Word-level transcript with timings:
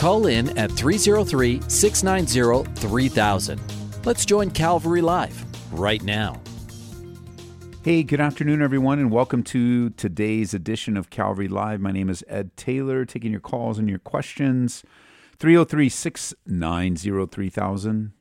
Call 0.00 0.28
in 0.28 0.56
at 0.56 0.72
303 0.72 1.60
690 1.68 2.72
3000. 2.80 3.60
Let's 4.06 4.24
join 4.24 4.50
Calvary 4.50 5.02
Live 5.02 5.44
right 5.78 6.02
now. 6.02 6.40
Hey, 7.84 8.02
good 8.02 8.18
afternoon, 8.18 8.62
everyone, 8.62 8.98
and 8.98 9.10
welcome 9.10 9.42
to 9.42 9.90
today's 9.90 10.54
edition 10.54 10.96
of 10.96 11.10
Calvary 11.10 11.48
Live. 11.48 11.82
My 11.82 11.92
name 11.92 12.08
is 12.08 12.24
Ed 12.28 12.56
Taylor, 12.56 13.04
taking 13.04 13.30
your 13.30 13.42
calls 13.42 13.78
and 13.78 13.90
your 13.90 13.98
questions. 13.98 14.84
303 15.38 15.90
690 15.90 17.26
3000. 17.26 18.12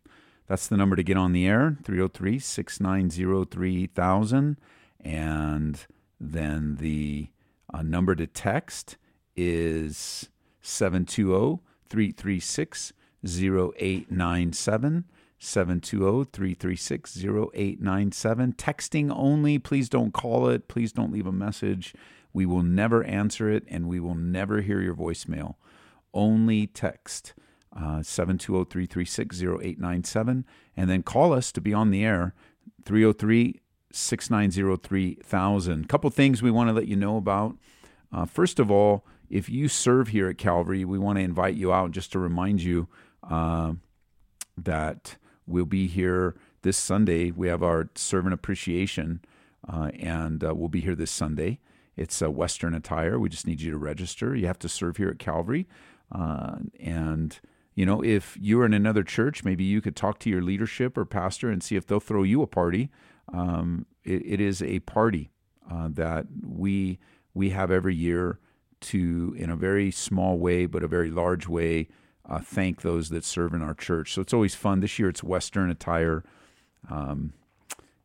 That's 0.48 0.68
the 0.68 0.76
number 0.76 0.98
to 0.98 1.04
get 1.04 1.16
on 1.16 1.32
the 1.32 1.48
air 1.48 1.78
303 1.86 2.40
690 2.40 3.46
3000. 3.50 4.58
And 5.00 5.86
then 6.20 6.76
the 6.76 7.30
uh, 7.74 7.84
number 7.84 8.16
to 8.16 8.28
text 8.28 8.98
is 9.38 10.28
720 10.60 11.62
336 11.90 12.94
0897. 13.26 15.06
720 15.40 16.26
336 16.32 17.18
0897. 17.24 18.54
Texting 18.54 19.12
only. 19.16 19.58
Please 19.58 19.90
don't 19.90 20.14
call 20.14 20.50
it. 20.50 20.68
Please 20.68 20.92
don't 20.92 21.12
leave 21.12 21.28
a 21.28 21.32
message. 21.32 21.94
We 22.34 22.46
will 22.46 22.64
never 22.64 23.04
answer 23.06 23.50
it 23.50 23.64
and 23.68 23.88
we 23.88 24.00
will 24.00 24.16
never 24.16 24.62
hear 24.62 24.82
your 24.82 24.96
voicemail. 24.96 25.56
Only 26.14 26.68
text 26.68 27.34
uh, 27.76 28.04
720 28.04 28.66
336 28.66 29.42
0897 29.42 30.46
and 30.76 30.90
then 30.90 31.04
call 31.04 31.34
us 31.34 31.52
to 31.54 31.62
be 31.62 31.74
on 31.74 31.92
the 31.92 32.04
air 32.04 32.34
303 32.86 33.62
690 33.92 34.88
3000. 34.88 35.90
Couple 35.90 36.10
things 36.10 36.42
we 36.42 36.52
want 36.52 36.70
to 36.70 36.74
let 36.74 36.88
you 36.88 36.96
know 36.96 37.18
about. 37.18 37.58
Uh, 38.12 38.26
first 38.26 38.60
of 38.60 38.70
all, 38.70 39.06
if 39.30 39.50
you 39.50 39.68
serve 39.68 40.10
here 40.10 40.30
at 40.30 40.38
Calvary, 40.38 40.84
we 40.86 40.98
want 40.98 41.18
to 41.18 41.24
invite 41.24 41.56
you 41.56 41.72
out 41.72 41.92
just 41.92 42.12
to 42.12 42.20
remind 42.20 42.62
you 42.62 42.88
uh, 43.30 43.74
that 44.58 45.18
we'll 45.46 45.66
be 45.66 45.88
here 45.88 46.36
this 46.62 46.78
Sunday. 46.78 47.32
We 47.32 47.48
have 47.48 47.64
our 47.64 47.90
servant 47.96 48.34
appreciation, 48.34 49.22
uh, 49.68 49.92
and 50.00 50.44
uh, 50.44 50.54
we'll 50.56 50.70
be 50.70 50.82
here 50.82 50.96
this 50.96 51.12
Sunday. 51.12 51.60
It's 51.96 52.22
a 52.22 52.32
Western 52.32 52.74
attire. 52.74 53.20
We 53.20 53.30
just 53.30 53.46
need 53.46 53.62
you 53.62 53.72
to 53.72 53.78
register. 53.78 54.36
You 54.36 54.48
have 54.48 54.60
to 54.60 54.70
serve 54.70 54.98
here 54.98 55.10
at 55.10 55.20
Calvary. 55.20 55.68
Uh, 56.12 56.56
and, 56.80 57.40
you 57.76 57.86
know, 57.86 58.02
if 58.02 58.38
you're 58.40 58.66
in 58.66 58.74
another 58.74 59.04
church, 59.04 59.44
maybe 59.44 59.64
you 59.64 59.82
could 59.82 59.96
talk 59.96 60.18
to 60.20 60.30
your 60.30 60.42
leadership 60.42 60.98
or 60.98 61.06
pastor 61.06 61.50
and 61.50 61.62
see 61.62 61.76
if 61.76 61.86
they'll 61.86 62.00
throw 62.00 62.24
you 62.24 62.42
a 62.42 62.48
party. 62.48 62.90
Um, 63.32 63.86
it, 64.04 64.24
it 64.26 64.42
is 64.42 64.62
a 64.62 64.80
party 64.80 65.30
uh, 65.70 65.90
that 65.92 66.26
we 66.42 67.00
we 67.34 67.52
have 67.52 67.70
every 67.70 67.96
year 67.96 68.40
to, 68.82 69.36
in 69.38 69.50
a 69.50 69.56
very 69.56 69.92
small 69.92 70.38
way, 70.38 70.66
but 70.66 70.84
a 70.84 70.88
very 70.88 71.10
large 71.10 71.48
way, 71.48 71.88
uh, 72.28 72.40
thank 72.40 72.82
those 72.82 73.10
that 73.10 73.24
serve 73.24 73.54
in 73.54 73.62
our 73.62 73.74
church. 73.74 74.14
So 74.14 74.22
it's 74.22 74.34
always 74.34 74.56
fun. 74.56 74.80
This 74.80 75.00
year 75.00 75.10
it's 75.10 75.24
Western 75.24 75.70
attire. 75.70 76.24
Um, 76.90 77.34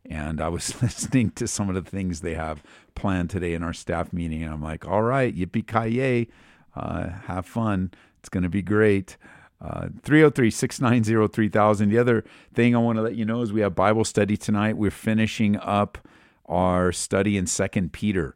and 0.09 0.41
I 0.41 0.49
was 0.49 0.81
listening 0.83 1.31
to 1.33 1.47
some 1.47 1.69
of 1.69 1.75
the 1.75 1.89
things 1.89 2.21
they 2.21 2.35
have 2.35 2.63
planned 2.95 3.31
today 3.31 3.55
in 3.55 3.63
our 3.63 3.73
staff 3.73 4.13
meeting. 4.13 4.43
And 4.43 4.53
I'm 4.53 4.63
like, 4.63 4.87
all 4.87 5.03
right, 5.03 5.35
yippee 5.35 5.67
ki 5.67 6.31
uh, 6.75 7.09
have 7.27 7.47
fun. 7.47 7.93
It's 8.19 8.29
going 8.29 8.43
to 8.43 8.49
be 8.49 8.63
great. 8.63 9.17
Uh, 9.61 9.89
303 10.03 10.51
690 10.51 11.33
3000. 11.33 11.89
The 11.89 11.99
other 11.99 12.25
thing 12.53 12.75
I 12.75 12.79
want 12.79 12.97
to 12.97 13.03
let 13.03 13.15
you 13.15 13.25
know 13.25 13.41
is 13.43 13.53
we 13.53 13.61
have 13.61 13.75
Bible 13.75 14.05
study 14.05 14.37
tonight. 14.37 14.77
We're 14.77 14.91
finishing 14.91 15.57
up 15.57 15.99
our 16.47 16.93
study 16.93 17.37
in 17.37 17.47
Second 17.47 17.93
Peter. 17.93 18.35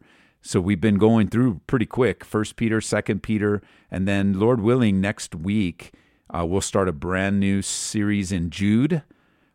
So 0.48 0.62
we've 0.62 0.80
been 0.80 0.96
going 0.96 1.28
through 1.28 1.60
pretty 1.66 1.84
quick. 1.84 2.24
First 2.24 2.56
Peter, 2.56 2.80
Second 2.80 3.22
Peter, 3.22 3.60
and 3.90 4.08
then 4.08 4.40
Lord 4.40 4.62
willing, 4.62 4.98
next 4.98 5.34
week 5.34 5.92
uh, 6.30 6.46
we'll 6.46 6.62
start 6.62 6.88
a 6.88 6.92
brand 6.92 7.38
new 7.38 7.60
series 7.60 8.32
in 8.32 8.48
Jude, 8.48 9.02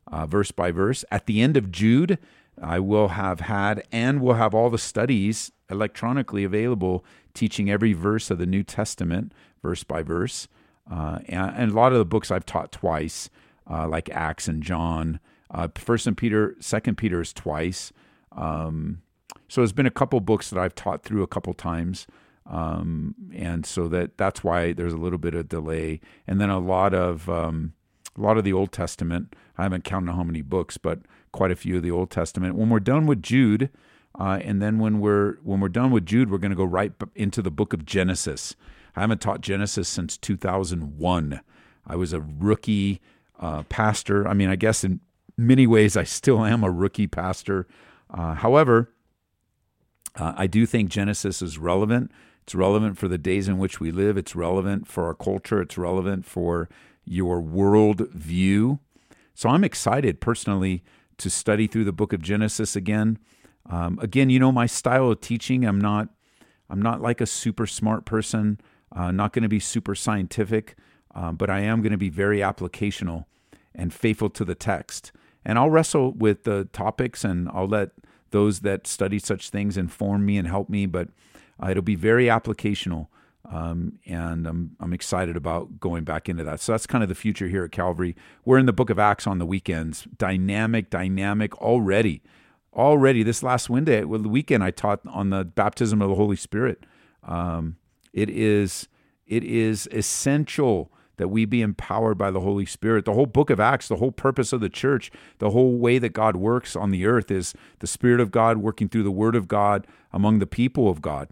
uh, 0.06 0.28
verse 0.28 0.52
by 0.52 0.70
verse. 0.70 1.03
At 1.09 1.26
the 1.26 1.42
end 1.42 1.58
of 1.58 1.72
Jude, 1.72 2.20
I 2.62 2.78
will 2.78 3.08
have 3.08 3.40
had 3.40 3.88
and 3.92 4.22
will 4.22 4.36
have 4.36 4.53
all 4.53 4.70
the 4.70 4.78
studies 4.78 5.52
electronically 5.68 6.44
available, 6.44 7.03
teaching 7.34 7.72
every 7.72 7.94
verse 7.94 8.30
of 8.30 8.38
the 8.38 8.46
New 8.46 8.62
Testament, 8.62 9.34
verse 9.64 9.84
by 9.84 10.03
verse. 10.03 10.48
Uh, 10.88 11.22
and, 11.28 11.56
and, 11.56 11.72
a 11.72 11.76
lot 11.76 11.92
of 11.92 11.98
the 11.98 12.06
books 12.06 12.30
I've 12.30 12.46
taught 12.46 12.72
twice, 12.72 13.32
uh, 13.68 13.88
like 13.88 14.12
Acts 14.12 14.48
and 14.48 14.62
John. 14.62 15.20
Uh, 15.50 15.70
First 15.74 16.06
and 16.06 16.16
Peter, 16.16 16.56
Second 16.59 17.00
Peter 17.00 17.20
is 17.20 17.34
twice. 17.34 17.92
Um, 18.32 19.03
so 19.47 19.61
there's 19.61 19.73
been 19.73 19.85
a 19.85 19.91
couple 19.91 20.19
books 20.19 20.50
that 20.50 20.59
I've 20.59 20.75
taught 20.75 21.03
through 21.03 21.23
a 21.23 21.28
couple 21.28 21.53
times. 21.53 22.07
Um, 22.45 23.16
and 23.34 23.66
so 23.66 23.88
that 23.88 24.17
that's 24.17 24.44
why 24.44 24.73
there's 24.73 24.94
a 24.94 24.97
little 24.97 25.19
bit 25.19 25.34
of 25.34 25.47
delay. 25.47 26.01
And 26.28 26.41
then 26.41 26.50
a 26.50 26.59
lot 26.59 26.94
of 26.94 27.29
um, 27.29 27.73
a 28.17 28.22
lot 28.22 28.38
of 28.38 28.44
the 28.44 28.53
Old 28.53 28.72
Testament. 28.72 29.35
I 29.57 29.63
haven't 29.63 29.84
counted 29.84 30.13
how 30.13 30.23
many 30.23 30.41
books, 30.41 30.78
but 30.78 31.00
quite 31.31 31.51
a 31.51 31.56
few 31.56 31.78
of 31.78 31.84
the 31.84 31.91
Old 31.91 32.09
Testament. 32.09 32.56
When 32.56 32.69
we're 32.69 32.79
done 32.79 33.06
with 33.06 33.23
Jude, 33.23 33.69
uh, 34.19 34.39
and 34.44 34.61
then 34.61 34.79
when 34.79 35.00
we're 35.00 35.35
when 35.44 35.59
we're 35.59 35.69
done 35.69 35.91
with 35.91 36.05
Jude, 36.05 36.29
we're 36.29 36.38
going 36.38 36.51
to 36.51 36.57
go 36.57 36.63
right 36.63 36.94
into 37.16 37.41
the 37.41 37.51
book 37.51 37.73
of 37.73 37.85
Genesis. 37.85 38.55
I 38.95 39.01
haven't 39.01 39.22
taught 39.22 39.41
Genesis 39.41 39.88
since 39.88 40.17
2001. 40.17 41.41
I 41.85 41.95
was 41.95 42.13
a 42.13 42.22
rookie 42.22 43.01
uh, 43.40 43.63
pastor. 43.63 44.28
I 44.28 44.34
mean, 44.34 44.50
I 44.50 44.55
guess 44.55 44.84
in 44.84 45.00
many 45.35 45.66
ways 45.66 45.97
I 45.97 46.03
still 46.03 46.45
am 46.45 46.63
a 46.63 46.69
rookie 46.69 47.07
pastor. 47.07 47.67
Uh, 48.09 48.35
however, 48.35 48.93
uh, 50.16 50.34
I 50.35 50.47
do 50.47 50.66
think 50.66 50.90
Genesis 50.90 51.41
is 51.41 51.57
relevant. 51.57 52.12
It's 52.44 52.53
relevant 52.56 52.97
for 52.97 53.07
the 53.07 53.18
days 53.18 53.47
in 53.47 53.57
which 53.57 53.79
we 53.79 53.91
live. 53.91 54.18
It's 54.18 54.35
relevant 54.35 54.88
for 54.88 55.06
our 55.06 55.13
culture. 55.13 55.62
It's 55.62 55.78
relevant 55.78 56.25
for 56.25 56.69
your 57.06 57.41
world 57.41 58.09
view. 58.12 58.79
So 59.34 59.50
I'm 59.50 59.63
excited 59.63 60.19
personally 60.19 60.84
to 61.18 61.29
study 61.29 61.68
through 61.68 61.85
the 61.85 61.94
book 61.94 62.13
of 62.13 62.22
Genesis 62.22 62.75
again. 62.75 63.18
Um, 63.69 63.97
again, 64.02 64.29
you 64.29 64.40
know 64.40 64.52
my 64.52 64.66
style 64.66 65.09
of 65.09 65.22
teaching. 65.22 65.66
I'm 65.66 65.79
not. 65.79 66.09
I'm 66.69 66.81
not 66.81 67.02
like 67.02 67.22
a 67.22 67.25
super 67.25 67.68
smart 67.68 68.06
person. 68.06 68.59
Uh, 68.96 69.12
not 69.12 69.34
going 69.34 69.44
to 69.44 69.50
be 69.50 69.59
super 69.59 69.96
scientific, 69.96 70.75
um, 71.16 71.35
but 71.35 71.50
I 71.50 71.62
am 71.62 71.81
going 71.81 71.91
to 71.91 71.97
be 71.97 72.09
very 72.09 72.40
applicational 72.40 73.25
and 73.73 73.94
faithful 73.94 74.29
to 74.31 74.46
the 74.46 74.56
text. 74.56 75.12
And 75.46 75.57
I'll 75.57 75.69
wrestle 75.69 76.12
with 76.12 76.44
the 76.44 76.66
topics, 76.73 77.23
and 77.23 77.50
I'll 77.50 77.68
let 77.68 77.90
those 78.34 78.60
that 78.60 78.86
study 78.86 79.20
such 79.20 79.50
things 79.50 79.78
inform 79.78 80.26
me 80.26 80.38
and 80.38 80.48
help 80.48 80.68
me, 80.68 80.86
but 80.86 81.08
uh, 81.62 81.70
it'll 81.70 81.82
be 81.82 81.96
very 81.96 82.26
applicational. 82.26 83.08
Um, 83.50 84.00
and 84.06 84.48
I'm, 84.48 84.76
I'm 84.80 84.94
excited 84.94 85.38
about 85.38 85.80
going 85.80 86.04
back 86.04 86.28
into 86.28 86.44
that. 86.44 86.60
So 86.60 86.72
that's 86.72 86.88
kind 86.88 87.04
of 87.04 87.10
the 87.10 87.16
future 87.16 87.48
here 87.48 87.64
at 87.64 87.72
Calvary. 87.72 88.16
We're 88.44 88.58
in 88.58 88.66
the 88.66 88.74
book 88.74 88.90
of 88.90 89.00
Acts 89.00 89.28
on 89.28 89.38
the 89.38 89.46
weekends. 89.46 90.08
Dynamic, 90.18 90.90
dynamic 90.90 91.56
already. 91.62 92.22
Already 92.74 93.22
this 93.22 93.44
last 93.44 93.70
Wednesday, 93.70 94.04
well, 94.04 94.20
the 94.20 94.30
weekend 94.30 94.64
I 94.64 94.72
taught 94.72 95.02
on 95.08 95.30
the 95.30 95.46
baptism 95.46 96.02
of 96.02 96.10
the 96.10 96.16
Holy 96.16 96.36
Spirit. 96.36 96.86
Um, 97.22 97.78
it 98.14 98.30
is 98.30 98.88
it 99.28 99.44
is 99.44 99.88
essential 99.92 100.92
that 101.18 101.28
we 101.28 101.46
be 101.46 101.62
empowered 101.62 102.18
by 102.18 102.32
the 102.32 102.42
Holy 102.42 102.66
Spirit. 102.66 103.06
The 103.06 103.14
whole 103.14 103.26
book 103.26 103.50
of 103.50 103.60
Acts, 103.60 103.88
the 103.88 103.98
whole 103.98 104.12
purpose 104.12 104.54
of 104.54 104.62
the 104.62 104.70
church, 104.70 105.12
the 105.40 105.52
whole 105.52 105.78
way 105.78 106.00
that 106.00 106.10
God 106.10 106.36
works 106.36 106.76
on 106.76 106.92
the 106.92 107.06
earth 107.06 107.30
is 107.30 107.54
the 107.80 107.88
Spirit 107.88 108.20
of 108.20 108.32
God 108.32 108.58
working 108.58 108.90
through 108.90 109.04
the 109.04 109.12
Word 109.12 109.36
of 109.36 109.48
God 109.48 109.88
among 110.12 110.40
the 110.40 110.48
people 110.48 110.90
of 110.90 111.02
God. 111.02 111.30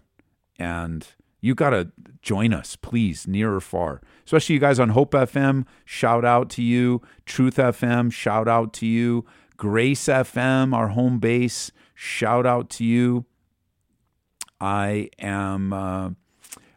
And 0.58 1.06
you 1.40 1.54
got 1.54 1.70
to 1.70 1.90
join 2.20 2.54
us, 2.54 2.76
please, 2.76 3.26
near 3.26 3.54
or 3.54 3.60
far. 3.60 4.00
Especially 4.24 4.54
you 4.54 4.60
guys 4.60 4.78
on 4.78 4.90
Hope 4.90 5.12
FM, 5.12 5.66
shout 5.84 6.24
out 6.24 6.48
to 6.50 6.62
you. 6.62 7.02
Truth 7.26 7.56
FM, 7.56 8.12
shout 8.12 8.46
out 8.46 8.72
to 8.74 8.86
you. 8.86 9.24
Grace 9.56 10.04
FM, 10.06 10.74
our 10.74 10.88
home 10.88 11.18
base, 11.18 11.72
shout 11.94 12.46
out 12.46 12.70
to 12.70 12.84
you. 12.84 13.26
I 14.60 15.10
am. 15.18 15.72
Uh, 15.72 16.10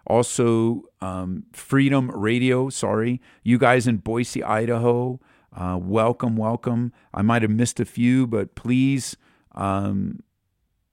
also, 0.06 0.84
um, 1.02 1.44
Freedom 1.52 2.12
Radio, 2.12 2.70
sorry. 2.70 3.22
You 3.44 3.58
guys 3.58 3.88
in 3.88 3.98
Boise, 3.98 4.44
Idaho, 4.44 5.20
uh, 5.56 5.80
welcome, 5.82 6.36
welcome. 6.36 6.92
I 7.14 7.22
might 7.22 7.42
have 7.42 7.52
missed 7.52 7.80
a 7.80 7.86
few, 7.86 8.28
but 8.28 8.56
please 8.56 9.16
um, 9.54 10.20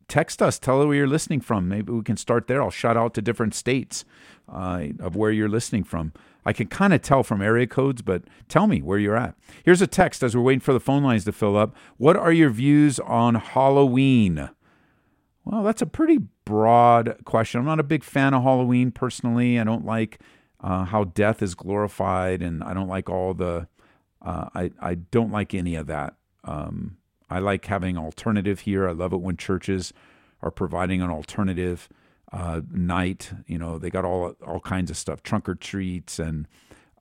text 0.09 0.41
us. 0.41 0.59
Tell 0.59 0.81
us 0.81 0.87
where 0.87 0.97
you're 0.97 1.07
listening 1.07 1.41
from. 1.41 1.69
Maybe 1.69 1.93
we 1.93 2.03
can 2.03 2.17
start 2.17 2.47
there. 2.47 2.63
I'll 2.63 2.71
shout 2.71 2.97
out 2.97 3.15
to 3.15 3.23
different 3.23 3.55
states 3.55 4.05
uh, 4.49 4.87
of 5.01 5.17
where 5.17 5.31
you're 5.31 5.49
listening 5.49 5.85
from. 5.85 6.13
I 6.45 6.53
can 6.53 6.67
kind 6.67 6.93
of 6.93 7.03
tell 7.03 7.23
from 7.23 7.41
area 7.41 7.67
codes, 7.67 8.03
but 8.03 8.25
tell 8.49 8.67
me 8.67 8.83
where 8.83 8.99
you're 8.99 9.17
at. 9.17 9.37
Here's 9.65 9.83
a 9.83 9.87
text 9.87 10.23
as 10.23 10.37
we're 10.37 10.43
waiting 10.43 10.61
for 10.61 10.73
the 10.73 10.81
phone 10.81 11.03
lines 11.05 11.25
to 11.25 11.33
fill 11.33 11.57
up. 11.57 11.75
What 11.99 12.17
are 12.17 12.33
your 12.33 12.51
views 12.51 12.99
on 13.01 13.37
Halloween? 13.37 14.51
Well, 15.45 15.63
that's 15.63 15.83
a 15.83 15.87
pretty 15.87 16.21
broad 16.45 17.17
question. 17.25 17.61
I'm 17.61 17.67
not 17.67 17.81
a 17.81 17.85
big 17.85 18.05
fan 18.05 18.35
of 18.35 18.43
Halloween 18.43 18.91
personally. 18.91 19.59
I 19.59 19.65
don't 19.65 19.85
like 19.85 20.21
uh, 20.61 20.85
how 20.85 21.05
death 21.05 21.43
is 21.43 21.55
glorified, 21.55 22.43
and 22.43 22.63
I 22.63 22.75
don't 22.75 22.89
like 22.89 23.09
all 23.09 23.35
the. 23.35 23.69
Uh, 24.21 24.49
I 24.55 24.71
I 24.81 24.95
don't 24.95 25.33
like 25.33 25.55
any 25.55 25.75
of 25.75 25.87
that. 25.89 26.15
Um, 26.45 26.99
I 27.29 27.39
like 27.39 27.65
having 27.67 27.97
alternative 27.97 28.61
here. 28.61 28.89
I 28.89 28.93
love 28.93 29.13
it 29.13 29.21
when 29.21 29.37
churches 29.37 29.93
are 30.43 30.51
providing 30.51 31.01
an 31.03 31.11
alternative 31.11 31.89
uh, 32.33 32.61
night. 32.71 33.33
You 33.47 33.59
know, 33.59 33.79
they 33.79 33.91
got 33.91 34.05
all 34.05 34.35
all 34.47 34.61
kinds 34.61 34.91
of 34.91 34.97
stuff, 34.97 35.23
trunk 35.23 35.49
or 35.49 35.55
treats 35.55 36.19
and 36.19 36.47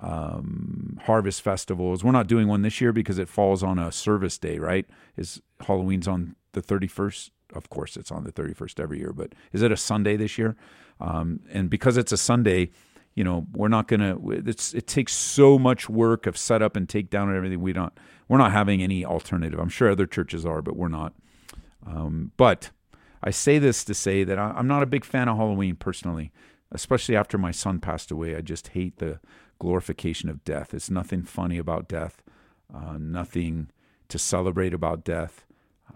um, 0.01 0.99
harvest 1.03 1.41
festivals. 1.41 2.03
We're 2.03 2.11
not 2.11 2.27
doing 2.27 2.47
one 2.47 2.63
this 2.63 2.81
year 2.81 2.91
because 2.91 3.19
it 3.19 3.29
falls 3.29 3.61
on 3.63 3.77
a 3.77 3.91
service 3.91 4.38
day, 4.38 4.57
right? 4.57 4.85
Is 5.15 5.41
Halloween's 5.61 6.07
on 6.07 6.35
the 6.53 6.61
31st? 6.61 7.29
Of 7.53 7.69
course, 7.69 7.98
it's 7.98 8.12
on 8.12 8.24
the 8.24 8.31
31st 8.31 8.80
every 8.80 9.00
year, 9.00 9.13
but 9.13 9.33
is 9.51 9.62
it 9.62 9.71
a 9.71 9.77
Sunday 9.77 10.15
this 10.15 10.38
year? 10.38 10.56
Um, 11.00 11.42
and 11.51 11.69
because 11.69 11.98
it's 11.98 12.12
a 12.12 12.18
Sunday, 12.18 12.71
you 13.15 13.24
know, 13.24 13.45
we're 13.53 13.68
not 13.68 13.88
gonna. 13.88 14.18
It's 14.30 14.74
it 14.74 14.88
takes 14.88 15.13
so 15.13 15.59
much 15.59 15.89
work 15.89 16.27
of 16.27 16.38
setup 16.38 16.75
and 16.75 16.88
takedown 16.88 17.24
and 17.24 17.36
everything. 17.36 17.62
We 17.62 17.74
don't. 17.74 17.92
We're 18.27 18.38
not 18.38 18.51
having 18.51 18.81
any 18.81 19.03
alternative. 19.03 19.59
I'm 19.59 19.69
sure 19.69 19.89
other 19.92 20.06
churches 20.06 20.45
are, 20.45 20.62
but 20.62 20.77
we're 20.77 20.88
not. 20.88 21.13
Um, 21.86 22.31
but 22.38 22.71
I 23.21 23.31
say 23.31 23.59
this 23.59 23.83
to 23.86 23.94
say 23.94 24.24
that 24.24 24.39
I, 24.39 24.51
I'm 24.56 24.68
not 24.68 24.83
a 24.83 24.86
big 24.86 25.03
fan 25.03 25.27
of 25.27 25.38
Halloween 25.38 25.75
personally, 25.75 26.31
especially 26.71 27.15
after 27.15 27.38
my 27.38 27.51
son 27.51 27.80
passed 27.80 28.12
away. 28.12 28.36
I 28.36 28.42
just 28.42 28.69
hate 28.69 28.98
the 28.98 29.19
glorification 29.59 30.30
of 30.30 30.44
death. 30.45 30.74
It's 30.74 30.89
nothing 30.89 31.24
funny 31.24 31.57
about 31.57 31.89
death. 31.89 32.24
Uh, 32.74 32.98
nothing 32.98 33.69
to 34.07 34.18
celebrate 34.18 34.74
about 34.74 35.03
death. 35.03 35.45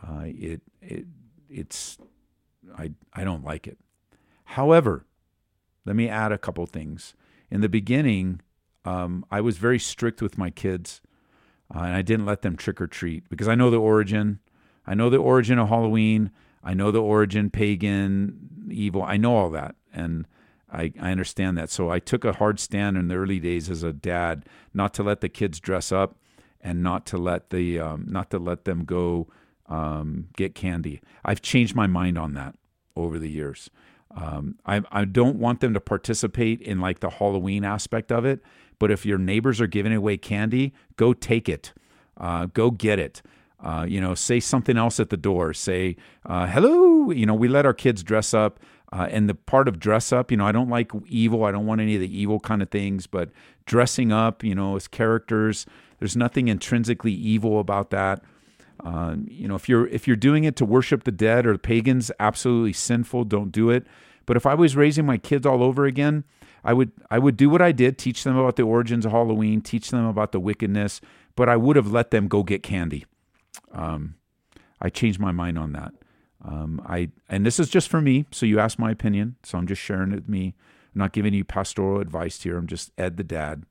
Uh, 0.06 0.24
it 0.26 0.62
it 0.82 1.06
it's 1.50 1.98
I 2.78 2.92
I 3.14 3.24
don't 3.24 3.44
like 3.44 3.68
it. 3.68 3.78
However, 4.46 5.06
let 5.86 5.96
me 5.96 6.10
add 6.10 6.32
a 6.32 6.38
couple 6.38 6.66
things. 6.66 7.14
In 7.50 7.62
the 7.62 7.70
beginning, 7.70 8.42
um, 8.84 9.26
I 9.32 9.42
was 9.42 9.58
very 9.58 9.80
strict 9.80 10.22
with 10.22 10.38
my 10.38 10.50
kids, 10.50 11.02
uh, 11.74 11.80
and 11.80 11.94
I 11.94 12.02
didn't 12.02 12.26
let 12.26 12.42
them 12.42 12.56
trick 12.56 12.82
or 12.82 12.88
treat 12.88 13.30
because 13.30 13.48
I 13.48 13.56
know 13.56 13.70
the 13.70 13.80
origin. 13.80 14.40
I 14.86 14.94
know 14.94 15.10
the 15.10 15.18
origin 15.18 15.58
of 15.60 15.70
Halloween. 15.70 16.32
I 16.64 16.74
know 16.74 16.92
the 16.92 17.02
origin, 17.02 17.50
pagan, 17.50 18.68
evil. 18.70 19.04
I 19.04 19.18
know 19.18 19.36
all 19.36 19.50
that, 19.52 19.76
and 19.94 20.28
I, 20.72 20.94
I 21.00 21.12
understand 21.12 21.58
that. 21.58 21.70
So 21.70 21.90
I 21.90 22.00
took 22.00 22.26
a 22.26 22.34
hard 22.34 22.60
stand 22.60 22.98
in 22.98 23.08
the 23.08 23.16
early 23.16 23.40
days 23.40 23.70
as 23.70 23.84
a 23.84 23.94
dad, 23.94 24.46
not 24.74 24.94
to 24.96 25.04
let 25.04 25.22
the 25.22 25.30
kids 25.30 25.60
dress 25.60 25.92
up, 25.92 26.18
and 26.62 26.82
not 26.82 27.06
to 27.08 27.18
let 27.18 27.52
the 27.52 27.80
um, 27.80 28.06
not 28.08 28.32
to 28.32 28.40
let 28.40 28.66
them 28.66 28.84
go 28.86 29.28
um, 29.68 30.28
get 30.36 30.56
candy. 30.56 31.02
I've 31.24 31.42
changed 31.42 31.76
my 31.76 31.88
mind 31.88 32.18
on 32.18 32.34
that 32.34 32.56
over 32.96 33.20
the 33.20 33.30
years. 33.30 33.70
Um, 34.16 34.58
I, 34.66 34.82
I 34.92 35.06
don't 35.06 35.38
want 35.38 35.60
them 35.60 35.74
to 35.74 35.80
participate 35.80 36.62
in 36.62 36.80
like 36.80 37.00
the 37.00 37.10
Halloween 37.10 37.64
aspect 37.64 38.12
of 38.12 38.26
it. 38.26 38.42
But 38.80 38.92
if 38.92 39.06
your 39.06 39.18
neighbors 39.18 39.60
are 39.62 39.68
giving 39.68 39.94
away 39.94 40.18
candy, 40.18 40.74
go 40.96 41.14
take 41.14 41.50
it. 41.50 41.74
Uh, 42.18 42.48
go 42.48 42.72
get 42.72 43.00
it. 43.00 43.22
Uh, 43.64 43.86
you 43.88 44.00
know, 44.00 44.14
say 44.14 44.40
something 44.40 44.78
else 44.78 45.00
at 45.00 45.10
the 45.10 45.18
door. 45.18 45.54
Say, 45.54 45.96
uh, 46.26 46.46
hello. 46.46 47.10
You 47.10 47.26
know, 47.26 47.34
we 47.34 47.48
let 47.48 47.66
our 47.66 47.74
kids 47.74 48.04
dress 48.04 48.34
up. 48.34 48.60
Uh, 48.92 49.08
and 49.10 49.28
the 49.28 49.36
part 49.36 49.68
of 49.68 49.80
dress 49.80 50.14
up, 50.14 50.32
you 50.32 50.38
know, 50.38 50.46
I 50.46 50.52
don't 50.52 50.70
like 50.70 50.92
evil. 51.08 51.44
I 51.44 51.52
don't 51.52 51.66
want 51.66 51.82
any 51.82 51.96
of 51.96 52.02
the 52.02 52.18
evil 52.18 52.40
kind 52.40 52.62
of 52.62 52.70
things, 52.70 53.08
but 53.08 53.30
dressing 53.66 54.12
up, 54.12 54.44
you 54.44 54.56
know, 54.56 54.76
as 54.76 54.88
characters, 54.88 55.66
there's 56.00 56.16
nothing 56.16 56.48
intrinsically 56.48 57.12
evil 57.12 57.60
about 57.60 57.90
that. 57.90 58.22
Uh, 58.84 59.16
you 59.28 59.48
know, 59.48 59.56
if 59.56 59.70
you're 59.70 59.88
if 59.88 60.08
you're 60.08 60.16
doing 60.16 60.44
it 60.44 60.56
to 60.58 60.66
worship 60.66 61.04
the 61.04 61.12
dead 61.12 61.46
or 61.46 61.54
the 61.54 61.60
pagans, 61.60 62.12
absolutely 62.20 62.74
sinful. 62.74 63.26
Don't 63.26 63.52
do 63.52 63.70
it. 63.70 63.86
But 64.26 64.38
if 64.38 64.46
I 64.46 64.56
was 64.56 64.76
raising 64.76 65.06
my 65.06 65.18
kids 65.18 65.46
all 65.46 65.64
over 65.64 65.86
again, 65.86 66.24
I 66.64 66.74
would 66.74 66.92
I 67.12 67.20
would 67.20 67.38
do 67.38 67.50
what 67.50 67.62
I 67.62 67.72
did, 67.72 67.98
teach 67.98 68.24
them 68.24 68.36
about 68.36 68.56
the 68.56 68.64
origins 68.64 69.06
of 69.06 69.12
Halloween, 69.12 69.62
teach 69.62 69.92
them 69.92 70.06
about 70.06 70.32
the 70.32 70.40
wickedness, 70.40 71.00
but 71.36 71.48
I 71.48 71.56
would 71.56 71.76
have 71.76 71.92
let 71.92 72.12
them 72.12 72.28
go 72.28 72.44
get 72.44 72.64
candy. 72.64 73.06
Um, 73.72 74.16
I 74.82 74.90
changed 74.90 75.20
my 75.20 75.32
mind 75.32 75.58
on 75.58 75.74
that. 75.74 75.94
Um, 76.44 76.82
I 76.86 77.10
and 77.30 77.46
this 77.46 77.60
is 77.60 77.70
just 77.70 77.88
for 77.88 78.02
me, 78.02 78.26
so 78.32 78.46
you 78.46 78.60
asked 78.60 78.80
my 78.80 78.92
opinion, 78.92 79.36
so 79.44 79.58
I'm 79.58 79.68
just 79.68 79.82
sharing 79.82 80.12
it 80.12 80.16
with 80.16 80.30
me. 80.30 80.56
I'm 80.94 81.00
not 81.00 81.14
giving 81.14 81.34
you 81.34 81.44
pastoral 81.44 82.00
advice 82.00 82.42
here. 82.42 82.58
I'm 82.58 82.68
just 82.68 82.92
Ed 82.98 83.18
the 83.18 83.24
dad. 83.24 83.64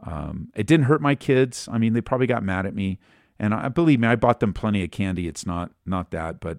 Um, 0.00 0.50
it 0.54 0.66
didn't 0.66 0.86
hurt 0.86 1.00
my 1.00 1.14
kids. 1.14 1.68
I 1.70 1.78
mean, 1.78 1.92
they 1.92 2.00
probably 2.00 2.26
got 2.26 2.42
mad 2.42 2.66
at 2.66 2.74
me, 2.74 2.98
and 3.38 3.54
I 3.54 3.68
believe 3.68 4.00
me, 4.00 4.08
I 4.08 4.16
bought 4.16 4.40
them 4.40 4.52
plenty 4.52 4.82
of 4.82 4.90
candy. 4.90 5.28
It's 5.28 5.46
not 5.46 5.70
not 5.86 6.10
that, 6.10 6.40
but 6.40 6.58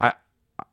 I 0.00 0.14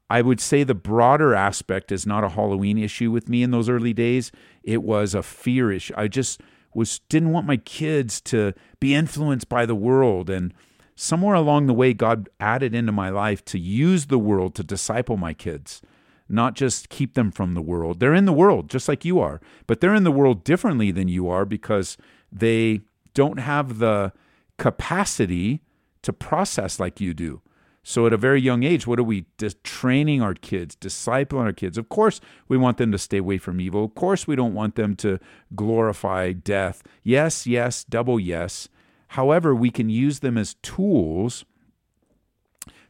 I 0.09 0.21
would 0.21 0.39
say 0.39 0.63
the 0.63 0.75
broader 0.75 1.33
aspect 1.33 1.91
is 1.91 2.05
not 2.05 2.23
a 2.23 2.29
Halloween 2.29 2.77
issue 2.77 3.11
with 3.11 3.27
me 3.27 3.43
in 3.43 3.51
those 3.51 3.69
early 3.69 3.93
days. 3.93 4.31
It 4.63 4.83
was 4.83 5.13
a 5.13 5.23
fear 5.23 5.71
issue. 5.71 5.93
I 5.97 6.07
just 6.07 6.41
was 6.73 6.99
didn't 7.09 7.31
want 7.31 7.47
my 7.47 7.57
kids 7.57 8.21
to 8.21 8.53
be 8.79 8.93
influenced 8.93 9.49
by 9.49 9.65
the 9.65 9.75
world 9.75 10.29
and 10.29 10.53
somewhere 10.95 11.35
along 11.35 11.65
the 11.65 11.73
way 11.73 11.93
God 11.93 12.29
added 12.39 12.73
into 12.73 12.91
my 12.91 13.09
life 13.09 13.43
to 13.45 13.59
use 13.59 14.05
the 14.05 14.19
world 14.19 14.55
to 14.55 14.63
disciple 14.63 15.17
my 15.17 15.33
kids, 15.33 15.81
not 16.29 16.53
just 16.53 16.89
keep 16.89 17.13
them 17.13 17.31
from 17.31 17.53
the 17.53 17.61
world. 17.61 17.99
They're 17.99 18.13
in 18.13 18.25
the 18.25 18.33
world 18.33 18.69
just 18.69 18.87
like 18.87 19.03
you 19.03 19.19
are, 19.19 19.41
but 19.67 19.79
they're 19.81 19.95
in 19.95 20.05
the 20.05 20.11
world 20.11 20.43
differently 20.43 20.91
than 20.91 21.07
you 21.07 21.27
are 21.29 21.45
because 21.45 21.97
they 22.31 22.81
don't 23.13 23.39
have 23.39 23.79
the 23.79 24.13
capacity 24.57 25.61
to 26.01 26.13
process 26.13 26.79
like 26.79 27.01
you 27.01 27.13
do. 27.13 27.41
So 27.87 28.07
at 28.07 28.13
a 28.13 28.17
very 28.17 28.41
young 28.41 28.63
age, 28.63 28.87
what 28.87 28.99
are 28.99 29.03
we 29.03 29.25
just 29.37 29.63
training 29.63 30.19
our 30.19 30.33
kids, 30.33 30.75
discipling 30.75 31.43
our 31.43 31.53
kids? 31.53 31.77
Of 31.77 31.87
course, 31.87 32.19
we 32.47 32.57
want 32.57 32.77
them 32.77 32.91
to 32.91 32.97
stay 32.97 33.17
away 33.17 33.37
from 33.37 33.61
evil. 33.61 33.83
Of 33.85 33.93
course, 33.93 34.25
we 34.25 34.35
don't 34.35 34.55
want 34.55 34.75
them 34.75 34.95
to 34.97 35.19
glorify 35.55 36.31
death. 36.31 36.81
Yes, 37.03 37.45
yes, 37.45 37.83
double 37.83 38.19
yes. 38.19 38.69
However, 39.09 39.53
we 39.53 39.69
can 39.69 39.89
use 39.89 40.19
them 40.19 40.35
as 40.35 40.55
tools 40.63 41.45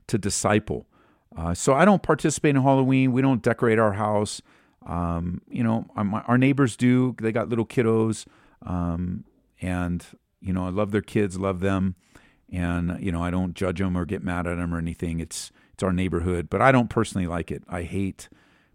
to 0.08 0.18
disciple. 0.18 0.86
Uh, 1.36 1.54
so 1.54 1.74
I 1.74 1.84
don't 1.84 2.02
participate 2.02 2.56
in 2.56 2.62
Halloween. 2.62 3.12
We 3.12 3.22
don't 3.22 3.42
decorate 3.42 3.80
our 3.80 3.94
house. 3.94 4.42
Um, 4.86 5.42
you 5.50 5.64
know, 5.64 5.88
our, 5.98 6.24
our, 6.28 6.38
neighbors 6.38 6.78
do. 6.78 7.16
They 7.20 7.32
got 7.32 7.50
little 7.50 7.66
kiddos, 7.66 8.26
um, 8.62 9.26
and 9.60 10.06
you 10.46 10.54
know, 10.54 10.66
I 10.66 10.70
love 10.70 10.92
their 10.92 11.02
kids, 11.02 11.40
love 11.40 11.60
them 11.60 11.96
and 12.52 12.98
you 13.00 13.12
know 13.12 13.24
I 13.24 13.32
don't 13.32 13.54
judge 13.54 13.80
them 13.80 13.98
or 13.98 14.06
get 14.06 14.24
mad 14.24 14.48
at 14.48 14.56
them 14.56 14.74
or 14.74 14.78
anything. 14.78 15.20
It's 15.20 15.52
it's 15.74 15.84
our 15.84 15.94
neighborhood, 15.94 16.50
but 16.50 16.62
I 16.62 16.72
don't 16.72 16.90
personally 16.90 17.28
like 17.28 17.52
it. 17.52 17.64
I 17.68 17.84
hate 17.84 18.30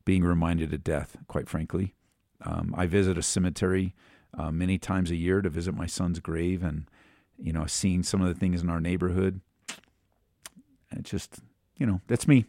being 0.04 0.22
reminded 0.22 0.72
of 0.74 0.84
death, 0.84 1.16
quite 1.28 1.48
frankly. 1.48 1.94
Um, 2.42 2.74
I 2.76 2.86
visit 2.86 3.16
a 3.16 3.22
cemetery 3.22 3.94
uh, 4.36 4.50
many 4.50 4.78
times 4.78 5.10
a 5.10 5.16
year 5.16 5.40
to 5.40 5.48
visit 5.48 5.74
my 5.74 5.86
son's 5.86 6.20
grave, 6.20 6.62
and 6.62 6.88
you 7.38 7.52
know, 7.52 7.66
seeing 7.66 8.02
some 8.02 8.20
of 8.20 8.28
the 8.28 8.38
things 8.38 8.62
in 8.62 8.70
our 8.70 8.80
neighborhood. 8.80 9.40
It 10.92 11.04
just, 11.04 11.38
you 11.76 11.86
know, 11.86 12.00
that's 12.08 12.26
me. 12.26 12.46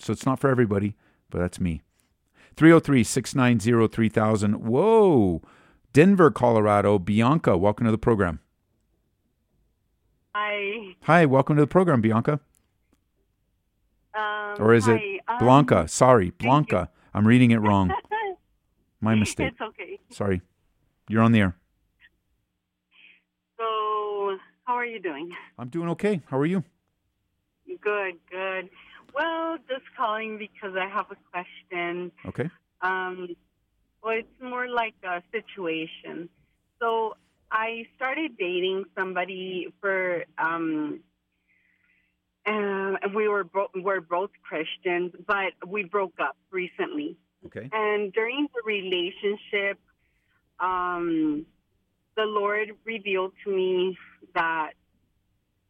So 0.00 0.12
it's 0.12 0.26
not 0.26 0.40
for 0.40 0.50
everybody, 0.50 0.96
but 1.30 1.38
that's 1.38 1.60
me. 1.60 1.82
303 2.56 3.04
690 3.04 3.94
3000. 3.94 4.54
Whoa. 4.54 5.42
Denver, 5.92 6.32
Colorado. 6.32 6.98
Bianca, 6.98 7.56
welcome 7.56 7.86
to 7.86 7.92
the 7.92 7.98
program. 7.98 8.40
Hi. 10.34 10.96
Hi, 11.02 11.26
welcome 11.26 11.54
to 11.54 11.62
the 11.62 11.68
program, 11.68 12.00
Bianca. 12.00 12.40
Um, 14.14 14.56
or 14.58 14.74
is 14.74 14.86
hi. 14.86 14.94
it 14.94 15.20
Blanca? 15.38 15.80
Um, 15.80 15.88
Sorry, 15.88 16.30
Blanca. 16.30 16.90
I'm 17.12 17.24
reading 17.24 17.52
it 17.52 17.58
wrong. 17.58 17.92
My 19.00 19.14
mistake. 19.14 19.52
It's 19.52 19.60
okay. 19.60 20.00
Sorry. 20.10 20.40
You're 21.08 21.22
on 21.22 21.30
the 21.30 21.38
air. 21.38 21.56
So, 23.58 24.36
how 24.64 24.74
are 24.74 24.84
you 24.84 24.98
doing? 24.98 25.30
I'm 25.56 25.68
doing 25.68 25.88
okay. 25.90 26.20
How 26.26 26.38
are 26.38 26.46
you? 26.46 26.64
Good, 27.80 28.14
good. 28.28 28.70
Well, 29.14 29.58
just 29.68 29.84
calling 29.96 30.36
because 30.36 30.74
I 30.76 30.88
have 30.88 31.06
a 31.12 31.16
question. 31.30 32.10
Okay. 32.26 32.50
Um, 32.82 33.28
well, 34.02 34.16
it's 34.18 34.42
more 34.42 34.68
like 34.68 34.94
a 35.04 35.22
situation. 35.30 36.28
So, 36.80 37.14
I 37.54 37.86
started 37.94 38.36
dating 38.36 38.84
somebody 38.98 39.72
for 39.80 40.24
um 40.36 41.00
and 42.44 42.98
we 43.14 43.28
were 43.28 43.44
bo- 43.44 43.70
we're 43.74 44.00
both 44.02 44.30
Christians, 44.42 45.12
but 45.26 45.52
we 45.66 45.84
broke 45.84 46.14
up 46.20 46.36
recently. 46.50 47.16
Okay. 47.46 47.70
And 47.72 48.12
during 48.12 48.48
the 48.54 48.62
relationship, 48.66 49.78
um, 50.60 51.46
the 52.16 52.24
Lord 52.24 52.72
revealed 52.84 53.32
to 53.44 53.50
me 53.50 53.96
that 54.34 54.72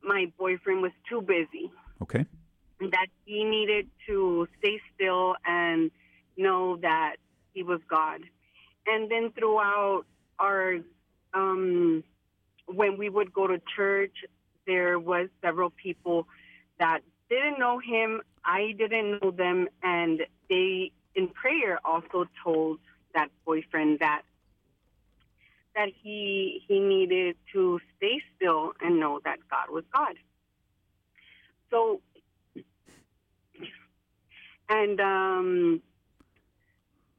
my 0.03 0.33
boyfriend 0.39 0.83
was 0.83 0.93
too 1.09 1.21
busy. 1.21 1.71
Okay. 2.03 2.27
that 2.81 3.07
he 3.25 3.45
needed 3.45 3.89
to 4.07 4.49
stay 4.59 4.81
still 4.95 5.37
and 5.47 5.91
know 6.37 6.77
that 6.83 7.17
he 7.53 7.63
was 7.63 7.81
God. 7.89 8.21
And 8.87 9.11
then 9.11 9.31
throughout 9.33 10.05
our, 10.39 10.79
um, 11.35 12.05
when 12.67 12.97
we 12.97 13.09
would 13.09 13.33
go 13.33 13.47
to 13.47 13.61
church, 13.77 14.17
there 14.67 14.99
was 14.99 15.29
several 15.43 15.71
people 15.71 16.27
that 16.79 17.01
didn't 17.29 17.59
know 17.59 17.79
him. 17.79 18.23
I 18.45 18.75
didn't 18.79 19.23
know 19.23 19.31
them, 19.31 19.69
and 19.83 20.23
they 20.49 20.93
in 21.15 21.29
prayer 21.29 21.79
also 21.85 22.27
told 22.43 22.79
that 23.15 23.29
boyfriend 23.45 24.01
that 24.01 24.23
that 25.75 25.89
he 26.03 26.63
he 26.69 26.81
needed 26.81 27.37
to 27.53 27.81
stay 27.97 28.23
still 28.37 28.73
and 28.81 29.01
know 29.01 29.21
that 29.25 29.39
God 29.51 29.71
was 29.73 29.85
God. 29.93 30.15
So 31.71 32.01
and 34.69 35.01
um 35.01 35.83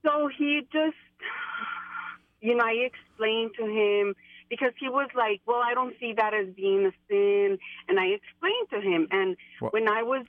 so 0.03 0.29
he 0.37 0.61
just 0.71 0.95
you 2.45 2.55
know, 2.55 2.63
I 2.63 2.73
explained 2.91 3.51
to 3.57 3.65
him 3.65 4.15
because 4.49 4.73
he 4.79 4.87
was 4.87 5.09
like, 5.15 5.41
"Well, 5.45 5.61
I 5.63 5.73
don't 5.73 5.95
see 5.99 6.13
that 6.13 6.33
as 6.33 6.47
being 6.53 6.85
a 6.85 6.93
sin," 7.09 7.57
and 7.87 7.99
I 7.99 8.05
explained 8.07 8.69
to 8.69 8.81
him. 8.81 9.07
And 9.11 9.35
Well- 9.59 9.71
when 9.71 9.89
I 9.89 10.03
was 10.03 10.25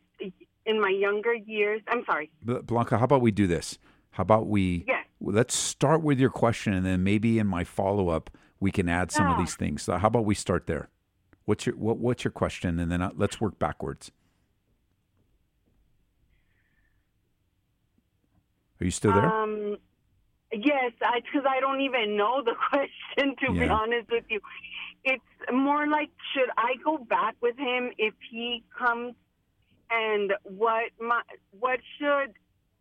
in 0.65 0.81
my 0.81 0.89
younger 0.89 1.35
years, 1.35 1.83
I'm 1.89 2.05
sorry. 2.05 2.31
Blanca, 2.43 2.99
how 2.99 3.05
about 3.05 3.21
we 3.21 3.31
do 3.31 3.47
this? 3.47 3.79
How 4.13 4.23
about 4.23 4.47
we 4.47 4.85
Yes. 4.87 5.07
let's 5.21 5.55
start 5.55 6.03
with 6.03 6.19
your 6.19 6.31
question 6.31 6.73
and 6.73 6.85
then 6.87 7.05
maybe 7.05 7.39
in 7.39 7.47
my 7.47 7.65
follow 7.65 8.09
up 8.09 8.31
we 8.59 8.71
can 8.73 8.89
add 8.89 9.13
some 9.13 9.29
of 9.31 9.37
these 9.37 9.55
things. 9.55 9.83
So 9.83 9.99
how 9.99 10.09
about 10.09 10.25
we 10.25 10.35
start 10.35 10.67
there? 10.67 10.89
What's 11.45 11.67
your 11.67 11.77
what, 11.77 11.99
what's 11.99 12.25
your 12.25 12.33
question 12.33 12.81
and 12.81 12.91
then 12.91 13.03
uh, 13.03 13.13
let's 13.15 13.41
work 13.41 13.59
backwards. 13.59 14.11
Are 18.81 18.85
you 18.85 18.91
still 18.91 19.13
there? 19.13 19.33
Um, 19.33 19.77
yes, 20.53 20.93
because 20.99 21.47
I, 21.49 21.61
don't 21.61 21.81
even 21.81 22.17
know 22.17 22.43
the 22.45 22.55
question. 22.71 23.37
To 23.47 23.53
be 23.53 23.69
honest 23.69 24.11
with 24.11 24.25
you, 24.29 24.41
it's 25.05 25.23
more 25.53 25.87
like 25.87 26.11
should 26.35 26.51
I 26.57 26.75
go 26.85 26.99
back 26.99 27.37
with 27.41 27.57
him 27.57 27.91
if 27.99 28.15
he 28.31 28.63
comes, 28.77 29.15
and 29.91 30.33
what 30.43 30.91
my 31.01 31.23
what 31.59 31.81
should 31.99 32.35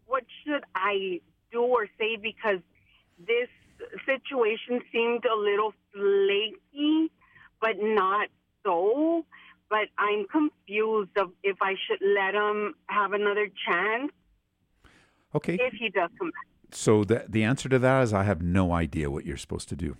what 0.05 0.23
should 0.43 0.63
I 0.75 1.21
do 1.51 1.61
or 1.61 1.87
say 1.99 2.17
because 2.21 2.59
this 3.19 3.49
situation 4.05 4.81
seemed 4.91 5.25
a 5.25 5.35
little 5.35 5.73
flaky, 5.93 7.11
but 7.61 7.75
not 7.79 8.29
so. 8.63 9.25
But 9.67 9.87
I'm 9.97 10.25
confused 10.27 11.17
of 11.17 11.31
if 11.43 11.57
I 11.61 11.73
should 11.87 11.99
let 12.01 12.35
him 12.35 12.75
have 12.87 13.13
another 13.13 13.49
chance 13.67 14.11
okay. 15.33 15.57
if 15.59 15.73
he 15.73 15.89
does 15.89 16.11
come 16.19 16.29
back. 16.29 16.54
So 16.71 17.03
the 17.03 17.25
the 17.29 17.43
answer 17.43 17.69
to 17.69 17.79
that 17.79 18.03
is 18.03 18.13
I 18.13 18.23
have 18.23 18.41
no 18.41 18.71
idea 18.73 19.09
what 19.11 19.25
you're 19.25 19.37
supposed 19.37 19.69
to 19.69 19.75
do. 19.75 19.95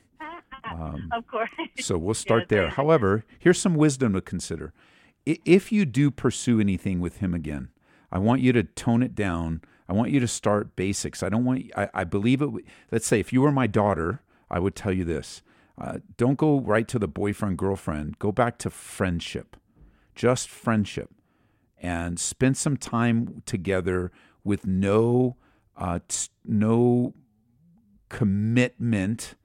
Um, 0.71 1.09
Of 1.13 1.27
course. 1.27 1.49
So 1.79 1.97
we'll 1.97 2.13
start 2.15 2.43
Yes, 2.43 2.49
there. 2.49 2.69
However, 2.69 3.23
here's 3.39 3.59
some 3.59 3.75
wisdom 3.75 4.13
to 4.13 4.21
consider. 4.21 4.73
I- 5.27 5.39
If 5.45 5.71
you 5.71 5.85
do 5.85 6.09
pursue 6.11 6.59
anything 6.59 6.99
with 6.99 7.17
him 7.17 7.33
again, 7.33 7.69
I 8.11 8.17
want 8.19 8.41
you 8.41 8.51
to 8.53 8.63
tone 8.63 9.03
it 9.03 9.15
down. 9.15 9.61
I 9.87 9.93
want 9.93 10.09
you 10.11 10.19
to 10.19 10.27
start 10.27 10.75
basics. 10.75 11.21
I 11.21 11.29
don't 11.29 11.45
want. 11.45 11.71
I, 11.77 11.89
I 11.93 12.03
believe 12.03 12.41
it. 12.41 12.49
Let's 12.91 13.05
say 13.07 13.19
if 13.19 13.31
you 13.31 13.41
were 13.41 13.51
my 13.51 13.67
daughter, 13.67 14.21
I 14.49 14.59
would 14.59 14.75
tell 14.75 14.91
you 14.91 15.05
this: 15.05 15.43
uh, 15.77 15.99
don't 16.17 16.37
go 16.37 16.59
right 16.59 16.87
to 16.87 16.97
the 16.99 17.07
boyfriend 17.07 17.57
girlfriend. 17.59 18.17
Go 18.17 18.31
back 18.31 18.57
to 18.59 18.69
friendship, 18.71 19.55
just 20.15 20.49
friendship, 20.49 21.11
and 21.79 22.19
spend 22.19 22.57
some 22.57 22.77
time 22.77 23.43
together 23.45 24.11
with 24.43 24.65
no, 24.65 25.35
uh, 25.77 25.99
t- 26.07 26.29
no 26.45 27.13
commitment 28.09 29.35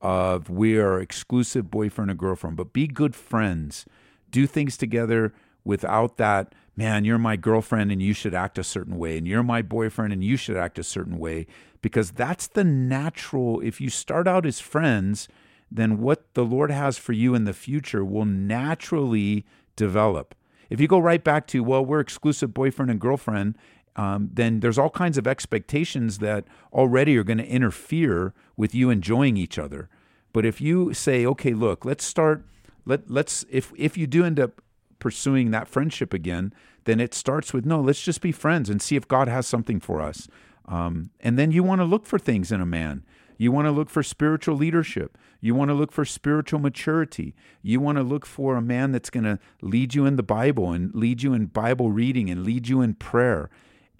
of 0.00 0.48
we 0.48 0.78
are 0.78 1.00
exclusive 1.00 1.70
boyfriend 1.70 2.10
or 2.10 2.14
girlfriend, 2.14 2.56
but 2.56 2.72
be 2.72 2.86
good 2.86 3.14
friends. 3.14 3.84
Do 4.30 4.46
things 4.46 4.76
together 4.76 5.32
without 5.64 6.16
that, 6.16 6.54
man, 6.76 7.04
you're 7.04 7.18
my 7.18 7.36
girlfriend 7.36 7.92
and 7.92 8.00
you 8.00 8.14
should 8.14 8.34
act 8.34 8.58
a 8.58 8.64
certain 8.64 8.96
way, 8.96 9.18
and 9.18 9.26
you're 9.26 9.42
my 9.42 9.60
boyfriend 9.62 10.12
and 10.12 10.24
you 10.24 10.36
should 10.36 10.56
act 10.56 10.78
a 10.78 10.84
certain 10.84 11.18
way, 11.18 11.46
because 11.82 12.12
that's 12.12 12.46
the 12.46 12.64
natural. 12.64 13.60
If 13.60 13.80
you 13.80 13.90
start 13.90 14.26
out 14.26 14.46
as 14.46 14.60
friends, 14.60 15.28
then 15.70 16.00
what 16.00 16.34
the 16.34 16.44
Lord 16.44 16.70
has 16.70 16.96
for 16.98 17.12
you 17.12 17.34
in 17.34 17.44
the 17.44 17.52
future 17.52 18.04
will 18.04 18.24
naturally 18.24 19.44
develop. 19.76 20.34
If 20.70 20.80
you 20.80 20.88
go 20.88 20.98
right 20.98 21.22
back 21.22 21.46
to, 21.48 21.62
well, 21.62 21.84
we're 21.84 22.00
exclusive 22.00 22.54
boyfriend 22.54 22.90
and 22.90 23.00
girlfriend, 23.00 23.58
um, 24.00 24.30
then 24.32 24.60
there's 24.60 24.78
all 24.78 24.88
kinds 24.88 25.18
of 25.18 25.26
expectations 25.26 26.20
that 26.20 26.46
already 26.72 27.18
are 27.18 27.22
going 27.22 27.36
to 27.36 27.46
interfere 27.46 28.32
with 28.56 28.74
you 28.74 28.88
enjoying 28.88 29.36
each 29.36 29.58
other. 29.58 29.90
But 30.32 30.46
if 30.46 30.58
you 30.58 30.94
say, 30.94 31.26
okay, 31.26 31.52
look, 31.52 31.84
let's 31.84 32.02
start, 32.02 32.42
let 32.86 33.10
let's 33.10 33.44
if 33.50 33.74
if 33.76 33.98
you 33.98 34.06
do 34.06 34.24
end 34.24 34.40
up 34.40 34.62
pursuing 35.00 35.50
that 35.50 35.68
friendship 35.68 36.14
again, 36.14 36.54
then 36.84 36.98
it 36.98 37.12
starts 37.12 37.52
with 37.52 37.66
no, 37.66 37.78
let's 37.78 38.02
just 38.02 38.22
be 38.22 38.32
friends 38.32 38.70
and 38.70 38.80
see 38.80 38.96
if 38.96 39.06
God 39.06 39.28
has 39.28 39.46
something 39.46 39.80
for 39.80 40.00
us. 40.00 40.28
Um, 40.64 41.10
and 41.20 41.38
then 41.38 41.50
you 41.50 41.62
want 41.62 41.82
to 41.82 41.84
look 41.84 42.06
for 42.06 42.18
things 42.18 42.50
in 42.50 42.62
a 42.62 42.66
man. 42.66 43.04
You 43.36 43.52
want 43.52 43.66
to 43.66 43.72
look 43.72 43.90
for 43.90 44.02
spiritual 44.02 44.56
leadership. 44.56 45.18
You 45.42 45.54
want 45.54 45.68
to 45.68 45.74
look 45.74 45.92
for 45.92 46.06
spiritual 46.06 46.60
maturity. 46.60 47.34
You 47.60 47.80
want 47.80 47.98
to 47.98 48.02
look 48.02 48.24
for 48.24 48.56
a 48.56 48.62
man 48.62 48.92
that's 48.92 49.10
going 49.10 49.24
to 49.24 49.38
lead 49.60 49.94
you 49.94 50.06
in 50.06 50.16
the 50.16 50.22
Bible 50.22 50.72
and 50.72 50.94
lead 50.94 51.22
you 51.22 51.34
in 51.34 51.46
Bible 51.46 51.92
reading 51.92 52.30
and 52.30 52.44
lead 52.44 52.66
you 52.66 52.80
in 52.80 52.94
prayer. 52.94 53.50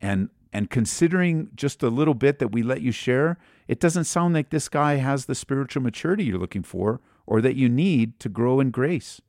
And 0.00 0.30
and 0.52 0.68
considering 0.68 1.50
just 1.54 1.82
a 1.82 1.88
little 1.88 2.14
bit 2.14 2.38
that 2.40 2.52
we 2.52 2.62
let 2.62 2.82
you 2.82 2.90
share, 2.90 3.38
it 3.68 3.78
doesn't 3.78 4.04
sound 4.04 4.34
like 4.34 4.50
this 4.50 4.68
guy 4.68 4.96
has 4.96 5.26
the 5.26 5.34
spiritual 5.34 5.82
maturity 5.82 6.24
you're 6.24 6.38
looking 6.38 6.64
for 6.64 7.00
or 7.24 7.40
that 7.40 7.54
you 7.54 7.68
need 7.68 8.18
to 8.18 8.28
grow 8.28 8.58
in 8.58 8.70
grace. 8.70 9.20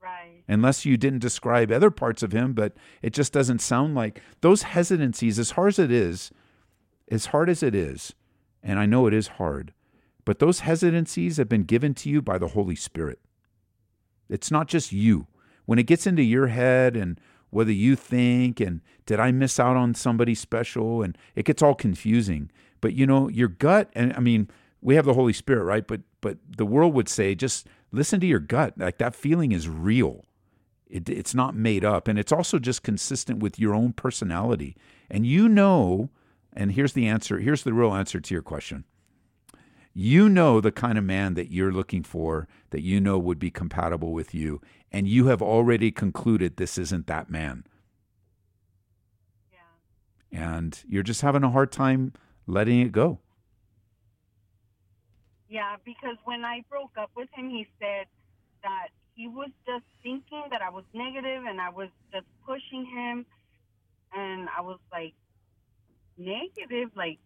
Right. 0.00 0.44
Unless 0.46 0.84
you 0.84 0.96
didn't 0.96 1.18
describe 1.18 1.72
other 1.72 1.90
parts 1.90 2.22
of 2.22 2.30
him, 2.30 2.52
but 2.52 2.74
it 3.02 3.12
just 3.12 3.32
doesn't 3.32 3.60
sound 3.60 3.96
like 3.96 4.20
those 4.42 4.62
hesitancies, 4.62 5.38
as 5.40 5.52
hard 5.52 5.70
as 5.70 5.78
it 5.80 5.90
is, 5.90 6.30
as 7.10 7.26
hard 7.26 7.50
as 7.50 7.62
it 7.62 7.74
is, 7.74 8.12
and 8.62 8.78
I 8.78 8.86
know 8.86 9.06
it 9.06 9.14
is 9.14 9.26
hard, 9.26 9.72
but 10.24 10.38
those 10.38 10.60
hesitancies 10.60 11.38
have 11.38 11.48
been 11.48 11.64
given 11.64 11.94
to 11.94 12.08
you 12.08 12.22
by 12.22 12.38
the 12.38 12.48
Holy 12.48 12.76
Spirit. 12.76 13.18
It's 14.28 14.50
not 14.50 14.68
just 14.68 14.92
you. 14.92 15.26
When 15.66 15.78
it 15.78 15.86
gets 15.86 16.06
into 16.06 16.22
your 16.22 16.48
head 16.48 16.96
and 16.96 17.18
whether 17.54 17.72
you 17.72 17.96
think 17.96 18.60
and 18.60 18.80
did 19.06 19.20
I 19.20 19.30
miss 19.30 19.60
out 19.60 19.76
on 19.76 19.94
somebody 19.94 20.34
special 20.34 21.02
and 21.02 21.16
it 21.34 21.44
gets 21.44 21.62
all 21.62 21.74
confusing. 21.74 22.50
But 22.80 22.94
you 22.94 23.06
know, 23.06 23.28
your 23.28 23.48
gut 23.48 23.90
and 23.94 24.12
I 24.14 24.20
mean, 24.20 24.50
we 24.80 24.96
have 24.96 25.06
the 25.06 25.14
Holy 25.14 25.32
Spirit, 25.32 25.64
right? 25.64 25.86
But 25.86 26.02
but 26.20 26.38
the 26.56 26.66
world 26.66 26.94
would 26.94 27.08
say 27.08 27.34
just 27.34 27.66
listen 27.92 28.20
to 28.20 28.26
your 28.26 28.40
gut. 28.40 28.74
Like 28.76 28.98
that 28.98 29.14
feeling 29.14 29.52
is 29.52 29.68
real. 29.68 30.24
It, 30.86 31.08
it's 31.08 31.34
not 31.34 31.54
made 31.54 31.84
up 31.84 32.08
and 32.08 32.18
it's 32.18 32.32
also 32.32 32.58
just 32.58 32.82
consistent 32.82 33.40
with 33.40 33.58
your 33.58 33.74
own 33.74 33.92
personality. 33.92 34.76
And 35.10 35.26
you 35.26 35.48
know, 35.48 36.10
and 36.52 36.72
here's 36.72 36.92
the 36.92 37.06
answer, 37.06 37.38
here's 37.38 37.62
the 37.62 37.72
real 37.72 37.94
answer 37.94 38.20
to 38.20 38.34
your 38.34 38.42
question 38.42 38.84
you 39.94 40.28
know 40.28 40.60
the 40.60 40.72
kind 40.72 40.98
of 40.98 41.04
man 41.04 41.34
that 41.34 41.52
you're 41.52 41.72
looking 41.72 42.02
for 42.02 42.48
that 42.70 42.82
you 42.82 43.00
know 43.00 43.18
would 43.18 43.38
be 43.38 43.50
compatible 43.50 44.12
with 44.12 44.34
you 44.34 44.60
and 44.92 45.08
you 45.08 45.26
have 45.26 45.40
already 45.40 45.90
concluded 45.92 46.56
this 46.56 46.76
isn't 46.78 47.06
that 47.06 47.30
man 47.30 47.64
Yeah. 49.52 49.60
and 50.56 50.82
you're 50.88 51.04
just 51.04 51.22
having 51.22 51.44
a 51.44 51.50
hard 51.50 51.70
time 51.72 52.12
letting 52.46 52.80
it 52.80 52.92
go 52.92 53.20
Yeah, 55.48 55.76
because 55.84 56.16
when 56.24 56.44
I 56.44 56.64
broke 56.68 56.92
up 56.98 57.10
with 57.16 57.28
him, 57.32 57.48
he 57.50 57.66
said 57.78 58.06
that 58.62 58.88
he 59.14 59.28
was 59.28 59.50
just 59.66 59.84
thinking 60.02 60.42
that 60.50 60.62
I 60.62 60.70
was 60.70 60.84
negative 60.92 61.44
and 61.46 61.60
I 61.60 61.70
was 61.70 61.88
just 62.12 62.26
pushing 62.44 62.84
him. 62.86 63.26
And 64.12 64.48
I 64.56 64.62
was 64.62 64.78
like, 64.90 65.14
negative? 66.18 66.90
Like, 66.96 67.18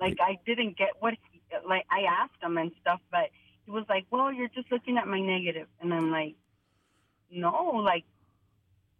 like 0.00 0.16
I 0.22 0.38
didn't 0.46 0.78
get 0.78 0.90
what 1.00 1.14
he, 1.30 1.37
like 1.68 1.84
I 1.90 2.02
asked 2.22 2.42
him 2.42 2.58
and 2.58 2.72
stuff, 2.80 3.00
but 3.10 3.30
he 3.64 3.70
was 3.70 3.84
like, 3.88 4.06
well, 4.10 4.32
you're 4.32 4.48
just 4.48 4.70
looking 4.72 4.98
at 4.98 5.06
my 5.06 5.20
negative. 5.20 5.66
And 5.80 5.92
I'm 5.92 6.10
like, 6.10 6.34
no, 7.30 7.82
like, 7.84 8.04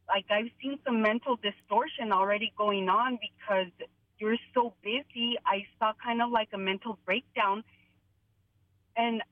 like 0.09 0.27
I've 0.31 0.51
seen 0.63 0.79
some 0.85 1.03
mental 1.03 1.37
distortion 1.37 2.13
already 2.13 2.53
going 2.57 2.89
on 2.89 3.19
because 3.21 3.73
you're 4.19 4.37
so 4.55 4.75
busy. 4.83 5.37
I 5.47 5.67
saw 5.79 5.93
kind 6.03 6.23
of 6.23 6.31
like 6.31 6.49
a 6.53 6.59
mental 6.59 6.99
breakdown 7.05 7.63
and 8.99 9.23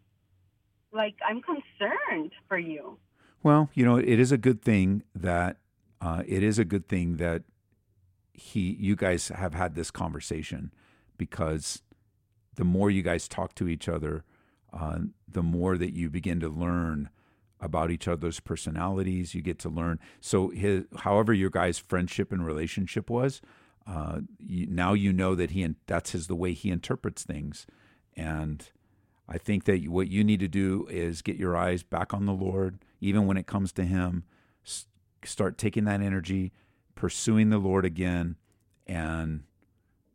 like 0.93 1.17
I'm 1.27 1.43
concerned 1.43 2.33
for 2.49 2.59
you. 2.59 2.99
well 3.43 3.69
you 3.75 3.85
know 3.85 3.97
it 3.97 4.19
is 4.19 4.33
a 4.33 4.39
good 4.39 4.63
thing 4.63 5.03
that 5.15 5.59
uh, 6.01 6.23
it 6.27 6.43
is 6.43 6.59
a 6.59 6.65
good 6.65 6.89
thing 6.89 7.17
that 7.17 7.43
he 8.33 8.77
you 8.79 8.97
guys 8.97 9.29
have 9.29 9.55
had 9.55 9.75
this 9.75 9.91
conversation 9.91 10.73
because 11.19 11.83
the 12.57 12.65
more 12.65 12.91
you 12.91 13.03
guys 13.03 13.29
talk 13.29 13.55
to 13.55 13.69
each 13.69 13.89
other 13.89 14.25
uh, 14.73 14.99
the 15.29 15.43
more 15.43 15.79
that 15.79 15.95
you 15.95 16.11
begin 16.11 16.41
to 16.41 16.49
learn 16.49 17.09
about 17.61 17.91
each 17.91 18.07
other's 18.07 18.41
personalities. 18.41 19.35
You 19.35 19.41
get 19.41 19.59
to 19.61 19.69
learn. 19.69 19.99
So, 20.21 20.51
his, 20.51 20.85
however 20.99 21.33
your 21.33 21.51
guys' 21.51 21.79
friendship 21.79 22.33
and 22.33 22.45
relationship 22.45 23.09
was, 23.09 23.41
uh, 23.87 24.21
you, 24.39 24.67
now 24.67 24.93
you 24.93 25.13
know 25.13 25.35
that 25.35 25.53
he 25.53 25.67
that's 25.87 26.11
his 26.11 26.27
the 26.27 26.35
way 26.35 26.53
he 26.53 26.71
interprets 26.71 27.23
things, 27.23 27.67
and 28.15 28.69
I 29.29 29.39
think 29.39 29.65
that 29.65 29.89
what 29.89 30.09
you 30.09 30.23
need 30.23 30.41
to 30.41 30.49
do 30.49 30.87
is 30.91 31.23
get 31.23 31.37
your 31.37 31.57
eyes 31.57 31.83
back 31.83 32.13
on 32.13 32.27
the 32.27 32.33
Lord, 32.33 32.79
even 33.01 33.27
when 33.27 33.37
it 33.37 33.47
comes 33.47 33.73
to 33.73 33.85
Him. 33.85 34.25
Start 35.25 35.59
taking 35.59 35.85
that 35.85 36.01
energy, 36.01 36.53
pursuing 36.95 37.51
the 37.51 37.59
Lord 37.59 37.85
again, 37.85 38.37
and 38.87 39.43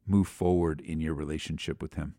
move 0.06 0.28
forward 0.28 0.80
in 0.80 1.02
your 1.02 1.14
relationship 1.14 1.82
with 1.82 1.96
Him. 1.96 2.16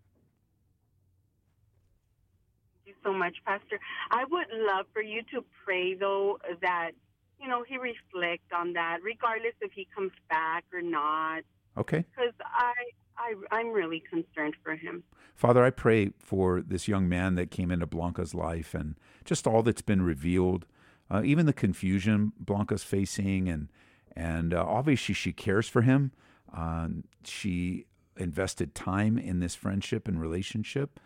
Thank 2.85 2.88
you 2.88 2.91
so 3.02 3.12
much, 3.12 3.37
Pastor. 3.44 3.78
I 4.11 4.25
would 4.25 4.47
love 4.52 4.87
for 4.92 5.02
you 5.02 5.23
to 5.32 5.44
pray, 5.64 5.94
though, 5.94 6.38
that 6.61 6.92
you 7.40 7.49
know 7.49 7.64
he 7.66 7.76
reflect 7.76 8.52
on 8.52 8.73
that, 8.75 8.99
regardless 9.02 9.54
if 9.61 9.73
he 9.73 9.87
comes 9.94 10.12
back 10.28 10.64
or 10.73 10.82
not. 10.82 11.42
Okay. 11.76 12.04
Because 12.14 12.35
I 12.40 12.73
I, 13.16 13.35
I'm 13.50 13.71
really 13.71 14.02
concerned 14.09 14.54
for 14.62 14.75
him. 14.75 15.04
Father, 15.35 15.64
I 15.64 15.71
pray 15.71 16.12
for 16.18 16.61
this 16.61 16.88
young 16.88 17.09
man 17.09 17.35
that 17.37 17.50
came 17.50 17.71
into 17.71 17.87
Blanca's 17.87 18.35
life 18.35 18.75
and 18.75 18.97
just 19.25 19.47
all 19.47 19.62
that's 19.62 19.82
been 19.82 20.02
revealed, 20.02 20.66
uh, 21.11 21.23
even 21.25 21.47
the 21.47 21.52
confusion 21.52 22.32
Blanca's 22.38 22.85
facing, 22.85 23.49
and 23.49 23.68
and 24.14 24.52
uh, 24.52 24.64
obviously 24.66 25.14
she 25.14 25.32
cares 25.32 25.68
for 25.68 25.82
him. 25.82 26.12
Uh, 26.54 26.88
she 27.25 27.87
invested 28.16 28.75
time 28.75 29.18
in 29.18 29.40
this 29.40 29.54
friendship 29.54 30.06
and 30.06 30.21
relationship, 30.21 31.00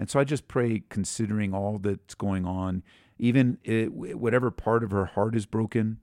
and 0.00 0.08
so 0.08 0.18
I 0.18 0.24
just 0.24 0.48
pray, 0.48 0.82
considering 0.88 1.52
all 1.52 1.76
that's 1.76 2.14
going 2.14 2.46
on, 2.46 2.82
even 3.18 3.58
it, 3.64 3.92
whatever 3.92 4.50
part 4.50 4.82
of 4.82 4.92
her 4.92 5.04
heart 5.04 5.36
is 5.36 5.44
broken, 5.44 5.98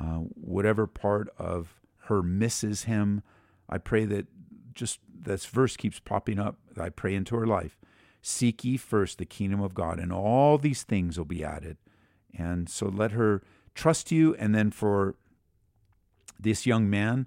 uh, 0.00 0.18
whatever 0.36 0.86
part 0.86 1.28
of 1.36 1.80
her 2.04 2.22
misses 2.22 2.84
him, 2.84 3.24
I 3.68 3.78
pray 3.78 4.04
that 4.04 4.28
just 4.72 5.00
this 5.12 5.46
verse 5.46 5.76
keeps 5.76 5.98
popping 5.98 6.38
up. 6.38 6.58
I 6.78 6.90
pray 6.90 7.12
into 7.12 7.34
her 7.34 7.46
life. 7.46 7.76
Seek 8.22 8.62
ye 8.62 8.76
first 8.76 9.18
the 9.18 9.26
kingdom 9.26 9.60
of 9.60 9.74
God, 9.74 9.98
and 9.98 10.12
all 10.12 10.56
these 10.56 10.84
things 10.84 11.18
will 11.18 11.24
be 11.24 11.42
added. 11.42 11.76
And 12.32 12.68
so 12.68 12.86
let 12.86 13.10
her 13.10 13.42
trust 13.74 14.12
you. 14.12 14.36
And 14.36 14.54
then 14.54 14.70
for 14.70 15.16
this 16.38 16.66
young 16.66 16.88
man, 16.88 17.26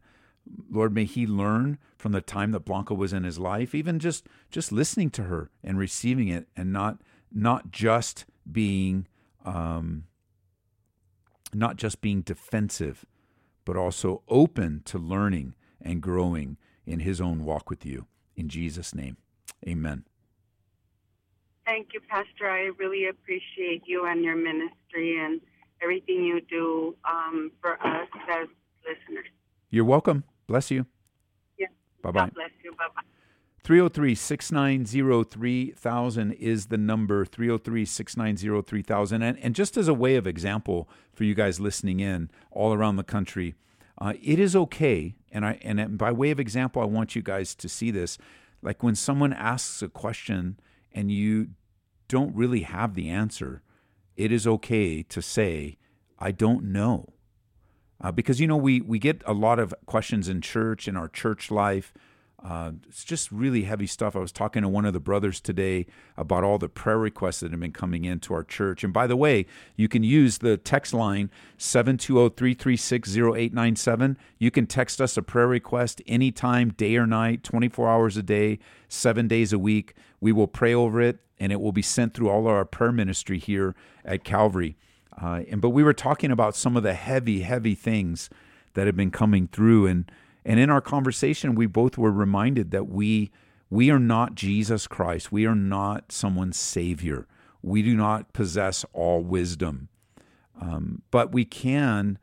Lord, 0.69 0.93
may 0.93 1.05
he 1.05 1.25
learn 1.25 1.77
from 1.97 2.11
the 2.11 2.21
time 2.21 2.51
that 2.51 2.65
Blanca 2.65 2.93
was 2.93 3.13
in 3.13 3.23
his 3.23 3.39
life, 3.39 3.73
even 3.73 3.99
just 3.99 4.27
just 4.51 4.71
listening 4.71 5.09
to 5.11 5.23
her 5.23 5.49
and 5.63 5.77
receiving 5.77 6.27
it, 6.27 6.47
and 6.55 6.73
not 6.73 7.01
not 7.31 7.71
just 7.71 8.25
being 8.51 9.07
um, 9.45 10.05
not 11.53 11.77
just 11.77 12.01
being 12.01 12.21
defensive, 12.21 13.05
but 13.65 13.77
also 13.77 14.21
open 14.27 14.81
to 14.85 14.97
learning 14.97 15.55
and 15.81 16.01
growing 16.01 16.57
in 16.85 16.99
his 16.99 17.21
own 17.21 17.45
walk 17.45 17.69
with 17.69 17.85
you. 17.85 18.07
In 18.35 18.49
Jesus' 18.49 18.93
name, 18.93 19.17
amen. 19.67 20.05
Thank 21.65 21.89
you, 21.93 22.01
Pastor. 22.09 22.49
I 22.49 22.71
really 22.77 23.07
appreciate 23.07 23.83
you 23.85 24.05
and 24.05 24.23
your 24.23 24.35
ministry 24.35 25.17
and 25.17 25.39
everything 25.81 26.23
you 26.23 26.41
do 26.41 26.95
um, 27.09 27.51
for 27.61 27.73
us 27.85 28.07
as 28.29 28.47
listeners. 28.85 29.27
You're 29.69 29.85
welcome. 29.85 30.25
Bless 30.47 30.71
you. 30.71 30.85
Yeah. 31.57 31.67
Bye 32.01 32.11
bye. 32.11 32.29
bless 32.33 32.51
you. 32.63 32.71
Bye 32.71 32.87
bye. 32.95 33.01
303 33.63 34.13
690 34.13 35.29
3000 35.29 36.31
is 36.33 36.65
the 36.65 36.77
number 36.77 37.23
303 37.23 37.85
690 37.85 38.61
3000. 38.61 39.23
And 39.23 39.55
just 39.55 39.77
as 39.77 39.87
a 39.87 39.93
way 39.93 40.15
of 40.17 40.27
example 40.27 40.89
for 41.13 41.23
you 41.23 41.33
guys 41.33 41.61
listening 41.61 42.01
in 42.01 42.29
all 42.51 42.73
around 42.73 42.97
the 42.97 43.03
country, 43.05 43.55
uh, 43.99 44.13
it 44.21 44.39
is 44.39 44.55
okay, 44.55 45.15
and 45.31 45.45
I 45.45 45.59
and 45.61 45.97
by 45.97 46.11
way 46.11 46.31
of 46.31 46.39
example, 46.39 46.81
I 46.81 46.85
want 46.85 47.15
you 47.15 47.21
guys 47.21 47.55
to 47.55 47.69
see 47.69 47.91
this. 47.91 48.17
Like 48.61 48.81
when 48.81 48.95
someone 48.95 49.33
asks 49.33 49.81
a 49.81 49.87
question 49.87 50.59
and 50.91 51.11
you 51.11 51.49
don't 52.07 52.35
really 52.35 52.61
have 52.61 52.95
the 52.95 53.09
answer, 53.09 53.61
it 54.17 54.31
is 54.31 54.47
okay 54.47 55.03
to 55.03 55.21
say, 55.21 55.77
"I 56.17 56.31
don't 56.31 56.65
know," 56.65 57.13
uh, 58.03 58.11
because 58.11 58.39
you 58.39 58.45
know 58.45 58.57
we 58.57 58.81
we 58.81 58.99
get 58.99 59.23
a 59.25 59.33
lot 59.33 59.57
of 59.57 59.73
questions 59.85 60.27
in 60.27 60.41
church 60.41 60.87
in 60.87 60.95
our 60.95 61.07
church 61.07 61.49
life 61.49 61.93
uh, 62.43 62.71
it's 62.89 63.05
just 63.05 63.31
really 63.31 63.63
heavy 63.63 63.87
stuff. 63.87 64.17
I 64.17 64.19
was 64.19 64.33
talking 64.33 64.63
to 64.63 64.67
one 64.67 64.83
of 64.85 64.91
the 64.91 64.99
brothers 64.99 65.39
today 65.39 65.85
about 66.17 66.43
all 66.43 66.57
the 66.57 66.67
prayer 66.67 66.97
requests 66.97 67.39
that 67.39 67.51
have 67.51 67.59
been 67.59 67.71
coming 67.71 68.03
into 68.03 68.33
our 68.33 68.43
church. 68.43 68.83
And 68.83 68.91
by 68.91 69.07
the 69.07 69.15
way, 69.15 69.45
you 69.77 69.87
can 69.87 70.03
use 70.03 70.39
the 70.39 70.57
text 70.57 70.93
line 70.93 71.31
720 71.57 72.35
336 72.35 73.15
0897. 73.15 74.17
You 74.39 74.51
can 74.51 74.67
text 74.67 74.99
us 74.99 75.15
a 75.15 75.21
prayer 75.21 75.47
request 75.47 76.01
anytime, 76.05 76.71
day 76.71 76.97
or 76.97 77.07
night, 77.07 77.43
24 77.43 77.89
hours 77.89 78.17
a 78.17 78.23
day, 78.23 78.59
seven 78.89 79.29
days 79.29 79.53
a 79.53 79.59
week. 79.59 79.93
We 80.19 80.33
will 80.33 80.47
pray 80.47 80.73
over 80.73 80.99
it, 80.99 81.19
and 81.39 81.53
it 81.53 81.61
will 81.61 81.71
be 81.71 81.81
sent 81.81 82.13
through 82.13 82.29
all 82.29 82.47
our 82.47 82.65
prayer 82.65 82.91
ministry 82.91 83.39
here 83.39 83.73
at 84.03 84.25
Calvary. 84.25 84.75
Uh, 85.21 85.41
and 85.49 85.61
but 85.61 85.69
we 85.69 85.83
were 85.83 85.93
talking 85.93 86.31
about 86.31 86.55
some 86.55 86.75
of 86.75 86.83
the 86.83 86.93
heavy, 86.93 87.41
heavy 87.41 87.75
things 87.75 88.29
that 88.73 88.87
have 88.87 88.95
been 88.95 89.11
coming 89.11 89.47
through, 89.47 89.87
and 89.87 90.11
and 90.45 90.59
in 90.59 90.69
our 90.69 90.81
conversation, 90.81 91.55
we 91.55 91.65
both 91.65 91.97
were 91.97 92.11
reminded 92.11 92.71
that 92.71 92.87
we 92.87 93.31
we 93.69 93.89
are 93.89 93.99
not 93.99 94.35
Jesus 94.35 94.87
Christ. 94.87 95.31
We 95.31 95.45
are 95.45 95.55
not 95.55 96.11
someone's 96.11 96.57
savior. 96.57 97.27
We 97.61 97.81
do 97.81 97.95
not 97.95 98.33
possess 98.33 98.85
all 98.93 99.21
wisdom, 99.21 99.87
um, 100.59 101.01
but 101.11 101.31
we 101.31 101.45
can 101.45 102.19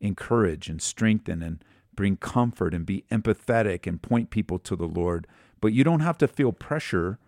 encourage 0.00 0.68
and 0.68 0.80
strengthen 0.80 1.42
and 1.42 1.64
bring 1.94 2.16
comfort 2.16 2.74
and 2.74 2.86
be 2.86 3.04
empathetic 3.10 3.86
and 3.86 4.00
point 4.00 4.30
people 4.30 4.58
to 4.60 4.76
the 4.76 4.86
Lord. 4.86 5.26
But 5.60 5.72
you 5.72 5.84
don't 5.84 6.00
have 6.00 6.18
to 6.18 6.28
feel 6.28 6.52
pressure 6.52 7.18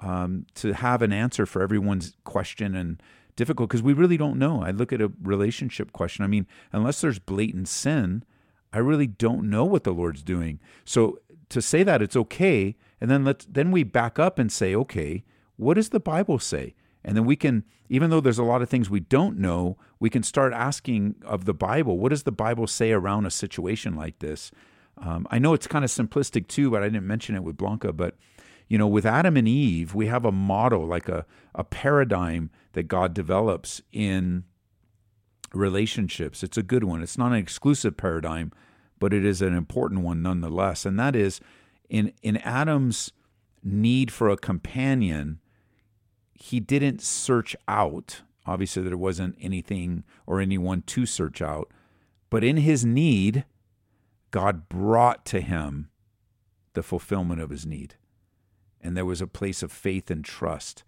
um, 0.00 0.46
to 0.56 0.72
have 0.72 1.02
an 1.02 1.12
answer 1.12 1.46
for 1.46 1.62
everyone's 1.62 2.16
question 2.24 2.74
and 2.74 3.02
difficult 3.36 3.68
because 3.68 3.82
we 3.82 3.92
really 3.92 4.16
don't 4.16 4.38
know. 4.38 4.62
I 4.62 4.70
look 4.70 4.92
at 4.92 5.00
a 5.00 5.12
relationship 5.22 5.92
question. 5.92 6.24
I 6.24 6.28
mean, 6.28 6.46
unless 6.72 7.00
there's 7.00 7.18
blatant 7.18 7.68
sin, 7.68 8.24
I 8.72 8.78
really 8.78 9.06
don't 9.06 9.48
know 9.48 9.64
what 9.64 9.84
the 9.84 9.92
Lord's 9.92 10.22
doing. 10.22 10.60
So 10.84 11.18
to 11.48 11.60
say 11.60 11.82
that 11.82 12.02
it's 12.02 12.16
okay, 12.16 12.76
and 13.00 13.10
then 13.10 13.24
let 13.24 13.46
then 13.48 13.70
we 13.70 13.82
back 13.84 14.18
up 14.18 14.38
and 14.38 14.50
say, 14.50 14.74
okay, 14.74 15.24
what 15.56 15.74
does 15.74 15.90
the 15.90 16.00
Bible 16.00 16.38
say? 16.38 16.74
And 17.04 17.16
then 17.16 17.24
we 17.24 17.36
can, 17.36 17.64
even 17.88 18.10
though 18.10 18.20
there's 18.20 18.38
a 18.38 18.44
lot 18.44 18.62
of 18.62 18.68
things 18.68 18.88
we 18.88 19.00
don't 19.00 19.38
know, 19.38 19.76
we 19.98 20.08
can 20.08 20.22
start 20.22 20.52
asking 20.52 21.16
of 21.24 21.44
the 21.44 21.54
Bible, 21.54 21.98
what 21.98 22.10
does 22.10 22.22
the 22.22 22.32
Bible 22.32 22.66
say 22.66 22.92
around 22.92 23.26
a 23.26 23.30
situation 23.30 23.96
like 23.96 24.20
this? 24.20 24.50
Um, 24.98 25.26
I 25.30 25.38
know 25.38 25.52
it's 25.52 25.66
kind 25.66 25.84
of 25.84 25.90
simplistic 25.90 26.46
too, 26.46 26.70
but 26.70 26.82
I 26.82 26.86
didn't 26.86 27.06
mention 27.06 27.34
it 27.34 27.42
with 27.42 27.56
Blanca. 27.56 27.92
But 27.92 28.16
you 28.68 28.78
know, 28.78 28.86
with 28.86 29.04
Adam 29.04 29.36
and 29.36 29.48
Eve, 29.48 29.94
we 29.94 30.06
have 30.06 30.24
a 30.24 30.32
model, 30.32 30.86
like 30.86 31.08
a, 31.08 31.26
a 31.54 31.64
paradigm 31.64 32.50
that 32.72 32.84
God 32.84 33.14
develops 33.14 33.80
in 33.92 34.44
relationships. 35.52 36.42
It's 36.42 36.56
a 36.56 36.62
good 36.62 36.84
one. 36.84 37.02
It's 37.02 37.18
not 37.18 37.32
an 37.32 37.38
exclusive 37.38 37.96
paradigm, 37.96 38.52
but 38.98 39.12
it 39.12 39.24
is 39.24 39.42
an 39.42 39.54
important 39.54 40.02
one 40.02 40.22
nonetheless. 40.22 40.86
And 40.86 40.98
that 40.98 41.14
is 41.14 41.40
in 41.88 42.12
in 42.22 42.38
Adam's 42.38 43.12
need 43.62 44.10
for 44.10 44.28
a 44.28 44.36
companion, 44.36 45.40
he 46.32 46.60
didn't 46.60 47.02
search 47.02 47.54
out. 47.68 48.22
Obviously, 48.46 48.82
there 48.82 48.96
wasn't 48.96 49.36
anything 49.40 50.04
or 50.26 50.40
anyone 50.40 50.82
to 50.82 51.06
search 51.06 51.40
out. 51.40 51.70
But 52.28 52.42
in 52.42 52.56
his 52.56 52.84
need, 52.84 53.44
God 54.30 54.68
brought 54.68 55.24
to 55.26 55.40
him 55.40 55.90
the 56.72 56.82
fulfillment 56.82 57.40
of 57.40 57.50
his 57.50 57.66
need. 57.66 57.94
And 58.80 58.96
there 58.96 59.04
was 59.04 59.20
a 59.20 59.26
place 59.28 59.62
of 59.62 59.70
faith 59.70 60.10
and 60.10 60.24
trust 60.24 60.82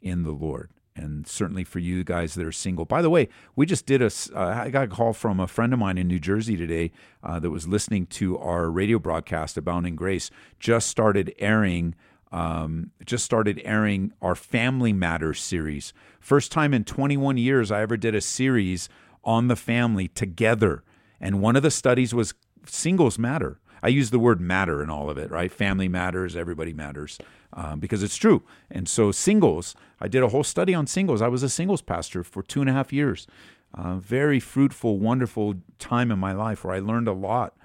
in 0.00 0.22
the 0.22 0.30
Lord 0.30 0.70
and 0.94 1.26
certainly 1.26 1.64
for 1.64 1.78
you 1.78 2.04
guys 2.04 2.34
that 2.34 2.46
are 2.46 2.52
single. 2.52 2.84
By 2.84 3.02
the 3.02 3.10
way, 3.10 3.28
we 3.56 3.66
just 3.66 3.86
did 3.86 4.02
a. 4.02 4.10
Uh, 4.34 4.62
I 4.64 4.70
got 4.70 4.84
a 4.84 4.88
call 4.88 5.12
from 5.12 5.40
a 5.40 5.46
friend 5.46 5.72
of 5.72 5.78
mine 5.78 5.98
in 5.98 6.08
New 6.08 6.18
Jersey 6.18 6.56
today 6.56 6.92
uh, 7.22 7.38
that 7.40 7.50
was 7.50 7.66
listening 7.66 8.06
to 8.06 8.38
our 8.38 8.70
radio 8.70 8.98
broadcast, 8.98 9.56
Abounding 9.56 9.96
Grace. 9.96 10.30
Just 10.58 10.88
started 10.88 11.34
airing. 11.38 11.94
Um, 12.30 12.92
just 13.04 13.26
started 13.26 13.60
airing 13.62 14.12
our 14.22 14.34
Family 14.34 14.94
Matters 14.94 15.38
series. 15.38 15.92
First 16.18 16.50
time 16.50 16.72
in 16.72 16.84
21 16.84 17.36
years 17.36 17.70
I 17.70 17.82
ever 17.82 17.98
did 17.98 18.14
a 18.14 18.22
series 18.22 18.88
on 19.22 19.48
the 19.48 19.56
family 19.56 20.08
together, 20.08 20.82
and 21.20 21.42
one 21.42 21.56
of 21.56 21.62
the 21.62 21.70
studies 21.70 22.14
was 22.14 22.32
singles 22.66 23.18
matter. 23.18 23.60
I 23.82 23.88
use 23.88 24.10
the 24.10 24.18
word 24.18 24.40
matter 24.40 24.82
in 24.82 24.90
all 24.90 25.10
of 25.10 25.18
it, 25.18 25.30
right? 25.30 25.50
Family 25.50 25.88
matters, 25.88 26.36
everybody 26.36 26.72
matters, 26.72 27.18
um, 27.52 27.80
because 27.80 28.02
it's 28.02 28.16
true. 28.16 28.42
And 28.70 28.88
so, 28.88 29.10
singles, 29.10 29.74
I 30.00 30.08
did 30.08 30.22
a 30.22 30.28
whole 30.28 30.44
study 30.44 30.74
on 30.74 30.86
singles. 30.86 31.20
I 31.20 31.28
was 31.28 31.42
a 31.42 31.48
singles 31.48 31.82
pastor 31.82 32.22
for 32.22 32.42
two 32.42 32.60
and 32.60 32.70
a 32.70 32.72
half 32.72 32.92
years. 32.92 33.26
Uh, 33.74 33.96
very 33.96 34.38
fruitful, 34.38 34.98
wonderful 34.98 35.54
time 35.78 36.10
in 36.10 36.18
my 36.18 36.32
life 36.32 36.64
where 36.64 36.74
I 36.74 36.78
learned 36.78 37.08
a 37.08 37.12
lot 37.12 37.56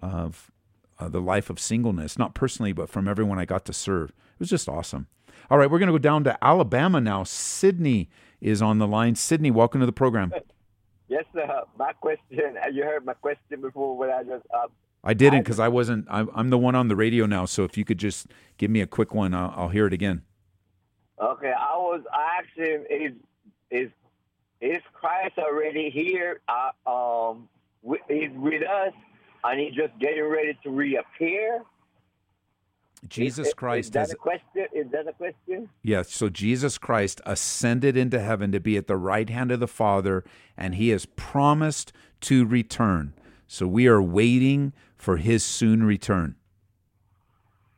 of 0.00 0.50
uh, 0.98 1.08
the 1.08 1.20
life 1.20 1.50
of 1.50 1.58
singleness, 1.58 2.18
not 2.18 2.34
personally, 2.34 2.72
but 2.72 2.88
from 2.88 3.08
everyone 3.08 3.38
I 3.38 3.44
got 3.44 3.64
to 3.66 3.72
serve. 3.72 4.10
It 4.10 4.40
was 4.40 4.50
just 4.50 4.68
awesome. 4.68 5.06
All 5.50 5.58
right, 5.58 5.70
we're 5.70 5.78
going 5.78 5.88
to 5.88 5.92
go 5.92 5.98
down 5.98 6.24
to 6.24 6.44
Alabama 6.44 7.00
now. 7.00 7.24
Sydney 7.24 8.08
is 8.40 8.60
on 8.60 8.78
the 8.78 8.86
line. 8.86 9.14
Sydney, 9.14 9.50
welcome 9.50 9.80
to 9.80 9.86
the 9.86 9.92
program. 9.92 10.32
Yes, 11.12 11.24
sir. 11.34 11.64
My 11.78 11.92
question. 11.92 12.56
You 12.72 12.84
heard 12.84 13.04
my 13.04 13.12
question 13.12 13.60
before 13.60 13.98
when 13.98 14.08
I 14.08 14.22
just. 14.22 14.46
Uh, 14.50 14.68
I 15.04 15.12
didn't 15.12 15.40
because 15.40 15.60
I 15.60 15.68
wasn't. 15.68 16.06
I'm, 16.08 16.30
I'm 16.34 16.48
the 16.48 16.56
one 16.56 16.74
on 16.74 16.88
the 16.88 16.96
radio 16.96 17.26
now. 17.26 17.44
So 17.44 17.64
if 17.64 17.76
you 17.76 17.84
could 17.84 17.98
just 17.98 18.28
give 18.56 18.70
me 18.70 18.80
a 18.80 18.86
quick 18.86 19.12
one, 19.12 19.34
I'll, 19.34 19.52
I'll 19.54 19.68
hear 19.68 19.86
it 19.86 19.92
again. 19.92 20.22
Okay, 21.20 21.52
I 21.52 21.76
was 21.76 22.00
asking 22.14 22.86
is 22.88 23.12
is 23.70 23.90
is 24.62 24.80
Christ 24.94 25.36
already 25.36 25.90
here? 25.90 26.40
Uh, 26.48 26.90
um, 26.90 27.48
he's 28.08 28.30
with 28.34 28.62
us, 28.62 28.94
and 29.44 29.60
he's 29.60 29.74
just 29.74 29.92
getting 29.98 30.24
ready 30.24 30.56
to 30.62 30.70
reappear. 30.70 31.62
Jesus 33.08 33.48
is, 33.48 33.54
Christ 33.54 33.88
is 33.88 33.90
that 33.92 34.00
has 34.00 34.12
a 34.12 34.16
question? 34.16 34.66
Is 34.72 34.86
that 34.92 35.08
a 35.08 35.12
question? 35.12 35.68
Yes, 35.82 36.12
so 36.12 36.28
Jesus 36.28 36.78
Christ 36.78 37.20
ascended 37.26 37.96
into 37.96 38.20
heaven 38.20 38.52
to 38.52 38.60
be 38.60 38.76
at 38.76 38.86
the 38.86 38.96
right 38.96 39.28
hand 39.28 39.50
of 39.50 39.60
the 39.60 39.66
Father, 39.66 40.24
and 40.56 40.76
he 40.76 40.90
has 40.90 41.06
promised 41.06 41.92
to 42.22 42.46
return. 42.46 43.14
So 43.46 43.66
we 43.66 43.86
are 43.86 44.00
waiting 44.00 44.72
for 44.96 45.16
his 45.16 45.44
soon 45.44 45.82
return. 45.82 46.36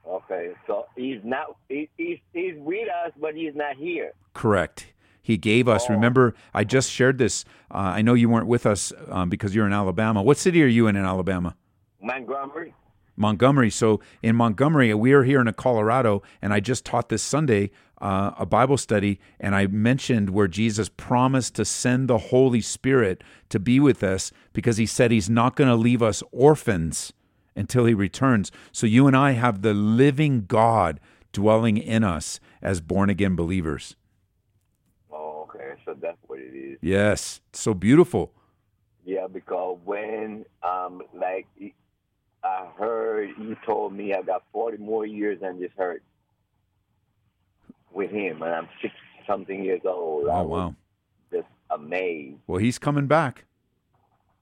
Okay, 0.06 0.52
so 0.66 0.86
he's 0.94 1.20
not 1.24 1.56
he, 1.68 1.88
he's 1.96 2.18
he's 2.32 2.54
with 2.58 2.88
us, 3.06 3.12
but 3.20 3.34
he's 3.34 3.54
not 3.54 3.76
here. 3.76 4.12
Correct. 4.34 4.92
He 5.22 5.38
gave 5.38 5.68
us. 5.68 5.86
Oh. 5.88 5.94
Remember, 5.94 6.34
I 6.52 6.64
just 6.64 6.90
shared 6.90 7.16
this. 7.16 7.46
Uh, 7.70 7.78
I 7.78 8.02
know 8.02 8.12
you 8.12 8.28
weren't 8.28 8.46
with 8.46 8.66
us 8.66 8.92
um, 9.08 9.30
because 9.30 9.54
you're 9.54 9.66
in 9.66 9.72
Alabama. 9.72 10.22
What 10.22 10.36
city 10.36 10.62
are 10.62 10.66
you 10.66 10.86
in 10.86 10.96
in 10.96 11.04
Alabama? 11.04 11.56
Montgomery. 12.02 12.74
Montgomery. 13.16 13.70
So 13.70 14.00
in 14.22 14.36
Montgomery, 14.36 14.92
we 14.94 15.12
are 15.12 15.24
here 15.24 15.40
in 15.40 15.52
Colorado, 15.52 16.22
and 16.42 16.52
I 16.52 16.60
just 16.60 16.84
taught 16.84 17.08
this 17.08 17.22
Sunday 17.22 17.70
uh, 18.00 18.32
a 18.38 18.44
Bible 18.44 18.76
study, 18.76 19.18
and 19.40 19.54
I 19.54 19.66
mentioned 19.66 20.30
where 20.30 20.48
Jesus 20.48 20.88
promised 20.88 21.54
to 21.54 21.64
send 21.64 22.08
the 22.08 22.18
Holy 22.18 22.60
Spirit 22.60 23.22
to 23.48 23.58
be 23.58 23.80
with 23.80 24.02
us 24.02 24.32
because 24.52 24.76
he 24.76 24.86
said 24.86 25.10
he's 25.10 25.30
not 25.30 25.56
going 25.56 25.70
to 25.70 25.76
leave 25.76 26.02
us 26.02 26.22
orphans 26.32 27.12
until 27.56 27.86
he 27.86 27.94
returns. 27.94 28.50
So 28.72 28.86
you 28.86 29.06
and 29.06 29.16
I 29.16 29.32
have 29.32 29.62
the 29.62 29.74
living 29.74 30.44
God 30.46 31.00
dwelling 31.32 31.78
in 31.78 32.04
us 32.04 32.40
as 32.60 32.80
born 32.80 33.10
again 33.10 33.36
believers. 33.36 33.96
Oh, 35.10 35.48
okay, 35.48 35.74
so 35.84 35.96
that's 36.00 36.18
what 36.26 36.40
it 36.40 36.54
is. 36.54 36.78
Yes, 36.82 37.40
so 37.52 37.74
beautiful. 37.74 38.32
Yeah, 39.06 39.26
because 39.32 39.78
when 39.84 40.44
um 40.62 41.02
like 41.12 41.46
I 42.44 42.66
heard 42.78 43.30
you 43.38 43.56
told 43.64 43.94
me 43.94 44.12
I 44.14 44.22
got 44.22 44.42
forty 44.52 44.76
more 44.76 45.06
years 45.06 45.40
than 45.40 45.58
this 45.60 45.70
hurt 45.76 46.02
with 47.92 48.10
him, 48.10 48.42
and 48.42 48.54
I'm 48.54 48.68
six 48.82 48.94
something 49.26 49.64
years 49.64 49.80
old. 49.84 50.26
Oh 50.28 50.42
was 50.42 50.48
wow. 50.48 50.74
just 51.32 51.48
amazed. 51.70 52.36
Well, 52.46 52.58
he's 52.58 52.78
coming 52.78 53.06
back. 53.06 53.44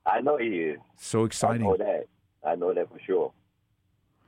I 0.04 0.20
know 0.20 0.36
he 0.36 0.46
is. 0.48 0.78
So 0.96 1.24
exciting. 1.24 1.62
I 1.62 1.70
know 1.70 1.76
that. 1.76 2.06
I 2.44 2.54
know 2.56 2.74
that 2.74 2.90
for 2.90 2.98
sure. 3.06 3.32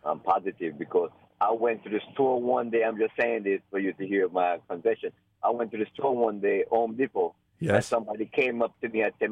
I'm 0.04 0.20
positive 0.20 0.78
because 0.78 1.10
I 1.40 1.50
went 1.50 1.82
to 1.84 1.90
the 1.90 2.00
store 2.12 2.40
one 2.40 2.70
day. 2.70 2.84
I'm 2.84 2.96
just 2.98 3.12
saying 3.18 3.42
this 3.42 3.60
for 3.70 3.78
you 3.80 3.92
to 3.94 4.06
hear 4.06 4.28
my 4.28 4.58
confession. 4.68 5.10
I 5.42 5.50
went 5.50 5.72
to 5.72 5.78
the 5.78 5.86
store 5.94 6.14
one 6.16 6.38
day, 6.40 6.64
Home 6.70 6.94
Depot, 6.94 7.34
and 7.60 7.68
Yes. 7.70 7.86
somebody 7.88 8.26
came 8.26 8.62
up 8.62 8.78
to 8.82 8.88
me 8.88 9.00
and 9.02 9.12
said 9.18 9.30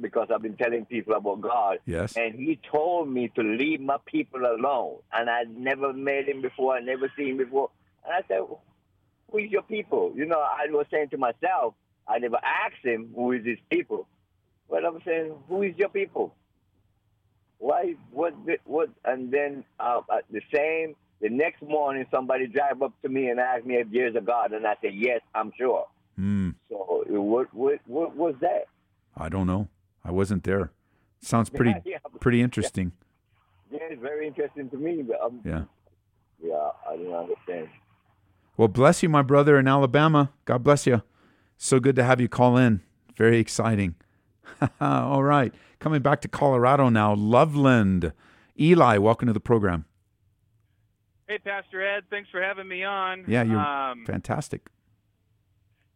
because 0.00 0.28
I've 0.34 0.42
been 0.42 0.56
telling 0.56 0.84
people 0.86 1.14
about 1.14 1.40
God, 1.40 1.78
Yes. 1.86 2.16
and 2.16 2.34
he 2.34 2.58
told 2.70 3.08
me 3.08 3.28
to 3.36 3.42
leave 3.42 3.80
my 3.80 3.96
people 4.06 4.40
alone. 4.46 4.98
And 5.12 5.28
I'd 5.30 5.50
never 5.56 5.92
met 5.92 6.28
him 6.28 6.42
before. 6.42 6.76
I'd 6.76 6.84
never 6.86 7.10
seen 7.16 7.28
him 7.30 7.36
before. 7.38 7.70
And 8.04 8.14
I 8.14 8.22
said, 8.28 8.42
"Who 9.30 9.38
is 9.38 9.50
your 9.50 9.62
people?" 9.62 10.12
You 10.16 10.26
know, 10.26 10.40
I 10.40 10.66
was 10.70 10.86
saying 10.90 11.08
to 11.10 11.18
myself, 11.18 11.74
I 12.06 12.18
never 12.18 12.38
asked 12.42 12.82
him 12.84 13.10
who 13.14 13.32
is 13.32 13.44
his 13.44 13.58
people, 13.70 14.06
but 14.70 14.84
I'm 14.84 15.00
saying, 15.04 15.32
"Who 15.48 15.62
is 15.62 15.76
your 15.76 15.88
people?" 15.90 16.34
Why? 17.58 17.94
What? 18.12 18.34
What? 18.64 18.90
And 19.04 19.30
then 19.32 19.64
uh, 19.80 20.00
at 20.16 20.24
the 20.30 20.40
same, 20.54 20.94
the 21.20 21.28
next 21.28 21.60
morning, 21.62 22.06
somebody 22.10 22.46
drive 22.46 22.82
up 22.82 22.92
to 23.02 23.08
me 23.08 23.28
and 23.28 23.40
asked 23.40 23.66
me 23.66 23.76
if 23.76 23.88
there's 23.90 24.14
a 24.14 24.20
God, 24.20 24.52
and 24.52 24.66
I 24.66 24.76
said, 24.80 24.94
"Yes, 24.94 25.20
I'm 25.34 25.52
sure." 25.58 25.86
Hmm. 26.16 26.50
So 26.68 27.04
what? 27.08 27.52
What? 27.52 27.80
What 27.86 28.16
was 28.16 28.34
that? 28.40 28.66
I 29.18 29.28
don't 29.28 29.46
know. 29.46 29.68
I 30.04 30.10
wasn't 30.10 30.44
there. 30.44 30.70
Sounds 31.20 31.50
pretty 31.58 31.74
Yeah. 31.84 31.98
pretty 32.20 32.40
interesting. 32.40 32.92
Yeah, 33.70 33.78
it's 33.90 34.00
very 34.00 34.26
interesting 34.26 34.70
to 34.70 34.76
me. 34.76 35.02
But 35.02 35.20
um, 35.20 35.40
Yeah. 35.44 35.64
yeah, 36.42 36.70
I 36.88 36.96
didn't 36.96 37.14
understand. 37.14 37.68
Well, 38.56 38.68
bless 38.68 39.02
you, 39.02 39.08
my 39.08 39.22
brother 39.22 39.58
in 39.58 39.68
Alabama. 39.68 40.32
God 40.44 40.62
bless 40.64 40.86
you. 40.86 41.02
So 41.56 41.80
good 41.80 41.96
to 41.96 42.04
have 42.04 42.20
you 42.20 42.28
call 42.28 42.56
in. 42.56 42.80
Very 43.16 43.38
exciting. 43.38 43.94
All 44.80 45.22
right. 45.22 45.52
Coming 45.80 46.02
back 46.02 46.20
to 46.22 46.28
Colorado 46.28 46.88
now. 46.88 47.14
Loveland. 47.14 48.12
Eli, 48.58 48.98
welcome 48.98 49.26
to 49.26 49.32
the 49.32 49.40
program. 49.40 49.84
Hey, 51.28 51.38
Pastor 51.38 51.82
Ed, 51.86 52.04
thanks 52.10 52.30
for 52.30 52.40
having 52.42 52.66
me 52.66 52.82
on. 52.84 53.24
Yeah, 53.28 53.42
you're 53.42 53.58
um, 53.60 54.04
fantastic. 54.06 54.68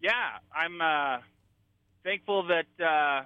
yeah, 0.00 0.38
I'm 0.54 0.80
uh, 0.80 1.18
thankful 2.04 2.46
that 2.48 2.84
uh, 2.84 3.24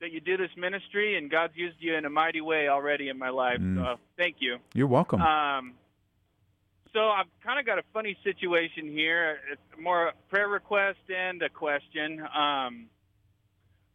that 0.00 0.12
you 0.12 0.20
do 0.20 0.36
this 0.36 0.50
ministry, 0.56 1.16
and 1.16 1.30
God's 1.30 1.56
used 1.56 1.76
you 1.80 1.94
in 1.96 2.04
a 2.04 2.10
mighty 2.10 2.40
way 2.40 2.68
already 2.68 3.08
in 3.08 3.18
my 3.18 3.30
life. 3.30 3.58
Mm. 3.58 3.76
So 3.76 4.00
thank 4.16 4.36
you. 4.38 4.58
You're 4.74 4.86
welcome. 4.86 5.20
Um, 5.20 5.74
so 6.92 7.00
I've 7.00 7.26
kind 7.44 7.60
of 7.60 7.66
got 7.66 7.78
a 7.78 7.82
funny 7.92 8.16
situation 8.24 8.90
here. 8.90 9.38
It's 9.52 9.80
more 9.80 10.08
a 10.08 10.12
prayer 10.30 10.48
request 10.48 10.98
and 11.08 11.42
a 11.42 11.48
question. 11.48 12.20
Um, 12.20 12.86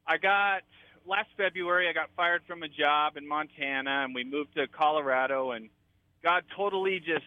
I 0.06 0.18
got 0.22 0.62
last 1.06 1.30
February. 1.38 1.90
I 1.90 1.94
got 1.94 2.10
fired 2.16 2.42
from 2.48 2.64
a 2.64 2.68
job 2.68 3.18
in 3.18 3.28
Montana, 3.28 4.04
and 4.04 4.14
we 4.14 4.24
moved 4.24 4.56
to 4.56 4.68
Colorado. 4.68 5.52
And 5.52 5.70
God 6.24 6.44
totally 6.56 7.00
just 7.00 7.26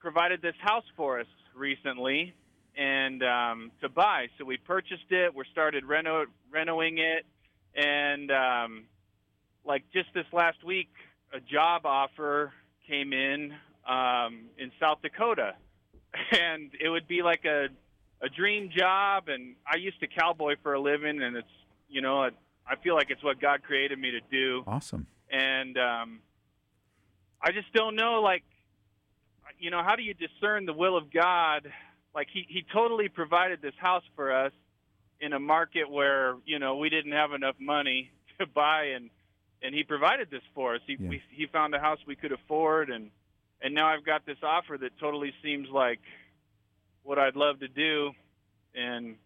provided 0.00 0.42
this 0.42 0.56
house 0.60 0.84
for 0.96 1.20
us 1.20 1.26
recently, 1.54 2.34
and 2.80 3.22
um, 3.22 3.70
to 3.82 3.90
buy. 3.90 4.28
So 4.38 4.46
we 4.46 4.56
purchased 4.56 5.10
it. 5.10 5.34
We 5.34 5.44
started 5.52 5.84
reno 5.84 6.24
renoing 6.52 6.98
it, 6.98 7.26
and 7.76 8.30
um, 8.30 8.84
like 9.66 9.84
just 9.92 10.08
this 10.14 10.24
last 10.32 10.64
week, 10.64 10.88
a 11.34 11.40
job 11.40 11.84
offer 11.84 12.52
came 12.88 13.12
in 13.12 13.52
um, 13.86 14.46
in 14.56 14.72
South 14.80 15.02
Dakota, 15.02 15.56
and 16.32 16.70
it 16.80 16.88
would 16.88 17.06
be 17.06 17.22
like 17.22 17.44
a 17.44 17.66
a 18.22 18.28
dream 18.30 18.70
job. 18.74 19.28
And 19.28 19.56
I 19.70 19.76
used 19.76 20.00
to 20.00 20.06
cowboy 20.06 20.54
for 20.62 20.72
a 20.72 20.80
living, 20.80 21.22
and 21.22 21.36
it's 21.36 21.48
you 21.90 22.00
know 22.00 22.24
it, 22.24 22.34
I 22.66 22.76
feel 22.76 22.94
like 22.94 23.10
it's 23.10 23.22
what 23.22 23.42
God 23.42 23.62
created 23.62 23.98
me 23.98 24.12
to 24.12 24.20
do, 24.30 24.64
awesome. 24.66 25.06
and 25.30 25.76
um, 25.76 26.20
I 27.42 27.52
just 27.52 27.70
don't 27.74 27.94
know 27.94 28.22
like 28.22 28.44
you 29.58 29.70
know 29.70 29.82
how 29.84 29.96
do 29.96 30.02
you 30.02 30.14
discern 30.14 30.64
the 30.64 30.72
will 30.72 30.96
of 30.96 31.12
God? 31.12 31.70
Like 32.14 32.28
he 32.32 32.44
he 32.48 32.64
totally 32.72 33.08
provided 33.08 33.62
this 33.62 33.74
house 33.78 34.02
for 34.16 34.32
us 34.32 34.52
in 35.20 35.32
a 35.32 35.38
market 35.38 35.90
where 35.90 36.36
you 36.44 36.58
know 36.58 36.76
we 36.76 36.88
didn't 36.88 37.12
have 37.12 37.32
enough 37.32 37.56
money 37.60 38.10
to 38.38 38.46
buy 38.46 38.84
and 38.96 39.10
and 39.62 39.74
he 39.74 39.84
provided 39.84 40.30
this 40.30 40.42
for 40.54 40.74
us. 40.74 40.80
He 40.86 40.96
Yeah. 40.98 41.08
we, 41.08 41.22
he 41.30 41.46
found 41.46 41.74
a 41.74 41.78
house 41.78 41.98
we 42.06 42.16
could 42.16 42.32
afford 42.32 42.90
and 42.90 43.10
and 43.62 43.74
now 43.74 43.88
I've 43.88 44.04
got 44.04 44.24
this 44.26 44.38
offer 44.42 44.78
that 44.78 44.98
totally 44.98 45.32
seems 45.42 45.68
like 45.68 46.00
what 47.02 47.18
I'd 47.18 47.36
love 47.36 47.60
to 47.60 47.68
do 47.68 48.12
and 48.74 49.16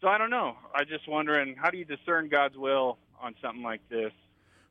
so 0.00 0.08
I 0.08 0.18
don't 0.18 0.30
know. 0.30 0.56
I 0.74 0.84
just 0.84 1.08
wondering 1.08 1.56
how 1.56 1.70
do 1.70 1.78
you 1.78 1.84
discern 1.84 2.28
God's 2.28 2.56
will 2.56 2.98
on 3.20 3.34
something 3.42 3.62
like 3.62 3.86
this? 3.88 4.12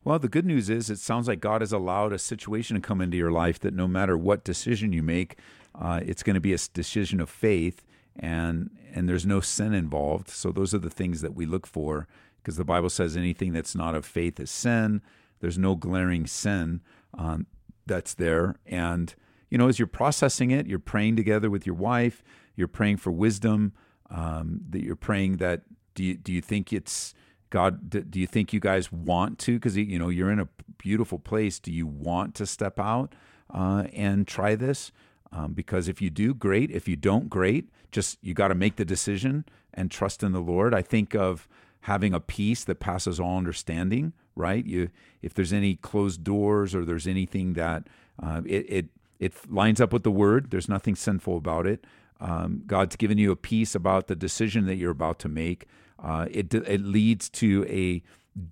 Well, 0.04 0.18
the 0.18 0.30
good 0.30 0.46
news 0.46 0.70
is 0.70 0.90
it 0.90 0.98
sounds 1.00 1.28
like 1.28 1.42
God 1.42 1.62
has 1.62 1.74
allowed 1.74 2.14
a 2.14 2.20
situation 2.20 2.76
to 2.76 2.82
come 2.82 3.02
into 3.02 3.18
your 3.18 3.32
life 3.32 3.60
that 3.60 3.74
no 3.74 3.88
matter 3.88 4.18
what 4.18 4.44
decision 4.46 4.94
you 4.94 5.04
make, 5.04 5.36
uh, 5.80 6.02
it's 6.04 6.24
going 6.24 6.36
to 6.36 6.42
be 6.42 6.54
a 6.54 6.60
decision 6.74 7.20
of 7.22 7.30
faith, 7.30 7.86
and 8.18 8.70
and 8.94 9.08
there's 9.08 9.26
no 9.26 9.40
sin 9.40 9.74
involved. 9.74 10.30
So 10.30 10.52
those 10.52 10.74
are 10.74 10.80
the 10.80 10.90
things 10.90 11.22
that 11.22 11.34
we 11.34 11.46
look 11.46 11.66
for, 11.66 12.08
because 12.38 12.58
the 12.58 12.66
Bible 12.66 12.90
says 12.90 13.16
anything 13.16 13.54
that's 13.54 13.76
not 13.76 13.96
of 13.96 14.06
faith 14.06 14.40
is 14.40 14.52
sin. 14.52 15.02
There's 15.40 15.58
no 15.58 15.76
glaring 15.76 16.28
sin 16.28 16.82
um, 17.18 17.48
that's 17.86 18.14
there, 18.14 18.56
and 18.66 19.16
you 19.50 19.58
know 19.58 19.68
as 19.68 19.80
you're 19.80 19.88
processing 19.88 20.52
it, 20.52 20.68
you're 20.68 20.80
praying 20.80 21.16
together 21.16 21.50
with 21.50 21.66
your 21.66 21.76
wife. 21.76 22.24
You're 22.56 22.68
praying 22.68 22.98
for 22.98 23.12
wisdom. 23.12 23.74
Um, 24.12 24.62
that 24.72 24.84
you're 24.84 24.96
praying 24.96 25.38
that 25.38 25.62
do 25.94 26.04
you 26.04 26.16
do 26.16 26.34
you 26.34 26.42
think 26.42 26.74
it's 26.74 27.14
God, 27.50 27.90
do 27.90 28.20
you 28.20 28.28
think 28.28 28.54
you 28.54 28.60
guys 28.60 28.92
want 28.92 29.40
to? 29.40 29.54
Because 29.54 29.76
you 29.76 29.98
know 29.98 30.10
you're 30.10 30.32
in 30.32 30.40
a 30.40 30.50
beautiful 30.78 31.18
place. 31.20 31.60
Do 31.60 31.72
you 31.72 31.88
want 31.88 32.36
to 32.36 32.46
step 32.46 32.80
out 32.80 33.14
uh, 33.54 33.86
and 33.94 34.28
try 34.28 34.56
this? 34.56 34.92
Um, 35.32 35.54
because 35.54 35.88
if 35.88 36.02
you 36.02 36.10
do, 36.10 36.34
great. 36.34 36.72
If 36.72 36.88
you 36.88 36.96
don't, 36.96 37.30
great. 37.30 37.70
Just 37.92 38.18
you 38.22 38.34
got 38.34 38.48
to 38.50 38.56
make 38.56 38.76
the 38.78 38.86
decision 38.86 39.46
and 39.74 39.92
trust 39.92 40.24
in 40.24 40.32
the 40.32 40.40
Lord. 40.42 40.74
I 40.74 40.82
think 40.82 41.16
of 41.16 41.48
having 41.82 42.14
a 42.14 42.20
peace 42.20 42.64
that 42.64 42.80
passes 42.80 43.20
all 43.20 43.38
understanding. 43.38 44.14
Right? 44.36 44.66
You, 44.66 44.90
if 45.22 45.34
there's 45.34 45.52
any 45.52 45.76
closed 45.76 46.24
doors 46.24 46.74
or 46.74 46.86
there's 46.86 47.08
anything 47.08 47.54
that 47.54 47.88
uh, 48.24 48.42
it, 48.46 48.66
it 48.70 48.86
it 49.20 49.52
lines 49.52 49.82
up 49.82 49.92
with 49.92 50.04
the 50.04 50.12
Word, 50.12 50.50
there's 50.50 50.70
nothing 50.70 50.96
sinful 50.96 51.36
about 51.36 51.68
it. 51.68 51.86
Um, 52.22 52.64
God's 52.66 52.96
given 52.96 53.18
you 53.18 53.32
a 53.32 53.36
peace 53.36 53.76
about 53.76 54.08
the 54.08 54.16
decision 54.16 54.66
that 54.68 54.76
you're 54.76 54.92
about 54.92 55.20
to 55.20 55.30
make. 55.30 55.66
Uh, 56.02 56.28
it 56.32 56.54
it 56.54 56.82
leads 56.82 57.30
to 57.30 57.66
a 57.68 58.02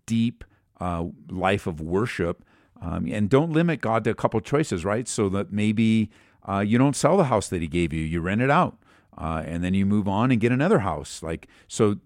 deep 0.06 0.44
uh, 0.82 1.06
life 1.30 1.68
of 1.68 1.80
worship, 1.80 2.44
um, 2.82 3.08
and 3.10 3.30
don't 3.30 3.52
limit 3.52 3.80
God 3.80 4.04
to 4.04 4.10
a 4.10 4.16
couple 4.16 4.42
choices, 4.42 4.84
right? 4.84 5.08
So 5.08 5.30
that 5.30 5.54
maybe 5.54 6.10
uh, 6.48 6.60
you 6.60 6.78
don't 6.78 6.96
sell 6.96 7.18
the 7.18 7.26
house 7.26 7.48
that 7.50 7.62
He 7.62 7.68
gave 7.68 7.94
you, 7.94 8.02
you 8.02 8.22
rent 8.22 8.42
it 8.42 8.50
out, 8.50 8.78
uh, 9.18 9.44
and 9.46 9.64
then 9.64 9.74
you 9.74 9.86
move 9.86 10.08
on 10.08 10.32
and 10.32 10.40
get 10.40 10.52
another 10.52 10.80
house. 10.80 11.22
Like 11.22 11.48
so, 11.68 11.98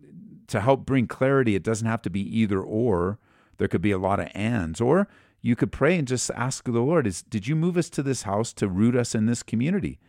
to 0.47 0.61
help 0.61 0.85
bring 0.85 1.07
clarity, 1.07 1.55
it 1.55 1.63
doesn't 1.63 1.87
have 1.87 2.01
to 2.03 2.09
be 2.09 2.21
either 2.39 2.61
or. 2.61 3.19
There 3.57 3.67
could 3.67 3.81
be 3.81 3.91
a 3.91 3.99
lot 3.99 4.19
of 4.19 4.29
ands, 4.33 4.81
or 4.81 5.07
you 5.41 5.55
could 5.55 5.71
pray 5.71 5.97
and 5.97 6.07
just 6.07 6.31
ask 6.31 6.65
the 6.65 6.71
Lord: 6.71 7.05
Is 7.05 7.21
did 7.21 7.47
you 7.47 7.55
move 7.55 7.77
us 7.77 7.89
to 7.91 8.03
this 8.03 8.23
house 8.23 8.53
to 8.53 8.67
root 8.67 8.95
us 8.95 9.13
in 9.13 9.27
this 9.27 9.43
community? 9.43 9.99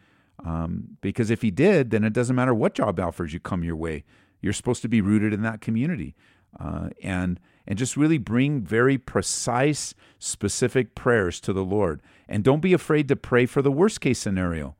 Um, 0.44 0.96
because 1.00 1.30
if 1.30 1.42
He 1.42 1.50
did, 1.50 1.90
then 1.90 2.04
it 2.04 2.12
doesn't 2.12 2.36
matter 2.36 2.54
what 2.54 2.74
job 2.74 2.98
offers 2.98 3.32
you 3.32 3.40
come 3.40 3.62
your 3.62 3.76
way. 3.76 4.04
You're 4.40 4.52
supposed 4.52 4.82
to 4.82 4.88
be 4.88 5.00
rooted 5.00 5.32
in 5.32 5.42
that 5.42 5.60
community, 5.60 6.16
uh, 6.58 6.90
and 7.02 7.40
and 7.66 7.78
just 7.78 7.96
really 7.96 8.18
bring 8.18 8.60
very 8.60 8.98
precise, 8.98 9.94
specific 10.18 10.94
prayers 10.94 11.40
to 11.40 11.52
the 11.52 11.64
Lord. 11.64 12.02
And 12.28 12.42
don't 12.42 12.60
be 12.60 12.72
afraid 12.72 13.08
to 13.08 13.16
pray 13.16 13.46
for 13.46 13.62
the 13.62 13.70
worst 13.70 14.00
case 14.00 14.18
scenario. 14.18 14.74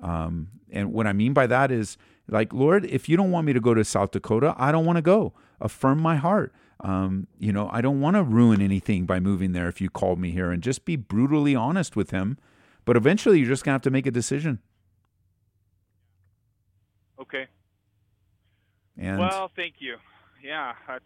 Um, 0.00 0.48
and 0.70 0.92
what 0.92 1.06
I 1.06 1.12
mean 1.12 1.32
by 1.32 1.46
that 1.48 1.70
is, 1.72 1.98
like, 2.28 2.52
Lord, 2.52 2.84
if 2.84 3.08
you 3.08 3.16
don't 3.16 3.32
want 3.32 3.46
me 3.46 3.52
to 3.52 3.60
go 3.60 3.74
to 3.74 3.84
South 3.84 4.12
Dakota, 4.12 4.54
I 4.56 4.70
don't 4.70 4.84
want 4.84 4.96
to 4.96 5.02
go. 5.02 5.32
Affirm 5.60 6.00
my 6.00 6.16
heart. 6.16 6.52
Um, 6.80 7.26
you 7.40 7.52
know, 7.52 7.68
I 7.72 7.80
don't 7.80 8.00
want 8.00 8.14
to 8.14 8.22
ruin 8.22 8.60
anything 8.60 9.04
by 9.04 9.18
moving 9.18 9.52
there 9.52 9.68
if 9.68 9.80
you 9.80 9.90
called 9.90 10.20
me 10.20 10.30
here 10.30 10.52
and 10.52 10.62
just 10.62 10.84
be 10.84 10.94
brutally 10.94 11.56
honest 11.56 11.96
with 11.96 12.10
him. 12.10 12.38
But 12.84 12.96
eventually, 12.96 13.40
you're 13.40 13.48
just 13.48 13.64
going 13.64 13.72
to 13.72 13.74
have 13.74 13.82
to 13.82 13.90
make 13.90 14.06
a 14.06 14.12
decision. 14.12 14.60
Okay. 17.20 17.46
And 18.96 19.18
well, 19.18 19.50
thank 19.56 19.74
you. 19.80 19.96
Yeah, 20.42 20.74
that's 20.86 21.04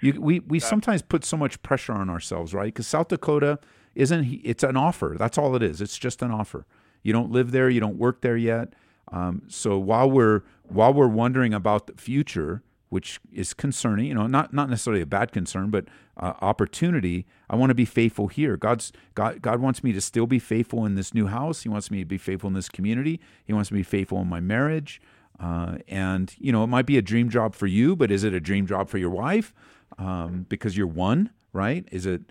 you, 0.00 0.20
we 0.20 0.40
we 0.40 0.58
sometimes 0.58 1.02
put 1.02 1.24
so 1.24 1.36
much 1.36 1.62
pressure 1.62 1.92
on 1.92 2.10
ourselves, 2.10 2.54
right? 2.54 2.66
Because 2.66 2.86
South 2.86 3.08
Dakota 3.08 3.58
isn't. 3.94 4.40
It's 4.44 4.62
an 4.62 4.76
offer. 4.76 5.16
That's 5.18 5.38
all 5.38 5.54
it 5.56 5.62
is. 5.62 5.80
It's 5.80 5.98
just 5.98 6.22
an 6.22 6.30
offer. 6.30 6.66
You 7.02 7.12
don't 7.12 7.30
live 7.30 7.50
there. 7.50 7.68
You 7.68 7.80
don't 7.80 7.96
work 7.96 8.20
there 8.20 8.36
yet. 8.36 8.74
Um, 9.10 9.42
so 9.48 9.78
while 9.78 10.10
we're 10.10 10.42
while 10.68 10.92
we're 10.92 11.08
wondering 11.08 11.52
about 11.52 11.86
the 11.86 11.94
future, 11.94 12.62
which 12.88 13.20
is 13.32 13.54
concerning, 13.54 14.06
you 14.06 14.14
know, 14.14 14.26
not 14.26 14.52
not 14.52 14.68
necessarily 14.68 15.02
a 15.02 15.06
bad 15.06 15.32
concern, 15.32 15.70
but 15.70 15.86
uh, 16.16 16.34
opportunity. 16.40 17.26
I 17.48 17.56
want 17.56 17.70
to 17.70 17.74
be 17.74 17.84
faithful 17.84 18.28
here. 18.28 18.56
God's 18.56 18.92
God. 19.14 19.42
God 19.42 19.60
wants 19.60 19.82
me 19.82 19.92
to 19.92 20.00
still 20.00 20.26
be 20.26 20.38
faithful 20.38 20.84
in 20.84 20.94
this 20.94 21.14
new 21.14 21.26
house. 21.26 21.62
He 21.62 21.68
wants 21.68 21.90
me 21.90 22.00
to 22.00 22.04
be 22.04 22.18
faithful 22.18 22.48
in 22.48 22.54
this 22.54 22.68
community. 22.68 23.20
He 23.44 23.52
wants 23.52 23.70
me 23.70 23.78
to 23.82 23.88
be 23.88 23.98
faithful 23.98 24.20
in 24.20 24.28
my 24.28 24.40
marriage. 24.40 25.00
Uh, 25.40 25.78
and 25.88 26.34
you 26.38 26.52
know, 26.52 26.62
it 26.64 26.68
might 26.68 26.86
be 26.86 26.98
a 26.98 27.02
dream 27.02 27.28
job 27.28 27.54
for 27.54 27.66
you, 27.66 27.96
but 27.96 28.10
is 28.10 28.24
it 28.24 28.32
a 28.32 28.40
dream 28.40 28.66
job 28.66 28.88
for 28.88 28.98
your 28.98 29.10
wife? 29.10 29.52
Um, 29.98 30.46
because 30.48 30.76
you're 30.76 30.86
one, 30.86 31.30
right? 31.52 31.86
Is 31.92 32.06
it 32.06 32.22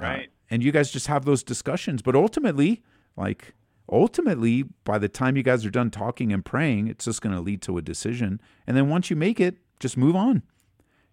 uh, 0.00 0.04
right? 0.04 0.28
And 0.50 0.62
you 0.62 0.72
guys 0.72 0.90
just 0.90 1.06
have 1.08 1.24
those 1.24 1.42
discussions. 1.42 2.02
But 2.02 2.14
ultimately, 2.14 2.82
like 3.16 3.54
ultimately, 3.90 4.64
by 4.84 4.98
the 4.98 5.08
time 5.08 5.36
you 5.36 5.42
guys 5.42 5.64
are 5.64 5.70
done 5.70 5.90
talking 5.90 6.32
and 6.32 6.44
praying, 6.44 6.88
it's 6.88 7.04
just 7.04 7.22
going 7.22 7.34
to 7.34 7.40
lead 7.40 7.62
to 7.62 7.78
a 7.78 7.82
decision. 7.82 8.40
And 8.66 8.76
then 8.76 8.88
once 8.88 9.10
you 9.10 9.16
make 9.16 9.40
it, 9.40 9.56
just 9.80 9.96
move 9.96 10.16
on. 10.16 10.42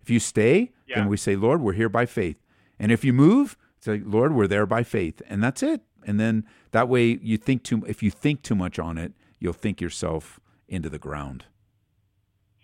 If 0.01 0.09
you 0.09 0.19
stay, 0.19 0.71
yeah. 0.87 0.99
then 0.99 1.07
we 1.07 1.17
say, 1.17 1.35
Lord, 1.35 1.61
we're 1.61 1.73
here 1.73 1.89
by 1.89 2.05
faith. 2.05 2.37
And 2.77 2.91
if 2.91 3.03
you 3.05 3.13
move, 3.13 3.57
say, 3.79 4.01
Lord, 4.03 4.35
we're 4.35 4.47
there 4.47 4.65
by 4.65 4.83
faith. 4.83 5.21
And 5.27 5.43
that's 5.43 5.63
it. 5.63 5.81
And 6.05 6.19
then 6.19 6.45
that 6.71 6.89
way 6.89 7.19
you 7.21 7.37
think 7.37 7.63
too 7.63 7.83
if 7.87 8.03
you 8.03 8.11
think 8.11 8.41
too 8.41 8.55
much 8.55 8.77
on 8.79 8.97
it, 8.97 9.13
you'll 9.39 9.53
think 9.53 9.79
yourself 9.79 10.39
into 10.73 10.89
the 10.89 10.99
ground. 10.99 11.45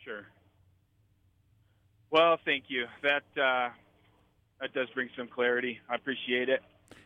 Sure. 0.04 0.26
Well, 2.12 2.38
thank 2.44 2.66
you. 2.68 2.86
That 3.04 3.24
uh, 3.42 3.70
that 4.60 4.74
does 4.74 4.88
bring 4.94 5.10
some 5.16 5.28
clarity. 5.28 5.80
I 5.90 5.96
appreciate 5.96 6.50
it. 6.50 6.62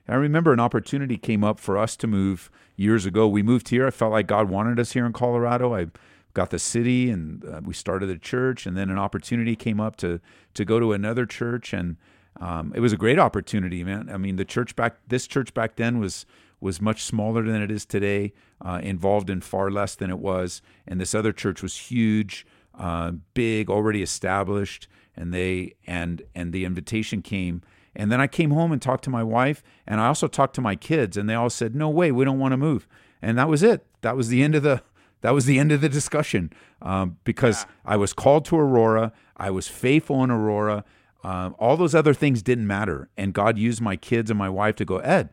I 0.08 0.16
remember 0.16 0.52
an 0.54 0.60
opportunity 0.60 1.18
came 1.18 1.44
up 1.44 1.60
for 1.60 1.78
us 1.78 1.96
to 1.98 2.08
move 2.08 2.50
years 2.76 3.06
ago. 3.06 3.28
We 3.28 3.44
moved 3.44 3.70
here. 3.70 3.88
I 3.88 3.92
felt 3.92 4.12
like 4.12 4.28
God 4.28 4.50
wanted 4.50 4.80
us 4.80 4.94
here 4.94 5.06
in 5.06 5.14
Colorado. 5.14 5.74
I 5.76 5.88
got 6.34 6.50
the 6.50 6.60
city 6.60 7.10
and 7.10 7.46
uh, 7.46 7.62
we 7.64 7.74
started 7.74 8.10
a 8.10 8.18
church 8.18 8.66
and 8.66 8.76
then 8.76 8.90
an 8.90 8.98
opportunity 8.98 9.56
came 9.56 9.80
up 9.80 9.96
to 9.98 10.20
to 10.56 10.66
go 10.66 10.80
to 10.80 10.92
another 10.92 11.26
church 11.26 11.74
and 11.74 11.96
um, 12.40 12.74
it 12.76 12.80
was 12.80 12.92
a 12.92 12.98
great 12.98 13.20
opportunity 13.20 13.84
man 13.84 14.10
i 14.12 14.18
mean 14.18 14.36
the 14.36 14.44
church 14.44 14.76
back 14.76 14.96
this 15.08 15.28
church 15.28 15.54
back 15.54 15.76
then 15.76 16.00
was 16.00 16.26
was 16.64 16.82
much 16.82 17.04
smaller 17.04 17.44
than 17.44 17.62
it 17.62 17.70
is 17.72 17.86
today 17.86 18.34
uh, 18.62 18.80
involved 18.82 19.30
in 19.30 19.42
far 19.42 19.70
less 19.70 19.94
than 19.96 20.10
it 20.10 20.20
was 20.20 20.62
and 20.88 21.00
this 21.00 21.14
other 21.14 21.32
church 21.32 21.62
was 21.62 21.76
huge 21.92 22.46
uh, 22.80 23.12
big 23.34 23.70
already 23.70 24.02
established 24.02 24.88
and 25.16 25.34
they 25.34 25.76
and 25.86 26.22
and 26.34 26.54
the 26.54 26.66
invitation 26.66 27.22
came 27.22 27.62
and 27.96 28.12
then 28.12 28.20
i 28.22 28.28
came 28.28 28.52
home 28.52 28.72
and 28.72 28.82
talked 28.82 29.04
to 29.04 29.10
my 29.10 29.24
wife 29.24 29.62
and 29.86 30.00
i 30.02 30.08
also 30.08 30.28
talked 30.28 30.56
to 30.56 30.62
my 30.62 30.76
kids 30.76 31.18
and 31.18 31.30
they 31.30 31.36
all 31.36 31.50
said 31.50 31.76
no 31.76 31.90
way 31.90 32.12
we 32.12 32.26
don't 32.26 32.40
want 32.40 32.52
to 32.54 32.58
move 32.58 32.88
and 33.22 33.38
that 33.38 33.48
was 33.50 33.62
it 33.62 33.86
that 34.02 34.16
was 34.18 34.30
the 34.30 34.42
end 34.42 34.56
of 34.56 34.64
the 34.64 34.82
that 35.22 35.34
was 35.34 35.46
the 35.46 35.58
end 35.60 35.72
of 35.72 35.80
the 35.82 35.90
discussion 35.90 36.52
um, 36.82 37.18
because 37.24 37.60
Yeah. 37.64 37.94
I 37.94 37.98
was 37.98 38.12
called 38.12 38.44
to 38.46 38.58
Aurora. 38.58 39.14
I 39.38 39.52
was 39.52 39.70
faithful 39.70 40.22
in 40.22 40.30
Aurora. 40.30 40.84
Um, 41.24 41.56
all 41.58 41.78
those 41.78 41.96
other 41.96 42.14
things 42.14 42.44
didn't 42.44 42.68
matter. 42.68 43.08
And 43.16 43.34
God 43.34 43.58
used 43.58 43.80
my 43.80 43.96
kids 43.96 44.30
and 44.30 44.38
my 44.38 44.50
wife 44.50 44.76
to 44.76 44.86
go, 44.86 44.98
Ed, 44.98 45.30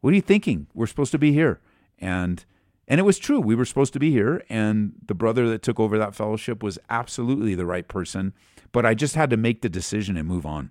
what 0.00 0.12
are 0.12 0.16
you 0.16 0.22
thinking? 0.22 0.66
We're 0.74 0.86
supposed 0.86 1.12
to 1.12 1.18
be 1.18 1.32
here. 1.32 1.60
And 1.98 2.44
and 2.86 2.98
it 2.98 3.02
was 3.02 3.18
true. 3.18 3.40
We 3.40 3.54
were 3.54 3.66
supposed 3.66 3.92
to 3.92 3.98
be 3.98 4.10
here. 4.10 4.42
And 4.48 4.94
the 5.04 5.14
brother 5.14 5.48
that 5.50 5.62
took 5.62 5.78
over 5.78 5.98
that 5.98 6.14
fellowship 6.14 6.62
was 6.62 6.78
absolutely 6.88 7.54
the 7.54 7.66
right 7.66 7.86
person. 7.86 8.32
But 8.72 8.86
I 8.86 8.94
just 8.94 9.14
had 9.14 9.28
to 9.30 9.36
make 9.36 9.60
the 9.60 9.68
decision 9.68 10.16
and 10.16 10.26
move 10.26 10.46
on. 10.46 10.70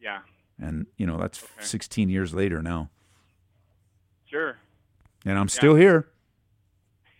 Yeah. 0.00 0.20
And, 0.58 0.86
you 0.96 1.06
know, 1.06 1.16
that's 1.16 1.42
Okay. 1.42 1.64
16 1.64 2.08
years 2.08 2.34
later 2.34 2.60
now. 2.60 2.90
Sure. 4.24 4.56
And 5.24 5.38
I'm 5.38 5.48
still 5.48 5.76
here. 5.76 6.08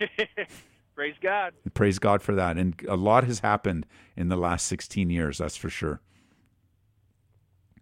Praise 0.95 1.15
God. 1.21 1.53
Praise 1.75 1.99
God 1.99 2.23
for 2.23 2.35
that. 2.35 2.57
And 2.57 2.75
a 2.89 2.97
lot 2.97 3.25
has 3.25 3.41
happened 3.41 3.87
in 4.17 4.29
the 4.29 4.37
last 4.37 4.67
16 4.67 5.11
years, 5.11 5.39
that's 5.39 5.57
for 5.57 5.69
sure. 5.69 6.01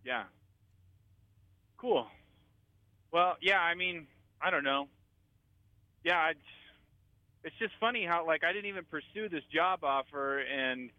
Yeah. 0.05 0.24
Cool. 1.79 2.07
Well, 3.14 3.37
yeah, 3.40 3.61
I 3.61 3.77
mean, 3.77 4.09
I 4.42 4.50
don't 4.50 4.64
know. 4.64 4.88
Yeah, 6.03 6.18
I, 6.18 6.33
it's 7.44 7.55
just 7.61 7.72
funny 7.79 8.05
how 8.05 8.27
like 8.27 8.42
I 8.42 8.53
didn't 8.53 8.66
even 8.66 8.85
pursue 8.85 9.29
this 9.29 9.44
job 9.55 9.85
offer 9.85 10.40
and 10.40 10.90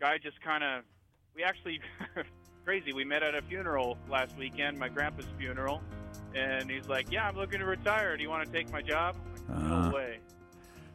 guy 0.00 0.18
just 0.18 0.40
kind 0.42 0.64
of 0.64 0.82
we 1.36 1.44
actually 1.44 1.78
crazy. 2.64 2.92
We 2.92 3.04
met 3.04 3.22
at 3.22 3.36
a 3.36 3.42
funeral 3.42 3.96
last 4.10 4.36
weekend, 4.36 4.80
my 4.80 4.88
grandpa's 4.88 5.26
funeral, 5.38 5.80
and 6.34 6.68
he's 6.68 6.88
like, 6.88 7.12
"Yeah, 7.12 7.28
I'm 7.28 7.36
looking 7.36 7.60
to 7.60 7.66
retire. 7.66 8.16
Do 8.16 8.24
you 8.24 8.30
want 8.30 8.44
to 8.46 8.52
take 8.52 8.72
my 8.72 8.82
job?" 8.82 9.14
Like, 9.48 9.56
Uh. 9.56 9.88
no 9.90 9.94
way. 9.94 10.18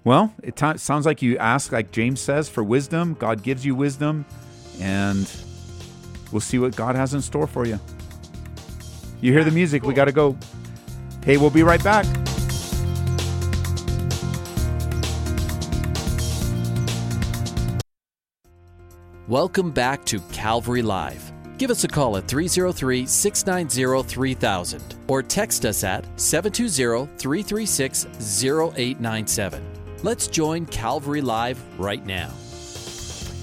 Well, 0.03 0.33
it 0.43 0.57
t- 0.57 0.77
sounds 0.77 1.05
like 1.05 1.21
you 1.21 1.37
ask, 1.37 1.71
like 1.71 1.91
James 1.91 2.19
says, 2.19 2.49
for 2.49 2.63
wisdom. 2.65 3.13
God 3.13 3.43
gives 3.43 3.65
you 3.65 3.75
wisdom, 3.75 4.25
and 4.81 5.29
we'll 6.33 6.41
see 6.41 6.59
what 6.59 6.75
God 6.75 6.95
has 6.97 7.13
in 7.13 7.21
store 7.21 7.47
for 7.47 7.65
you. 7.65 7.79
You 9.21 9.33
hear 9.33 9.43
the 9.43 9.51
music. 9.51 9.83
We 9.83 9.93
got 9.93 10.05
to 10.05 10.11
go. 10.11 10.37
Hey, 11.23 11.37
we'll 11.37 11.49
be 11.49 11.63
right 11.63 11.83
back. 11.83 12.05
Welcome 19.27 19.71
back 19.71 20.05
to 20.05 20.19
Calvary 20.31 20.81
Live. 20.81 21.31
Give 21.59 21.69
us 21.69 21.83
a 21.83 21.87
call 21.87 22.17
at 22.17 22.27
303 22.27 23.05
690 23.05 24.09
3000 24.09 24.95
or 25.07 25.21
text 25.21 25.65
us 25.65 25.83
at 25.83 26.03
720 26.19 27.05
336 27.17 28.05
0897. 28.43 29.63
Let's 30.01 30.27
join 30.27 30.65
Calvary 30.67 31.21
Live 31.21 31.61
right 31.77 32.03
now. 32.05 32.31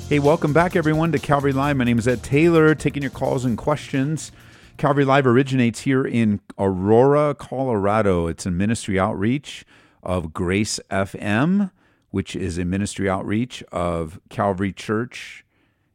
Hey, 0.08 0.18
welcome 0.18 0.52
back, 0.52 0.76
everyone, 0.76 1.12
to 1.12 1.18
Calvary 1.18 1.52
Live. 1.52 1.76
My 1.76 1.84
name 1.84 1.98
is 1.98 2.08
Ed 2.08 2.22
Taylor, 2.22 2.74
taking 2.74 3.02
your 3.02 3.10
calls 3.10 3.44
and 3.44 3.58
questions. 3.58 4.32
Calvary 4.76 5.06
Live 5.06 5.26
originates 5.26 5.80
here 5.80 6.04
in 6.04 6.40
Aurora, 6.58 7.34
Colorado. 7.34 8.26
It's 8.26 8.44
a 8.44 8.50
ministry 8.50 8.98
outreach 8.98 9.64
of 10.02 10.34
Grace 10.34 10.78
FM, 10.90 11.70
which 12.10 12.36
is 12.36 12.58
a 12.58 12.64
ministry 12.64 13.08
outreach 13.08 13.62
of 13.72 14.20
Calvary 14.28 14.72
Church 14.72 15.46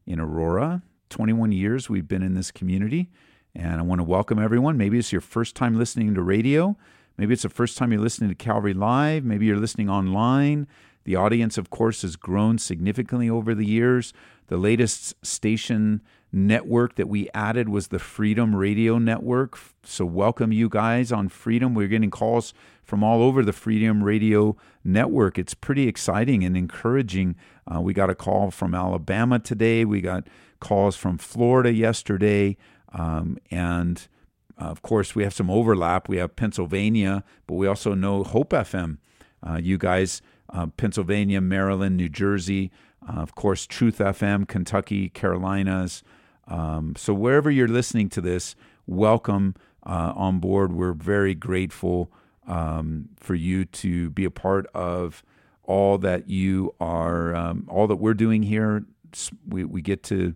in 0.08 0.20
Aurora. 0.20 0.82
21 1.10 1.52
years 1.52 1.90
we've 1.90 2.08
been 2.08 2.24
in 2.24 2.34
this 2.34 2.50
community, 2.50 3.10
and 3.54 3.80
I 3.80 3.84
want 3.84 4.00
to 4.00 4.04
welcome 4.04 4.40
everyone. 4.40 4.78
Maybe 4.78 4.98
it's 4.98 5.12
your 5.12 5.22
first 5.22 5.56
time 5.56 5.78
listening 5.78 6.16
to 6.16 6.22
radio. 6.24 6.76
Maybe 7.18 7.34
it's 7.34 7.44
the 7.44 7.50
first 7.50 7.78
time 7.78 7.92
you're 7.92 8.02
listening 8.02 8.30
to 8.30 8.36
Calvary 8.36 8.74
Live. 8.74 9.24
Maybe 9.24 9.46
you're 9.46 9.58
listening 9.58 9.90
online. 9.90 10.68
The 11.04 11.16
audience, 11.16 11.58
of 11.58 11.70
course, 11.70 12.02
has 12.02 12.16
grown 12.16 12.58
significantly 12.58 13.30
over 13.30 13.54
the 13.54 13.66
years. 13.66 14.12
The 14.48 14.58
latest 14.58 15.14
station 15.24 16.02
network 16.32 16.96
that 16.96 17.10
we 17.10 17.30
added 17.34 17.70
was 17.70 17.88
the 17.90 18.00
Freedom 18.00 18.56
Radio 18.56 18.98
Network. 18.98 19.58
So, 19.84 20.06
welcome 20.06 20.52
you 20.52 20.70
guys 20.70 21.12
on 21.12 21.30
Freedom. 21.30 21.74
We're 21.74 21.88
getting 21.88 22.12
calls 22.12 22.54
from 22.84 23.04
all 23.04 23.22
over 23.22 23.44
the 23.44 23.54
Freedom 23.54 24.04
Radio 24.04 24.56
Network. 24.84 25.38
It's 25.38 25.54
pretty 25.54 25.88
exciting 25.88 26.44
and 26.44 26.56
encouraging. 26.56 27.36
Uh, 27.68 27.82
we 27.82 27.94
got 27.94 28.10
a 28.10 28.16
call 28.16 28.52
from 28.52 28.74
Alabama 28.74 29.40
today, 29.40 29.86
we 29.86 30.02
got 30.02 30.28
calls 30.60 30.96
from 30.96 31.18
Florida 31.18 31.74
yesterday, 31.74 32.58
um, 32.94 33.38
and 33.50 34.08
uh, 34.62 34.66
of 34.66 34.82
course, 34.82 35.16
we 35.16 35.24
have 35.24 35.34
some 35.34 35.50
overlap. 35.50 36.08
We 36.08 36.18
have 36.18 36.36
Pennsylvania, 36.36 37.24
but 37.48 37.56
we 37.56 37.68
also 37.68 37.94
know 37.94 38.24
Hope 38.24 38.52
FM. 38.52 38.98
Uh, 39.42 39.60
you 39.62 39.78
guys, 39.78 40.22
uh, 40.54 40.68
Pennsylvania, 40.68 41.42
Maryland, 41.42 41.98
New 41.98 42.10
Jersey, 42.10 42.72
uh, 43.08 43.14
of 43.14 43.34
course, 43.34 43.66
Truth 43.66 43.98
FM, 43.98 44.48
Kentucky, 44.48 45.10
Carolinas. 45.10 46.04
Um, 46.52 46.96
so 46.98 47.14
wherever 47.14 47.50
you're 47.50 47.68
listening 47.70 48.10
to 48.10 48.22
this, 48.22 48.56
welcome 48.86 49.56
uh, 49.86 50.12
on 50.16 50.40
board. 50.40 50.74
We're 50.74 50.92
very 50.92 51.34
grateful 51.34 52.12
um, 52.46 53.10
for 53.16 53.36
you 53.36 53.64
to 53.66 54.10
be 54.10 54.26
a 54.26 54.32
part 54.32 54.68
of 54.74 55.24
all 55.64 55.98
that 56.00 56.30
you 56.30 56.76
are, 56.82 57.34
um, 57.34 57.68
all 57.70 57.88
that 57.88 57.96
we're 57.96 58.14
doing 58.14 58.44
here. 58.44 58.84
We, 59.48 59.64
we 59.64 59.82
get 59.82 60.04
to 60.04 60.36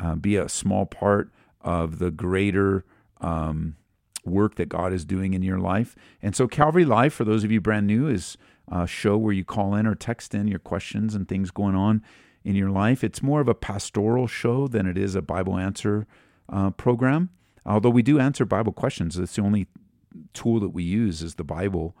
uh, 0.00 0.14
be 0.14 0.36
a 0.36 0.48
small 0.48 0.86
part 0.86 1.30
of 1.60 1.98
the 1.98 2.10
greater 2.10 2.86
um, 3.20 3.76
work 4.24 4.54
that 4.54 4.70
God 4.70 4.94
is 4.94 5.04
doing 5.04 5.34
in 5.34 5.42
your 5.42 5.58
life. 5.58 5.94
And 6.22 6.34
so, 6.34 6.48
Calvary 6.48 6.86
Live, 6.86 7.12
for 7.12 7.24
those 7.24 7.44
of 7.44 7.52
you 7.52 7.60
brand 7.60 7.86
new, 7.86 8.08
is 8.08 8.38
a 8.68 8.86
show 8.86 9.18
where 9.18 9.34
you 9.34 9.44
call 9.44 9.74
in 9.74 9.86
or 9.86 9.94
text 9.94 10.34
in 10.34 10.48
your 10.48 10.58
questions 10.60 11.14
and 11.14 11.28
things 11.28 11.50
going 11.50 11.74
on 11.74 12.02
in 12.44 12.54
your 12.54 12.70
life. 12.70 13.04
It's 13.04 13.22
more 13.22 13.40
of 13.40 13.48
a 13.48 13.54
pastoral 13.54 14.26
show 14.26 14.68
than 14.68 14.86
it 14.86 14.98
is 14.98 15.14
a 15.14 15.22
Bible 15.22 15.56
answer 15.56 16.06
uh, 16.48 16.70
program. 16.70 17.30
Although 17.64 17.90
we 17.90 18.02
do 18.02 18.18
answer 18.18 18.44
Bible 18.44 18.72
questions, 18.72 19.16
that's 19.16 19.36
the 19.36 19.42
only 19.42 19.68
tool 20.32 20.60
that 20.60 20.70
we 20.70 20.82
use 20.82 21.22
is 21.22 21.36
the 21.36 21.44
Bible 21.44 21.96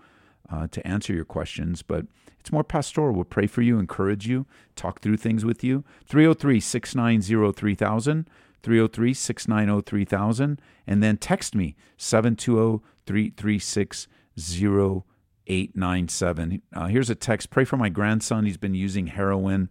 uh, 0.50 0.66
to 0.68 0.86
answer 0.86 1.14
your 1.14 1.24
questions. 1.24 1.82
But 1.82 2.06
it's 2.40 2.52
more 2.52 2.64
pastoral. 2.64 3.14
We'll 3.14 3.24
pray 3.24 3.46
for 3.46 3.62
you, 3.62 3.78
encourage 3.78 4.26
you, 4.26 4.46
talk 4.74 5.00
through 5.00 5.18
things 5.18 5.44
with 5.44 5.62
you. 5.62 5.84
303 6.06 6.60
690 6.60 7.52
3000. 7.52 8.28
303 8.62 9.14
690 9.14 9.88
3000. 9.88 10.60
And 10.86 11.02
then 11.02 11.16
text 11.16 11.54
me 11.54 11.76
720 11.96 12.82
336 13.06 14.08
0897. 14.36 16.62
Uh, 16.72 16.86
here's 16.86 17.10
a 17.10 17.14
text 17.14 17.50
Pray 17.50 17.64
for 17.64 17.76
my 17.76 17.88
grandson. 17.88 18.44
He's 18.44 18.56
been 18.56 18.74
using 18.74 19.08
heroin 19.08 19.68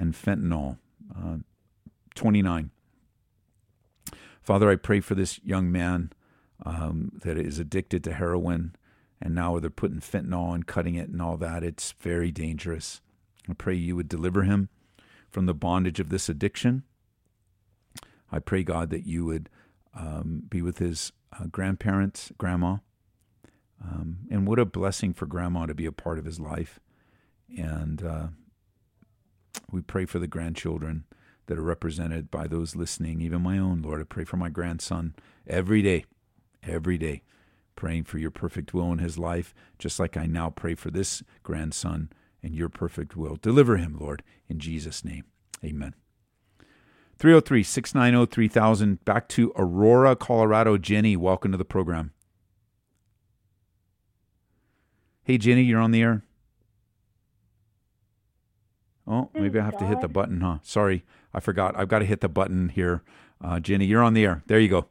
and 0.00 0.14
fentanyl. 0.14 0.78
Uh, 1.14 1.36
29. 2.16 2.70
Father, 4.42 4.70
I 4.70 4.76
pray 4.76 5.00
for 5.00 5.14
this 5.14 5.38
young 5.44 5.70
man 5.70 6.12
um, 6.64 7.12
that 7.22 7.38
is 7.38 7.58
addicted 7.58 8.02
to 8.04 8.14
heroin, 8.14 8.74
and 9.20 9.34
now 9.34 9.58
they're 9.58 9.70
putting 9.70 10.00
fentanyl 10.00 10.54
and 10.54 10.66
cutting 10.66 10.96
it 10.96 11.08
and 11.08 11.22
all 11.22 11.36
that. 11.36 11.62
It's 11.62 11.92
very 12.00 12.30
dangerous. 12.30 13.00
I 13.48 13.52
pray 13.52 13.74
you 13.74 13.94
would 13.96 14.08
deliver 14.08 14.42
him 14.42 14.70
from 15.30 15.46
the 15.46 15.54
bondage 15.54 16.00
of 16.00 16.08
this 16.08 16.28
addiction. 16.28 16.82
I 18.32 18.38
pray, 18.38 18.62
God, 18.62 18.90
that 18.90 19.06
you 19.06 19.24
would 19.26 19.48
um, 19.94 20.44
be 20.48 20.62
with 20.62 20.78
his 20.78 21.12
uh, 21.38 21.46
grandparents, 21.46 22.32
grandma. 22.38 22.78
Um, 23.82 24.18
and 24.30 24.46
what 24.46 24.58
a 24.58 24.64
blessing 24.64 25.12
for 25.14 25.26
grandma 25.26 25.66
to 25.66 25.74
be 25.74 25.86
a 25.86 25.92
part 25.92 26.18
of 26.18 26.24
his 26.24 26.38
life. 26.38 26.80
And 27.56 28.04
uh, 28.04 28.26
we 29.70 29.80
pray 29.80 30.04
for 30.04 30.18
the 30.18 30.26
grandchildren 30.26 31.04
that 31.46 31.58
are 31.58 31.62
represented 31.62 32.30
by 32.30 32.46
those 32.46 32.76
listening, 32.76 33.20
even 33.20 33.42
my 33.42 33.58
own, 33.58 33.82
Lord. 33.82 34.00
I 34.00 34.04
pray 34.04 34.24
for 34.24 34.36
my 34.36 34.48
grandson 34.50 35.14
every 35.46 35.82
day, 35.82 36.04
every 36.62 36.96
day, 36.96 37.22
praying 37.74 38.04
for 38.04 38.18
your 38.18 38.30
perfect 38.30 38.72
will 38.72 38.92
in 38.92 38.98
his 38.98 39.18
life, 39.18 39.54
just 39.78 39.98
like 39.98 40.16
I 40.16 40.26
now 40.26 40.50
pray 40.50 40.74
for 40.74 40.90
this 40.90 41.22
grandson 41.42 42.10
and 42.42 42.54
your 42.54 42.68
perfect 42.68 43.16
will. 43.16 43.36
Deliver 43.36 43.76
him, 43.76 43.96
Lord, 43.98 44.22
in 44.48 44.58
Jesus' 44.58 45.04
name. 45.04 45.24
Amen. 45.64 45.94
303 47.18 47.62
690 47.62 48.32
3000. 48.32 49.04
Back 49.04 49.28
to 49.28 49.52
Aurora, 49.56 50.16
Colorado. 50.16 50.78
Jenny, 50.78 51.16
welcome 51.16 51.52
to 51.52 51.58
the 51.58 51.64
program. 51.64 52.12
Hey, 55.24 55.36
Jenny, 55.36 55.62
you're 55.62 55.80
on 55.80 55.90
the 55.90 56.02
air. 56.02 56.22
Oh, 59.10 59.28
maybe 59.34 59.58
I 59.58 59.64
have 59.64 59.76
to 59.78 59.86
hit 59.86 60.00
the 60.00 60.08
button, 60.08 60.40
huh? 60.40 60.58
Sorry, 60.62 61.04
I 61.34 61.40
forgot. 61.40 61.76
I've 61.76 61.88
got 61.88 61.98
to 61.98 62.04
hit 62.04 62.20
the 62.20 62.28
button 62.28 62.68
here. 62.68 63.02
Uh, 63.42 63.58
Jenny, 63.58 63.84
you're 63.84 64.04
on 64.04 64.14
the 64.14 64.24
air. 64.24 64.42
There 64.46 64.60
you 64.60 64.68
go. 64.68 64.86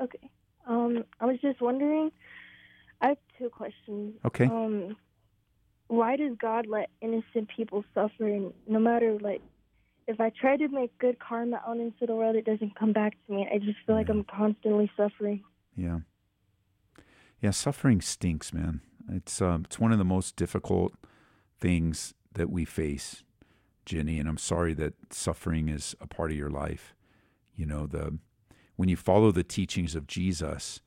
Okay. 0.00 0.30
Um, 0.66 1.04
I 1.20 1.26
was 1.26 1.38
just 1.42 1.60
wondering. 1.60 2.10
I 3.02 3.08
have 3.08 3.18
two 3.38 3.50
questions. 3.50 4.14
Okay. 4.24 4.46
Um, 4.46 4.96
why 5.88 6.16
does 6.16 6.36
God 6.40 6.66
let 6.66 6.88
innocent 7.02 7.50
people 7.54 7.84
suffer, 7.94 8.26
and 8.26 8.54
no 8.66 8.78
matter 8.78 9.18
like 9.20 9.42
if 10.06 10.18
I 10.18 10.30
try 10.30 10.56
to 10.56 10.68
make 10.68 10.96
good 10.98 11.18
karma 11.18 11.60
out 11.66 11.76
into 11.76 12.06
the 12.06 12.14
world, 12.14 12.36
it 12.36 12.46
doesn't 12.46 12.78
come 12.78 12.92
back 12.92 13.14
to 13.26 13.32
me. 13.32 13.46
I 13.52 13.58
just 13.58 13.78
feel 13.86 13.94
like 13.94 14.08
I'm 14.08 14.24
constantly 14.24 14.90
suffering. 14.96 15.42
Yeah. 15.76 15.98
Yeah, 17.42 17.50
suffering 17.50 18.00
stinks, 18.00 18.54
man. 18.54 18.80
It's 19.10 19.42
um, 19.42 19.64
it's 19.66 19.78
one 19.78 19.92
of 19.92 19.98
the 19.98 20.04
most 20.04 20.36
difficult 20.36 20.94
things 21.60 22.14
that 22.36 22.50
we 22.50 22.64
face, 22.64 23.22
Jenny. 23.84 24.18
And 24.18 24.28
I'm 24.28 24.38
sorry 24.38 24.72
that 24.74 24.94
suffering 25.12 25.68
is 25.68 25.94
a 26.00 26.06
part 26.06 26.30
of 26.30 26.36
your 26.36 26.50
life. 26.50 26.94
You 27.54 27.66
know, 27.66 27.86
the 27.86 28.18
when 28.76 28.88
you 28.88 28.96
follow 28.96 29.32
the 29.32 29.44
teachings 29.44 29.94
of 29.94 30.06
Jesus, 30.06 30.80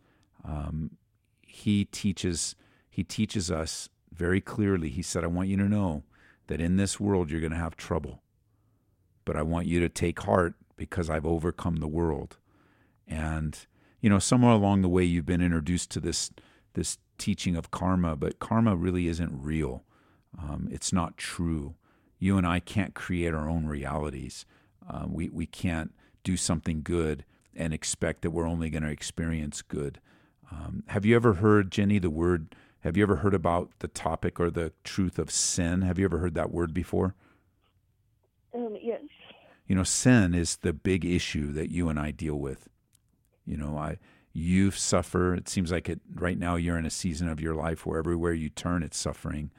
um, 0.43 0.97
he 1.41 1.85
teaches 1.85 2.55
he 2.89 3.03
teaches 3.03 3.51
us 3.51 3.89
very 4.11 4.41
clearly. 4.41 4.89
He 4.89 5.01
said, 5.01 5.23
"I 5.23 5.27
want 5.27 5.49
you 5.49 5.57
to 5.57 5.69
know 5.69 6.03
that 6.47 6.61
in 6.61 6.77
this 6.77 6.99
world 6.99 7.29
you're 7.29 7.41
going 7.41 7.51
to 7.51 7.57
have 7.57 7.75
trouble." 7.75 8.23
but 9.29 9.37
I 9.37 9.43
want 9.43 9.67
you 9.67 9.79
to 9.81 9.89
take 9.89 10.21
heart 10.21 10.55
because 10.75 11.07
I've 11.07 11.23
overcome 11.23 11.75
the 11.75 11.87
world. 11.87 12.37
And 13.07 13.55
you 14.01 14.09
know, 14.09 14.17
somewhere 14.17 14.53
along 14.53 14.81
the 14.81 14.89
way 14.89 15.03
you've 15.03 15.27
been 15.27 15.39
introduced 15.39 15.91
to 15.91 15.99
this 15.99 16.31
this 16.73 16.97
teaching 17.19 17.55
of 17.55 17.69
karma, 17.69 18.15
but 18.15 18.39
karma 18.39 18.75
really 18.75 19.07
isn't 19.07 19.31
real. 19.31 19.83
Um, 20.37 20.67
it's 20.71 20.93
not 20.93 21.17
true. 21.17 21.75
You 22.17 22.37
and 22.37 22.45
I 22.45 22.59
can't 22.59 22.93
create 22.93 23.33
our 23.33 23.49
own 23.49 23.65
realities. 23.65 24.45
Uh, 24.87 25.05
we 25.07 25.29
we 25.29 25.45
can't 25.45 25.93
do 26.23 26.35
something 26.37 26.81
good 26.83 27.25
and 27.55 27.73
expect 27.73 28.21
that 28.21 28.31
we're 28.31 28.47
only 28.47 28.69
going 28.69 28.83
to 28.83 28.89
experience 28.89 29.61
good. 29.61 29.99
Um, 30.51 30.83
have 30.87 31.05
you 31.05 31.15
ever 31.15 31.35
heard, 31.35 31.71
Jenny, 31.71 31.99
the 31.99 32.09
word? 32.09 32.55
Have 32.81 32.95
you 32.95 33.03
ever 33.03 33.17
heard 33.17 33.33
about 33.33 33.71
the 33.79 33.87
topic 33.87 34.39
or 34.39 34.49
the 34.49 34.71
truth 34.83 35.19
of 35.19 35.31
sin? 35.31 35.81
Have 35.81 35.99
you 35.99 36.05
ever 36.05 36.19
heard 36.19 36.35
that 36.35 36.51
word 36.51 36.73
before? 36.73 37.15
Um, 38.53 38.77
yes 38.81 39.01
you 39.69 39.75
know, 39.75 39.83
sin 39.83 40.33
is 40.33 40.57
the 40.57 40.73
big 40.73 41.05
issue 41.05 41.53
that 41.53 41.69
you 41.69 41.89
and 41.89 41.99
I 41.99 42.09
deal 42.09 42.35
with. 42.35 42.67
You 43.45 43.55
know, 43.55 43.77
I 43.77 43.99
you 44.33 44.71
suffer. 44.71 45.35
It 45.35 45.47
seems 45.47 45.71
like 45.71 45.87
it 45.87 46.01
right 46.15 46.37
now 46.37 46.55
you're 46.55 46.77
in 46.77 46.87
a 46.87 46.91
season 46.91 47.29
of 47.29 47.39
your 47.39 47.53
life 47.53 47.85
where 47.85 47.99
everywhere 47.99 48.33
you 48.33 48.49
turn 48.49 48.81
it's 48.81 48.97
suffering. 48.97 49.51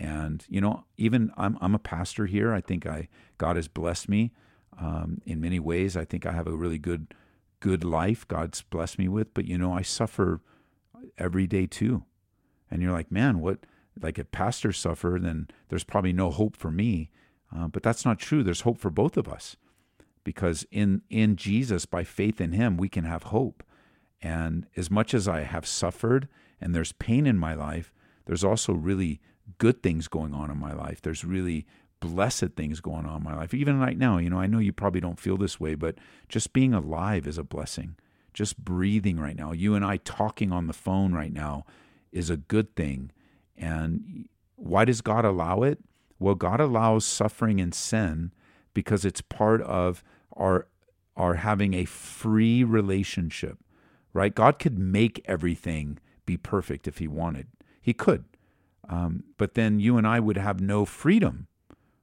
And 0.00 0.44
you 0.48 0.62
know, 0.62 0.84
even 0.96 1.30
I'm 1.36 1.58
I'm 1.60 1.74
a 1.74 1.78
pastor 1.78 2.24
here. 2.24 2.54
I 2.54 2.62
think 2.62 2.86
I 2.86 3.08
God 3.36 3.56
has 3.56 3.68
blessed 3.68 4.08
me 4.08 4.32
um, 4.80 5.20
in 5.26 5.42
many 5.42 5.60
ways. 5.60 5.94
I 5.94 6.06
think 6.06 6.24
I 6.24 6.32
have 6.32 6.46
a 6.46 6.56
really 6.56 6.78
good 6.78 7.14
good 7.60 7.84
life 7.84 8.26
God's 8.26 8.62
blessed 8.62 8.98
me 8.98 9.08
with. 9.08 9.34
But 9.34 9.44
you 9.44 9.58
know, 9.58 9.74
I 9.74 9.82
suffer 9.82 10.40
every 11.18 11.46
day 11.46 11.66
too. 11.66 12.04
And 12.70 12.80
you're 12.80 12.92
like, 12.92 13.12
man, 13.12 13.40
what? 13.40 13.66
Like 14.00 14.18
if 14.18 14.30
pastors 14.30 14.78
suffer, 14.78 15.18
then 15.20 15.48
there's 15.68 15.84
probably 15.84 16.14
no 16.14 16.30
hope 16.30 16.56
for 16.56 16.70
me. 16.70 17.10
Uh, 17.54 17.68
but 17.68 17.82
that's 17.82 18.06
not 18.06 18.18
true. 18.18 18.42
There's 18.42 18.62
hope 18.62 18.78
for 18.78 18.90
both 18.90 19.18
of 19.18 19.28
us 19.28 19.56
because 20.24 20.64
in, 20.70 21.02
in 21.10 21.36
Jesus, 21.36 21.84
by 21.84 22.04
faith 22.04 22.40
in 22.40 22.52
Him, 22.52 22.78
we 22.78 22.88
can 22.88 23.04
have 23.04 23.24
hope. 23.24 23.62
And 24.22 24.66
as 24.76 24.90
much 24.90 25.12
as 25.12 25.28
I 25.28 25.40
have 25.40 25.66
suffered 25.66 26.28
and 26.58 26.74
there's 26.74 26.92
pain 26.92 27.26
in 27.26 27.36
my 27.36 27.52
life, 27.52 27.92
there's 28.24 28.44
also 28.44 28.72
really 28.72 29.20
good 29.58 29.82
things 29.82 30.08
going 30.08 30.34
on 30.34 30.50
in 30.50 30.58
my 30.58 30.72
life. 30.72 31.00
There's 31.00 31.24
really 31.24 31.66
blessed 32.00 32.52
things 32.56 32.80
going 32.80 33.06
on 33.06 33.18
in 33.18 33.22
my 33.22 33.36
life. 33.36 33.54
Even 33.54 33.78
right 33.78 33.96
now, 33.96 34.18
you 34.18 34.30
know, 34.30 34.40
I 34.40 34.46
know 34.46 34.58
you 34.58 34.72
probably 34.72 35.00
don't 35.00 35.20
feel 35.20 35.36
this 35.36 35.60
way, 35.60 35.74
but 35.74 35.96
just 36.28 36.52
being 36.52 36.72
alive 36.72 37.26
is 37.26 37.38
a 37.38 37.44
blessing. 37.44 37.96
Just 38.32 38.58
breathing 38.64 39.18
right 39.18 39.36
now, 39.36 39.52
you 39.52 39.74
and 39.74 39.84
I 39.84 39.98
talking 39.98 40.52
on 40.52 40.66
the 40.66 40.72
phone 40.72 41.12
right 41.12 41.32
now 41.32 41.64
is 42.12 42.30
a 42.30 42.36
good 42.36 42.74
thing. 42.76 43.10
And 43.56 44.28
why 44.56 44.84
does 44.84 45.00
God 45.00 45.24
allow 45.24 45.62
it? 45.62 45.78
Well, 46.18 46.34
God 46.34 46.60
allows 46.60 47.04
suffering 47.04 47.60
and 47.60 47.74
sin 47.74 48.32
because 48.72 49.04
it's 49.04 49.20
part 49.20 49.62
of 49.62 50.04
our 50.36 50.68
our 51.16 51.34
having 51.34 51.74
a 51.74 51.84
free 51.84 52.64
relationship, 52.64 53.58
right? 54.14 54.34
God 54.34 54.58
could 54.58 54.78
make 54.78 55.20
everything 55.26 55.98
be 56.24 56.36
perfect 56.36 56.86
if 56.88 56.98
He 56.98 57.08
wanted. 57.08 57.48
He 57.82 57.92
could, 57.92 58.24
um, 58.90 59.22
but 59.38 59.54
then 59.54 59.78
you 59.78 59.96
and 59.96 60.06
I 60.06 60.18
would 60.20 60.36
have 60.36 60.60
no 60.60 60.84
freedom, 60.84 61.46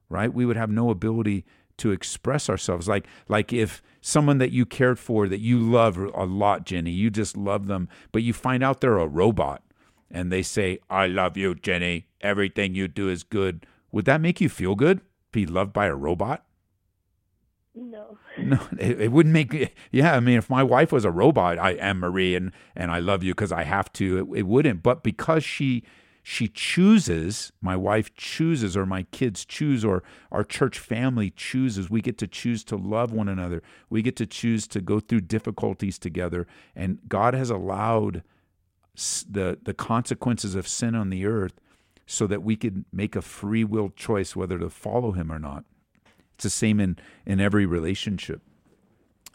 right? 0.10 0.34
We 0.34 0.46
would 0.46 0.56
have 0.56 0.72
no 0.72 0.90
ability 0.90 1.46
to 1.78 1.92
express 1.92 2.50
ourselves. 2.50 2.88
Like 2.88 3.06
like 3.28 3.52
if 3.54 3.84
someone 4.02 4.38
that 4.38 4.52
you 4.52 4.66
cared 4.66 4.98
for 4.98 5.28
that 5.28 5.42
you 5.42 5.60
love 5.60 5.98
a 5.98 6.24
lot 6.24 6.66
jenny 6.66 6.92
you 6.92 7.10
just 7.10 7.36
love 7.36 7.68
them 7.68 7.90
but 8.14 8.24
you 8.24 8.32
find 8.32 8.64
out 8.64 8.80
they're 8.80 8.98
a 8.98 9.08
robot 9.08 9.62
and 10.10 10.32
they 10.32 10.42
say 10.42 10.80
i 10.90 11.06
love 11.06 11.36
you 11.36 11.54
jenny. 11.54 12.08
Everything 12.22 12.74
you 12.74 12.88
do 12.88 13.10
is 13.10 13.24
good. 13.24 13.68
Would 13.92 14.06
that 14.06 14.22
make 14.22 14.42
you 14.42 14.50
feel 14.50 14.74
good? 14.74 15.02
Be 15.32 15.46
loved 15.46 15.72
by 15.72 15.86
a 15.86 15.94
robot? 15.94 16.46
No. 17.76 18.18
no 18.40 18.60
it, 18.80 19.02
it 19.02 19.12
wouldn't 19.12 19.34
make 19.34 19.76
yeah 19.92 20.16
i 20.16 20.20
mean 20.20 20.38
if 20.38 20.50
my 20.50 20.64
wife 20.64 20.92
was 20.92 21.06
a 21.06 21.12
robot 21.12 21.60
i 21.60 21.72
am 21.72 22.00
marie 22.00 22.34
and 22.34 22.52
and 22.76 22.90
i 22.90 22.98
love 22.98 23.22
you 23.22 23.36
because 23.36 23.52
i 23.52 23.64
have 23.64 23.94
to 23.94 24.18
it, 24.20 24.40
it 24.40 24.48
wouldn't. 24.48 24.82
But 24.82 25.04
because 25.04 25.44
she 25.44 25.84
she 26.30 26.50
chooses, 26.50 27.54
my 27.62 27.78
wife 27.78 28.14
chooses, 28.14 28.76
or 28.76 28.86
my 28.86 29.04
kids 29.04 29.46
choose, 29.46 29.86
or 29.86 30.04
our 30.30 30.44
church 30.44 30.78
family 30.78 31.30
chooses. 31.30 31.90
We 31.90 32.02
get 32.02 32.18
to 32.18 32.28
choose 32.28 32.66
to 32.66 32.76
love 32.76 33.14
one 33.14 33.30
another. 33.30 33.64
We 33.90 34.02
get 34.02 34.18
to 34.18 34.26
choose 34.26 34.68
to 34.68 34.82
go 34.82 35.00
through 35.00 35.22
difficulties 35.22 35.98
together. 35.98 36.46
And 36.76 37.00
God 37.08 37.34
has 37.34 37.50
allowed 37.50 38.24
the, 38.94 39.58
the 39.64 39.74
consequences 39.74 40.54
of 40.54 40.68
sin 40.68 40.96
on 40.96 41.12
the 41.12 41.26
earth 41.26 41.62
so 42.06 42.28
that 42.28 42.44
we 42.44 42.58
could 42.58 42.84
make 42.92 43.16
a 43.16 43.22
free 43.22 43.64
will 43.64 43.90
choice 43.96 44.36
whether 44.36 44.60
to 44.60 44.70
follow 44.70 45.14
Him 45.14 45.32
or 45.32 45.40
not. 45.40 45.64
It's 46.36 46.44
the 46.44 46.50
same 46.50 46.82
in, 46.82 46.98
in 47.26 47.40
every 47.40 47.66
relationship. 47.66 48.42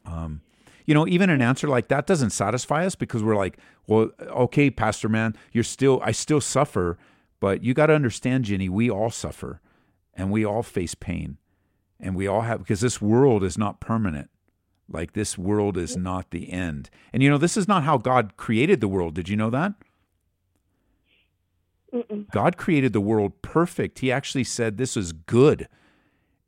Um, 0.04 0.42
you 0.86 0.94
know, 0.94 1.06
even 1.06 1.30
an 1.30 1.42
answer 1.42 1.68
like 1.68 1.88
that 1.88 2.06
doesn't 2.06 2.30
satisfy 2.30 2.84
us 2.84 2.94
because 2.94 3.22
we're 3.22 3.36
like, 3.36 3.58
well, 3.86 4.10
okay, 4.20 4.70
Pastor 4.70 5.08
man, 5.08 5.36
you're 5.52 5.64
still, 5.64 6.00
I 6.02 6.12
still 6.12 6.40
suffer, 6.40 6.98
but 7.40 7.62
you 7.62 7.74
got 7.74 7.86
to 7.86 7.94
understand, 7.94 8.44
Jenny, 8.44 8.68
we 8.68 8.90
all 8.90 9.10
suffer 9.10 9.60
and 10.14 10.30
we 10.30 10.44
all 10.44 10.62
face 10.62 10.94
pain 10.94 11.38
and 12.00 12.14
we 12.14 12.26
all 12.26 12.42
have, 12.42 12.58
because 12.58 12.80
this 12.80 13.00
world 13.00 13.44
is 13.44 13.56
not 13.56 13.80
permanent. 13.80 14.28
Like 14.88 15.12
this 15.12 15.38
world 15.38 15.76
is 15.78 15.96
not 15.96 16.30
the 16.30 16.52
end. 16.52 16.90
And 17.12 17.22
you 17.22 17.30
know, 17.30 17.38
this 17.38 17.56
is 17.56 17.68
not 17.68 17.84
how 17.84 17.96
God 17.96 18.36
created 18.36 18.80
the 18.80 18.88
world. 18.88 19.14
Did 19.14 19.28
you 19.28 19.36
know 19.36 19.50
that? 19.50 19.72
Mm-mm. 21.94 22.30
God 22.30 22.56
created 22.56 22.92
the 22.92 23.00
world 23.00 23.40
perfect. 23.42 24.00
He 24.00 24.10
actually 24.10 24.44
said 24.44 24.76
this 24.76 24.96
is 24.96 25.12
good. 25.12 25.68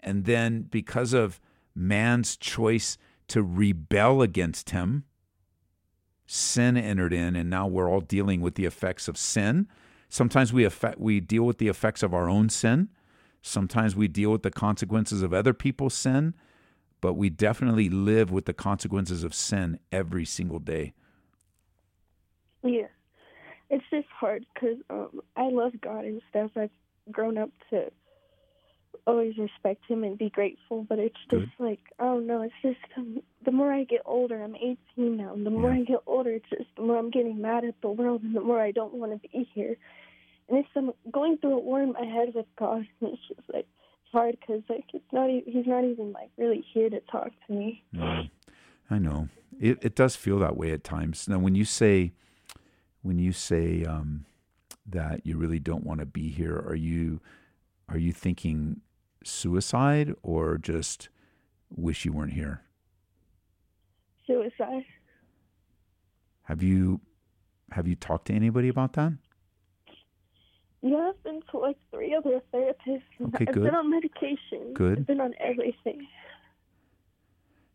And 0.00 0.24
then 0.24 0.62
because 0.62 1.12
of 1.12 1.40
man's 1.74 2.36
choice 2.36 2.98
to 3.28 3.42
rebel 3.42 4.22
against 4.22 4.70
him. 4.70 5.04
Sin 6.26 6.76
entered 6.76 7.12
in, 7.12 7.36
and 7.36 7.50
now 7.50 7.66
we're 7.66 7.90
all 7.90 8.00
dealing 8.00 8.40
with 8.40 8.54
the 8.54 8.64
effects 8.64 9.08
of 9.08 9.16
sin. 9.16 9.68
Sometimes 10.08 10.52
we 10.52 10.64
affect, 10.64 10.98
we 10.98 11.20
deal 11.20 11.44
with 11.44 11.58
the 11.58 11.68
effects 11.68 12.02
of 12.02 12.14
our 12.14 12.28
own 12.28 12.48
sin. 12.48 12.88
Sometimes 13.42 13.94
we 13.94 14.08
deal 14.08 14.30
with 14.30 14.42
the 14.42 14.50
consequences 14.50 15.22
of 15.22 15.34
other 15.34 15.52
people's 15.52 15.94
sin, 15.94 16.34
but 17.00 17.14
we 17.14 17.28
definitely 17.28 17.90
live 17.90 18.30
with 18.30 18.46
the 18.46 18.54
consequences 18.54 19.22
of 19.22 19.34
sin 19.34 19.78
every 19.92 20.24
single 20.24 20.58
day. 20.58 20.94
Yeah, 22.62 22.86
it's 23.68 23.84
just 23.90 24.08
hard 24.08 24.46
because 24.54 24.78
um, 24.88 25.20
I 25.36 25.50
love 25.50 25.72
God 25.82 26.06
and 26.06 26.22
stuff. 26.30 26.52
I've 26.56 26.70
grown 27.12 27.36
up 27.36 27.50
to 27.68 27.90
always 29.06 29.36
respect 29.38 29.84
him 29.86 30.04
and 30.04 30.16
be 30.16 30.30
grateful, 30.30 30.84
but 30.88 30.98
it's 30.98 31.16
just 31.30 31.42
Good. 31.42 31.50
like, 31.58 31.80
oh 31.98 32.18
no, 32.18 32.42
it's 32.42 32.54
just 32.62 32.78
um, 32.96 33.20
the 33.44 33.52
more 33.52 33.72
I 33.72 33.84
get 33.84 34.02
older, 34.04 34.42
I'm 34.42 34.56
18 34.56 35.16
now, 35.16 35.34
and 35.34 35.44
the 35.44 35.50
more 35.50 35.70
Yeah. 35.72 35.80
I 35.80 35.84
get 35.84 36.00
older, 36.06 36.30
it's 36.30 36.48
just 36.48 36.70
the 36.76 36.82
more 36.82 36.98
I'm 36.98 37.10
getting 37.10 37.40
mad 37.40 37.64
at 37.64 37.80
the 37.82 37.90
world 37.90 38.22
and 38.22 38.34
the 38.34 38.40
more 38.40 38.60
I 38.60 38.70
don't 38.70 38.94
want 38.94 39.12
to 39.12 39.28
be 39.28 39.48
here. 39.54 39.76
And 40.48 40.58
it's 40.58 40.68
I'm 40.76 40.92
going 41.10 41.38
through 41.38 41.54
a 41.54 41.60
war 41.60 41.82
in 41.82 41.92
my 41.92 42.04
head 42.04 42.34
with 42.34 42.46
God, 42.58 42.86
and 43.00 43.12
it's 43.12 43.28
just 43.28 43.40
like, 43.52 43.66
it's 43.66 44.12
hard 44.12 44.36
because 44.40 44.62
like 44.68 44.84
it's 44.92 45.12
not, 45.12 45.28
e- 45.30 45.44
he's 45.46 45.66
not 45.66 45.84
even 45.84 46.12
like 46.12 46.30
really 46.36 46.64
here 46.72 46.90
to 46.90 47.00
talk 47.00 47.30
to 47.46 47.52
me. 47.52 47.84
I 48.90 48.98
know 48.98 49.28
it. 49.60 49.78
It 49.82 49.94
does 49.94 50.16
feel 50.16 50.38
that 50.40 50.56
way 50.56 50.72
at 50.72 50.84
times. 50.84 51.28
Now, 51.28 51.38
when 51.38 51.54
you 51.54 51.64
say, 51.64 52.12
when 53.02 53.18
you 53.18 53.32
say 53.32 53.84
um, 53.84 54.24
that 54.86 55.26
you 55.26 55.36
really 55.36 55.58
don't 55.58 55.84
want 55.84 56.00
to 56.00 56.06
be 56.06 56.30
here, 56.30 56.56
are 56.56 56.74
you, 56.74 57.20
are 57.88 57.98
you 57.98 58.12
thinking 58.12 58.80
suicide 59.26 60.14
or 60.22 60.58
just 60.58 61.08
wish 61.70 62.04
you 62.04 62.12
weren't 62.12 62.32
here? 62.32 62.62
Suicide. 64.26 64.84
Have 66.44 66.62
you, 66.62 67.00
have 67.70 67.86
you 67.88 67.96
talked 67.96 68.26
to 68.26 68.32
anybody 68.32 68.68
about 68.68 68.92
that? 68.94 69.12
Yeah, 70.82 71.10
I've 71.10 71.22
been 71.24 71.40
to 71.50 71.58
like 71.58 71.78
three 71.90 72.14
other 72.14 72.42
therapists. 72.52 73.02
Okay, 73.28 73.46
I've 73.48 73.54
good. 73.54 73.62
been 73.62 73.74
on 73.74 73.90
medication. 73.90 74.74
Good. 74.74 74.98
I've 74.98 75.06
been 75.06 75.20
on 75.20 75.32
everything. 75.40 76.06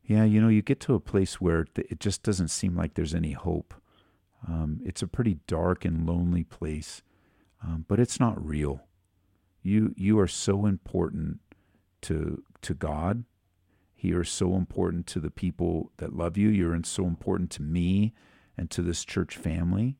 Yeah, 0.04 0.24
you 0.26 0.40
know, 0.42 0.48
you 0.48 0.62
get 0.62 0.80
to 0.82 0.94
a 0.94 1.00
place 1.00 1.42
where 1.42 1.66
it 1.76 2.00
just 2.00 2.24
doesn't 2.24 2.50
seem 2.50 2.76
like 2.76 2.94
there's 2.94 3.16
any 3.16 3.32
hope. 3.32 3.74
Um, 4.48 4.82
it's 4.86 5.02
a 5.02 5.08
pretty 5.08 5.40
dark 5.48 5.86
and 5.86 6.08
lonely 6.08 6.44
place, 6.44 7.04
um, 7.64 7.86
but 7.88 8.00
it's 8.00 8.20
not 8.20 8.44
real. 8.44 8.82
You 9.62 9.94
you 9.98 10.20
are 10.20 10.28
so 10.28 10.66
important 10.66 11.40
to 12.02 12.44
to 12.62 12.74
God. 12.74 13.24
He 13.96 14.12
is 14.12 14.30
so 14.30 14.56
important 14.56 15.08
to 15.08 15.20
the 15.20 15.32
people 15.32 15.92
that 15.98 16.16
love 16.16 16.38
you. 16.38 16.50
You're 16.50 16.74
in- 16.74 16.86
so 16.86 17.06
important 17.06 17.52
to 17.52 17.62
me 17.62 18.14
and 18.58 18.70
to 18.72 18.82
this 18.82 19.04
church 19.04 19.36
family. 19.36 19.98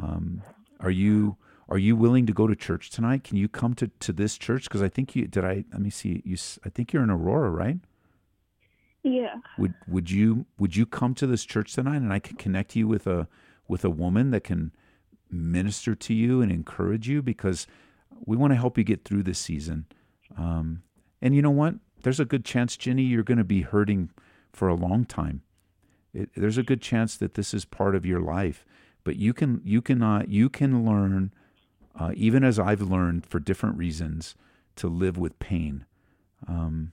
Um, 0.00 0.42
are 0.80 0.90
you 0.90 1.36
are 1.68 1.78
you 1.78 1.96
willing 1.96 2.26
to 2.26 2.32
go 2.32 2.46
to 2.46 2.54
church 2.54 2.90
tonight? 2.90 3.24
Can 3.24 3.36
you 3.36 3.48
come 3.48 3.74
to, 3.74 3.88
to 3.88 4.12
this 4.12 4.38
church? 4.38 4.64
Because 4.64 4.82
I 4.82 4.88
think 4.88 5.16
you 5.16 5.26
did. 5.26 5.44
I 5.44 5.64
let 5.72 5.82
me 5.82 5.90
see. 5.90 6.22
You 6.24 6.36
I 6.64 6.70
think 6.70 6.92
you're 6.92 7.02
in 7.02 7.10
Aurora, 7.10 7.50
right? 7.50 7.78
Yeah. 9.02 9.36
Would 9.58 9.74
would 9.86 10.10
you 10.10 10.46
would 10.58 10.76
you 10.76 10.86
come 10.86 11.14
to 11.14 11.26
this 11.26 11.44
church 11.44 11.74
tonight 11.74 11.96
and 11.96 12.12
I 12.12 12.18
can 12.18 12.36
connect 12.36 12.74
you 12.74 12.88
with 12.88 13.06
a 13.06 13.28
with 13.68 13.84
a 13.84 13.90
woman 13.90 14.30
that 14.30 14.44
can 14.44 14.72
minister 15.30 15.94
to 15.94 16.14
you 16.14 16.40
and 16.40 16.50
encourage 16.50 17.08
you 17.08 17.20
because 17.22 17.66
we 18.24 18.36
want 18.36 18.52
to 18.52 18.56
help 18.56 18.78
you 18.78 18.84
get 18.84 19.04
through 19.04 19.22
this 19.22 19.38
season. 19.38 19.86
Um, 20.36 20.82
and 21.20 21.34
you 21.34 21.42
know 21.42 21.50
what? 21.50 21.74
There's 22.02 22.20
a 22.20 22.24
good 22.24 22.44
chance, 22.44 22.76
Jenny, 22.76 23.02
you're 23.02 23.22
going 23.22 23.38
to 23.38 23.44
be 23.44 23.62
hurting 23.62 24.10
for 24.52 24.68
a 24.68 24.74
long 24.74 25.04
time. 25.04 25.42
It, 26.14 26.30
there's 26.36 26.58
a 26.58 26.62
good 26.62 26.80
chance 26.80 27.16
that 27.16 27.34
this 27.34 27.52
is 27.52 27.64
part 27.64 27.94
of 27.94 28.06
your 28.06 28.20
life, 28.20 28.64
but 29.04 29.16
you 29.16 29.34
can 29.34 29.60
you 29.64 29.82
can 29.82 30.02
uh, 30.02 30.24
you 30.26 30.48
can 30.48 30.86
learn, 30.86 31.32
uh, 31.98 32.12
even 32.14 32.42
as 32.42 32.58
I've 32.58 32.80
learned 32.80 33.26
for 33.26 33.38
different 33.38 33.76
reasons, 33.76 34.34
to 34.76 34.88
live 34.88 35.18
with 35.18 35.38
pain. 35.38 35.84
Um, 36.48 36.92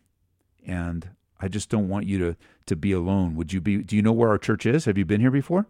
and 0.65 1.09
I 1.39 1.47
just 1.47 1.69
don't 1.69 1.89
want 1.89 2.05
you 2.05 2.17
to 2.19 2.35
to 2.65 2.75
be 2.75 2.91
alone. 2.91 3.35
Would 3.35 3.53
you 3.53 3.61
be? 3.61 3.77
Do 3.77 3.95
you 3.95 4.01
know 4.01 4.13
where 4.13 4.29
our 4.29 4.37
church 4.37 4.65
is? 4.65 4.85
Have 4.85 4.97
you 4.97 5.05
been 5.05 5.21
here 5.21 5.31
before? 5.31 5.67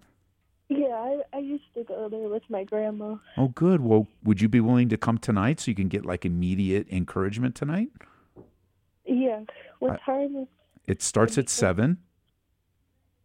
Yeah, 1.43 1.49
I, 1.49 1.49
I 1.49 1.51
used 1.51 1.73
to 1.75 1.83
go 1.83 2.09
there 2.09 2.29
with 2.29 2.43
my 2.49 2.63
grandma. 2.63 3.15
Oh, 3.37 3.49
good. 3.49 3.81
Well, 3.81 4.07
would 4.23 4.41
you 4.41 4.49
be 4.49 4.59
willing 4.59 4.89
to 4.89 4.97
come 4.97 5.17
tonight 5.17 5.59
so 5.59 5.71
you 5.71 5.75
can 5.75 5.87
get 5.87 6.05
like 6.05 6.25
immediate 6.25 6.87
encouragement 6.89 7.55
tonight? 7.55 7.89
Yeah. 9.05 9.41
What 9.79 9.99
I- 10.01 10.05
time 10.05 10.35
is 10.35 10.47
It 10.87 11.01
starts 11.01 11.37
at 11.37 11.49
seven, 11.49 11.97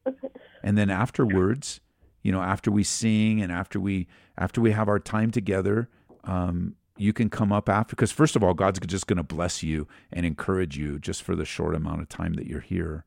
okay. 0.07 0.29
and 0.63 0.77
then 0.79 0.91
afterwards, 0.91 1.81
you 2.23 2.33
know, 2.33 2.43
after 2.43 2.71
we 2.71 2.85
sing 2.85 3.41
and 3.41 3.51
after 3.53 3.81
we 3.81 4.07
after 4.37 4.61
we 4.61 4.71
have 4.73 4.89
our 4.89 4.99
time 5.01 5.31
together, 5.31 5.89
um, 6.25 6.75
you 6.97 7.13
can 7.13 7.31
come 7.31 7.53
up 7.53 7.69
after. 7.69 7.95
Because 7.97 8.13
first 8.13 8.37
of 8.37 8.43
all, 8.45 8.55
God's 8.55 8.79
just 8.81 9.07
going 9.07 9.17
to 9.17 9.23
bless 9.23 9.63
you 9.63 9.87
and 10.13 10.25
encourage 10.27 10.77
you 10.77 10.99
just 10.99 11.23
for 11.23 11.35
the 11.37 11.45
short 11.45 11.75
amount 11.75 12.01
of 12.03 12.09
time 12.09 12.35
that 12.35 12.47
you're 12.47 12.61
here, 12.61 13.05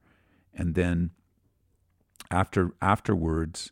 and 0.53 0.75
then 0.75 1.11
after 2.29 2.71
afterwards, 2.81 3.71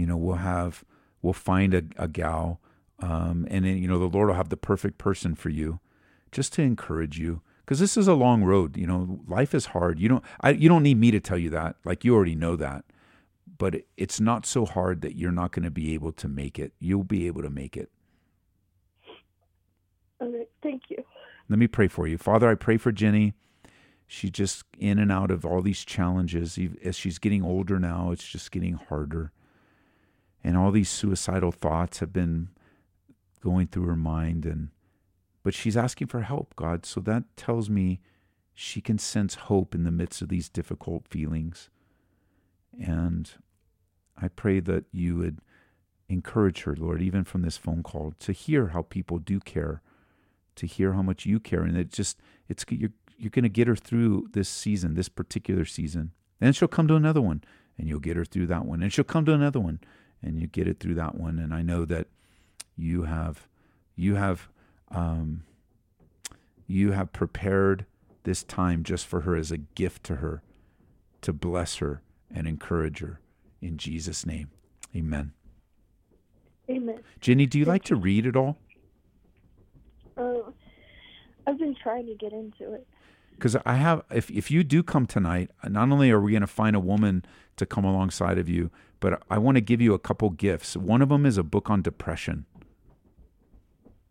you 0.00 0.06
know, 0.06 0.16
we'll 0.16 0.36
have 0.36 0.84
we'll 1.22 1.32
find 1.34 1.74
a, 1.74 1.82
a 1.96 2.08
gal, 2.08 2.60
um, 3.00 3.46
and 3.50 3.64
then 3.64 3.76
you 3.78 3.86
know 3.86 3.98
the 3.98 4.08
Lord 4.16 4.28
will 4.28 4.34
have 4.36 4.48
the 4.48 4.56
perfect 4.56 4.98
person 4.98 5.34
for 5.34 5.50
you, 5.50 5.80
just 6.32 6.52
to 6.54 6.62
encourage 6.62 7.18
you. 7.18 7.42
Because 7.64 7.78
this 7.78 7.96
is 7.96 8.08
a 8.08 8.14
long 8.14 8.42
road, 8.42 8.76
you 8.76 8.86
know. 8.86 9.20
Life 9.28 9.54
is 9.54 9.66
hard. 9.66 10.00
You 10.00 10.08
don't. 10.08 10.24
I, 10.40 10.50
you 10.50 10.68
don't 10.68 10.82
need 10.82 10.98
me 10.98 11.10
to 11.12 11.20
tell 11.20 11.38
you 11.38 11.50
that. 11.50 11.76
Like 11.84 12.04
you 12.04 12.14
already 12.14 12.34
know 12.34 12.56
that. 12.56 12.84
But 13.58 13.74
it- 13.74 13.88
it's 13.96 14.18
not 14.20 14.46
so 14.46 14.64
hard 14.64 15.02
that 15.02 15.16
you're 15.16 15.30
not 15.30 15.52
going 15.52 15.64
to 15.64 15.70
be 15.70 15.92
able 15.94 16.12
to 16.12 16.28
make 16.28 16.58
it. 16.58 16.72
You'll 16.80 17.04
be 17.04 17.26
able 17.26 17.42
to 17.42 17.50
make 17.50 17.76
it. 17.76 17.90
Okay, 20.22 20.46
thank 20.62 20.82
you. 20.90 21.04
Let 21.48 21.58
me 21.58 21.66
pray 21.66 21.88
for 21.88 22.06
you. 22.06 22.16
Father, 22.18 22.48
I 22.48 22.54
pray 22.54 22.76
for 22.76 22.92
Jenny. 22.92 23.34
She's 24.06 24.30
just 24.30 24.64
in 24.78 24.98
and 24.98 25.12
out 25.12 25.30
of 25.30 25.44
all 25.44 25.62
these 25.62 25.84
challenges. 25.84 26.58
As 26.84 26.96
she's 26.96 27.18
getting 27.18 27.44
older 27.44 27.78
now, 27.78 28.10
it's 28.10 28.26
just 28.26 28.50
getting 28.50 28.74
harder. 28.74 29.30
And 30.42 30.56
all 30.56 30.70
these 30.70 30.88
suicidal 30.88 31.52
thoughts 31.52 31.98
have 31.98 32.12
been 32.12 32.48
going 33.40 33.66
through 33.66 33.86
her 33.86 33.96
mind 33.96 34.44
and 34.44 34.70
but 35.42 35.54
she's 35.54 35.76
asking 35.76 36.08
for 36.08 36.20
help, 36.20 36.54
God. 36.54 36.84
So 36.84 37.00
that 37.00 37.24
tells 37.34 37.70
me 37.70 38.00
she 38.52 38.82
can 38.82 38.98
sense 38.98 39.36
hope 39.36 39.74
in 39.74 39.84
the 39.84 39.90
midst 39.90 40.20
of 40.20 40.28
these 40.28 40.50
difficult 40.50 41.08
feelings. 41.08 41.70
And 42.78 43.30
I 44.20 44.28
pray 44.28 44.60
that 44.60 44.84
you 44.92 45.16
would 45.16 45.38
encourage 46.10 46.64
her, 46.64 46.76
Lord, 46.76 47.00
even 47.00 47.24
from 47.24 47.40
this 47.40 47.56
phone 47.56 47.82
call, 47.82 48.12
to 48.18 48.32
hear 48.32 48.68
how 48.68 48.82
people 48.82 49.18
do 49.18 49.40
care 49.40 49.80
to 50.56 50.66
hear 50.66 50.92
how 50.92 51.00
much 51.00 51.24
you 51.24 51.40
care 51.40 51.62
and 51.62 51.76
it 51.76 51.90
just 51.90 52.18
it's 52.48 52.66
you're 52.68 52.90
you're 53.16 53.30
going 53.30 53.42
to 53.42 53.48
get 53.48 53.68
her 53.68 53.76
through 53.76 54.28
this 54.32 54.48
season, 54.48 54.94
this 54.94 55.10
particular 55.10 55.66
season. 55.66 56.12
Then 56.38 56.54
she'll 56.54 56.68
come 56.68 56.88
to 56.88 56.94
another 56.94 57.20
one 57.20 57.42
and 57.76 57.86
you'll 57.86 58.00
get 58.00 58.16
her 58.16 58.24
through 58.24 58.46
that 58.46 58.64
one. 58.64 58.82
And 58.82 58.90
she'll 58.90 59.04
come 59.04 59.26
to 59.26 59.34
another 59.34 59.60
one 59.60 59.80
and 60.22 60.40
you 60.40 60.46
get 60.46 60.68
it 60.68 60.80
through 60.80 60.94
that 60.94 61.14
one. 61.14 61.38
And 61.38 61.54
I 61.54 61.62
know 61.62 61.84
that 61.84 62.08
you 62.76 63.02
have 63.02 63.48
you 63.96 64.14
have 64.14 64.48
um, 64.90 65.44
you 66.66 66.92
have 66.92 67.12
prepared 67.12 67.86
this 68.24 68.42
time 68.42 68.82
just 68.82 69.06
for 69.06 69.22
her 69.22 69.36
as 69.36 69.50
a 69.50 69.58
gift 69.58 70.04
to 70.04 70.16
her 70.16 70.42
to 71.22 71.32
bless 71.32 71.76
her 71.76 72.02
and 72.32 72.46
encourage 72.46 73.00
her 73.00 73.20
in 73.60 73.76
Jesus' 73.76 74.24
name. 74.24 74.50
Amen. 74.94 75.32
Amen. 76.68 77.00
Jenny, 77.20 77.46
do 77.46 77.58
you 77.58 77.64
like 77.64 77.84
to 77.84 77.96
read 77.96 78.26
at 78.26 78.36
all? 78.36 78.56
Uh, 80.16 80.50
I've 81.46 81.58
been 81.58 81.74
trying 81.82 82.06
to 82.06 82.14
get 82.14 82.32
into 82.32 82.72
it. 82.72 82.86
Because 83.32 83.56
I 83.64 83.74
have, 83.74 84.02
if 84.10 84.30
if 84.30 84.50
you 84.50 84.62
do 84.62 84.82
come 84.82 85.06
tonight, 85.06 85.50
not 85.66 85.90
only 85.90 86.10
are 86.10 86.20
we 86.20 86.32
going 86.32 86.42
to 86.42 86.46
find 86.46 86.76
a 86.76 86.80
woman 86.80 87.24
to 87.56 87.64
come 87.64 87.84
alongside 87.84 88.38
of 88.38 88.48
you, 88.48 88.70
but 89.00 89.22
I 89.30 89.38
want 89.38 89.56
to 89.56 89.62
give 89.62 89.80
you 89.80 89.94
a 89.94 89.98
couple 89.98 90.30
gifts. 90.30 90.76
One 90.76 91.02
of 91.02 91.08
them 91.08 91.26
is 91.26 91.38
a 91.38 91.42
book 91.42 91.70
on 91.70 91.82
depression. 91.82 92.44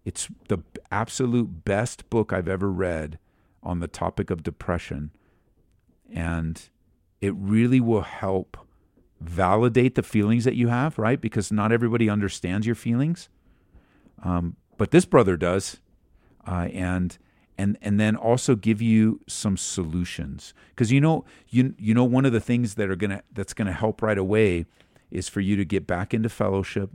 It's 0.03 0.27
the 0.47 0.59
absolute 0.91 1.63
best 1.63 2.09
book 2.09 2.33
I've 2.33 2.47
ever 2.47 2.71
read 2.71 3.19
on 3.61 3.79
the 3.79 3.87
topic 3.87 4.29
of 4.31 4.41
depression, 4.43 5.11
and 6.11 6.69
it 7.21 7.33
really 7.35 7.79
will 7.79 8.01
help 8.01 8.57
validate 9.21 9.95
the 9.95 10.03
feelings 10.03 10.45
that 10.45 10.55
you 10.55 10.69
have, 10.69 10.97
right? 10.97 11.19
Because 11.19 11.51
not 11.51 11.71
everybody 11.71 12.09
understands 12.09 12.65
your 12.65 12.75
feelings, 12.75 13.29
um, 14.23 14.55
but 14.77 14.91
this 14.91 15.05
brother 15.05 15.37
does, 15.37 15.77
uh, 16.47 16.69
and 16.73 17.17
and 17.59 17.77
and 17.81 17.99
then 17.99 18.15
also 18.15 18.55
give 18.55 18.81
you 18.81 19.19
some 19.27 19.57
solutions 19.57 20.53
because 20.69 20.91
you 20.91 21.01
know 21.01 21.25
you 21.49 21.75
you 21.77 21.93
know 21.93 22.05
one 22.05 22.25
of 22.25 22.31
the 22.31 22.39
things 22.39 22.75
that 22.75 22.89
are 22.89 22.95
gonna 22.95 23.21
that's 23.33 23.53
gonna 23.53 23.73
help 23.73 24.01
right 24.01 24.17
away 24.17 24.65
is 25.11 25.27
for 25.27 25.41
you 25.41 25.57
to 25.57 25.65
get 25.65 25.85
back 25.85 26.13
into 26.13 26.29
fellowship, 26.29 26.89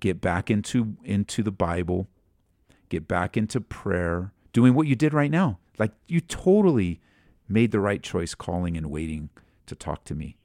get 0.00 0.20
back 0.20 0.50
into 0.50 0.96
into 1.04 1.44
the 1.44 1.52
Bible, 1.52 2.08
get 2.88 3.06
back 3.06 3.36
into 3.36 3.60
prayer, 3.60 4.32
doing 4.52 4.74
what 4.74 4.88
you 4.88 4.96
did 4.96 5.14
right 5.14 5.30
now. 5.30 5.58
Like 5.78 5.92
you 6.08 6.20
totally 6.20 7.00
made 7.48 7.70
the 7.70 7.80
right 7.80 8.02
choice 8.02 8.34
calling 8.34 8.76
and 8.76 8.90
waiting 8.90 9.30
to 9.66 9.76
talk 9.76 10.02
to 10.04 10.14
me. 10.14 10.36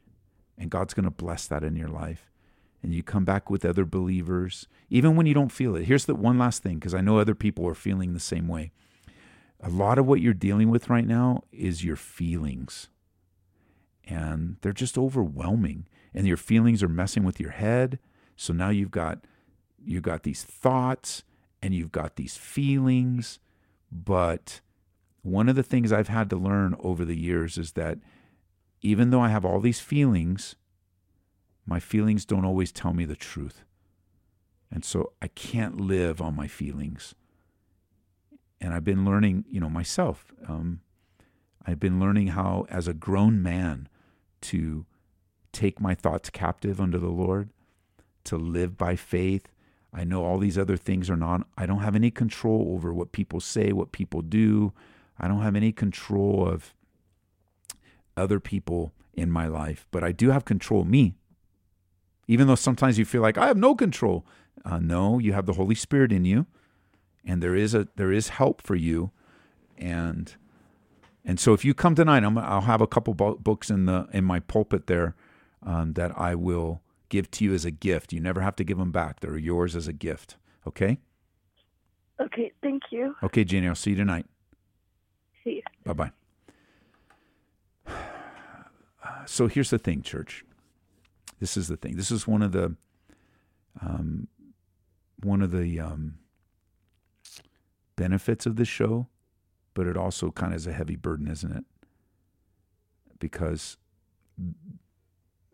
And 0.58 0.70
God's 0.70 0.94
going 0.94 1.06
to 1.06 1.12
bless 1.12 1.48
that 1.48 1.64
in 1.64 1.76
your 1.76 1.88
life. 1.88 2.30
And 2.84 2.94
you 2.94 3.02
come 3.02 3.26
back 3.26 3.50
with 3.50 3.66
other 3.66 3.86
believers, 3.86 4.68
even 4.90 5.16
when 5.16 5.26
you 5.26 5.34
don't 5.34 5.52
feel 5.52 5.76
it. 5.76 5.86
Here's 5.86 6.06
the 6.06 6.14
one 6.16 6.38
last 6.38 6.62
thing, 6.62 6.76
because 6.76 6.94
I 6.94 7.02
know 7.02 7.18
other 7.18 7.36
people 7.36 7.68
are 7.68 7.76
feeling 7.76 8.14
the 8.14 8.20
same 8.20 8.48
way. 8.48 8.72
A 9.64 9.70
lot 9.70 9.98
of 9.98 10.06
what 10.06 10.22
you're 10.22 10.34
dealing 10.34 10.70
with 10.70 10.90
right 10.90 11.06
now 11.06 11.44
is 11.52 11.84
your 11.84 11.96
feelings. 11.96 12.90
And 14.06 14.58
they're 14.62 14.74
just 14.74 14.98
overwhelming. 14.98 15.88
And 16.14 16.28
your 16.28 16.38
feelings 16.38 16.82
are 16.82 16.90
messing 16.90 17.24
with 17.24 17.40
your 17.40 17.52
head. 17.52 18.00
So 18.36 18.54
now 18.54 18.70
you've 18.70 18.92
got 18.92 19.20
you've 19.84 20.04
got 20.04 20.24
these 20.24 20.44
thoughts 20.44 21.24
and 21.62 21.74
you've 21.74 21.92
got 21.92 22.16
these 22.16 22.38
feelings. 22.38 23.40
But 23.92 24.62
one 25.22 25.50
of 25.50 25.56
the 25.56 25.64
things 25.64 25.92
I've 25.92 26.08
had 26.08 26.30
to 26.32 26.36
learn 26.36 26.76
over 26.80 27.06
the 27.06 27.18
years 27.18 27.58
is 27.58 27.74
that 27.74 28.00
even 28.82 29.12
though 29.12 29.22
I 29.22 29.30
have 29.30 29.46
all 29.46 29.60
these 29.60 29.80
feelings, 29.80 30.56
my 31.66 31.80
feelings 31.80 32.26
don't 32.26 32.46
always 32.46 32.72
tell 32.72 32.94
me 32.94 33.06
the 33.06 33.16
truth. 33.16 33.64
And 34.72 34.84
so 34.84 35.14
I 35.22 35.28
can't 35.28 35.80
live 35.80 36.22
on 36.22 36.36
my 36.36 36.48
feelings. 36.48 37.14
And 38.62 38.74
I've 38.74 38.84
been 38.84 39.04
learning, 39.04 39.46
you 39.50 39.60
know, 39.60 39.70
myself. 39.70 40.32
Um, 40.48 40.82
I've 41.66 41.80
been 41.80 42.00
learning 42.00 42.28
how, 42.28 42.68
as 42.70 42.88
a 42.88 42.94
grown 42.94 43.42
man, 43.42 43.90
to 44.42 44.86
take 45.52 45.82
my 45.82 45.96
thoughts 45.96 46.30
captive 46.30 46.80
under 46.80 47.00
the 47.00 47.10
Lord, 47.10 47.50
to 48.26 48.38
live 48.38 48.78
by 48.78 48.96
faith. 48.96 49.48
I 49.94 50.04
know 50.04 50.24
all 50.24 50.38
these 50.38 50.58
other 50.58 50.78
things 50.78 51.10
are 51.10 51.18
not, 51.18 51.48
I 51.58 51.66
don't 51.66 51.80
have 51.80 51.96
any 51.96 52.12
control 52.12 52.72
over 52.74 52.94
what 52.94 53.12
people 53.12 53.40
say, 53.40 53.72
what 53.72 53.92
people 53.92 54.22
do. 54.22 54.74
I 55.20 55.28
don't 55.28 55.42
have 55.42 55.56
any 55.56 55.72
control 55.72 56.48
of 56.48 56.74
other 58.16 58.40
people 58.40 58.94
in 59.14 59.30
my 59.30 59.48
life, 59.48 59.88
but 59.92 60.04
I 60.04 60.12
do 60.12 60.30
have 60.30 60.46
control 60.46 60.84
me. 60.86 61.16
Even 62.28 62.48
though 62.48 62.56
sometimes 62.56 62.98
you 62.98 63.06
feel 63.06 63.22
like 63.22 63.38
I 63.38 63.48
have 63.48 63.58
no 63.58 63.76
control. 63.76 64.26
Uh, 64.64 64.80
no, 64.80 65.20
you 65.20 65.34
have 65.34 65.46
the 65.46 65.54
Holy 65.54 65.76
Spirit 65.76 66.12
in 66.12 66.24
you, 66.24 66.46
and 67.26 67.42
there 67.42 67.56
is 67.56 67.74
a 67.74 67.88
there 67.96 68.12
is 68.12 68.30
help 68.30 68.62
for 68.62 68.76
you, 68.76 69.12
and 69.78 70.36
and 71.24 71.40
so 71.40 71.54
if 71.54 71.64
you 71.64 71.74
come 71.74 71.96
tonight, 71.96 72.24
i 72.24 72.28
will 72.28 72.62
have 72.62 72.82
a 72.82 72.88
couple 72.88 73.14
books 73.14 73.70
in 73.70 73.86
the 73.86 74.08
in 74.12 74.24
my 74.24 74.40
pulpit 74.40 74.88
there 74.88 75.16
um, 75.64 75.94
that 75.94 76.18
I 76.18 76.36
will 76.36 76.82
give 77.10 77.30
to 77.32 77.44
you 77.46 77.54
as 77.54 77.66
a 77.66 77.72
gift. 77.72 78.14
You 78.14 78.20
never 78.20 78.42
have 78.42 78.56
to 78.58 78.64
give 78.64 78.78
them 78.78 78.92
back; 78.92 79.20
they're 79.20 79.38
yours 79.38 79.76
as 79.76 79.88
a 79.88 79.94
gift. 79.94 80.38
Okay. 80.68 80.98
Okay. 82.20 82.52
Thank 82.62 82.84
you. 82.92 83.16
Okay, 83.24 83.44
Jenny. 83.44 83.68
I'll 83.68 83.76
see 83.76 83.92
you 83.92 83.98
tonight. 83.98 84.26
See 85.44 85.56
you. 85.56 85.62
Bye 85.86 85.94
bye. 85.94 86.12
So 89.26 89.48
here's 89.48 89.70
the 89.70 89.78
thing, 89.78 90.02
church. 90.02 90.46
This 91.40 91.58
is 91.58 91.68
the 91.68 91.76
thing. 91.76 91.96
This 91.96 92.12
is 92.12 92.28
one 92.28 92.42
of 92.42 92.54
the 92.54 92.76
um, 93.82 94.28
one 95.22 95.42
of 95.42 95.52
the 95.52 95.80
um, 95.80 96.16
benefits 97.96 98.46
of 98.46 98.56
the 98.56 98.66
show, 98.66 99.08
but 99.74 99.88
it 99.88 99.98
also 99.98 100.32
kind 100.32 100.54
of 100.54 100.58
is 100.58 100.68
a 100.68 100.74
heavy 100.74 100.96
burden, 100.96 101.28
isn't 101.28 101.52
it? 101.52 101.66
Because 103.20 103.78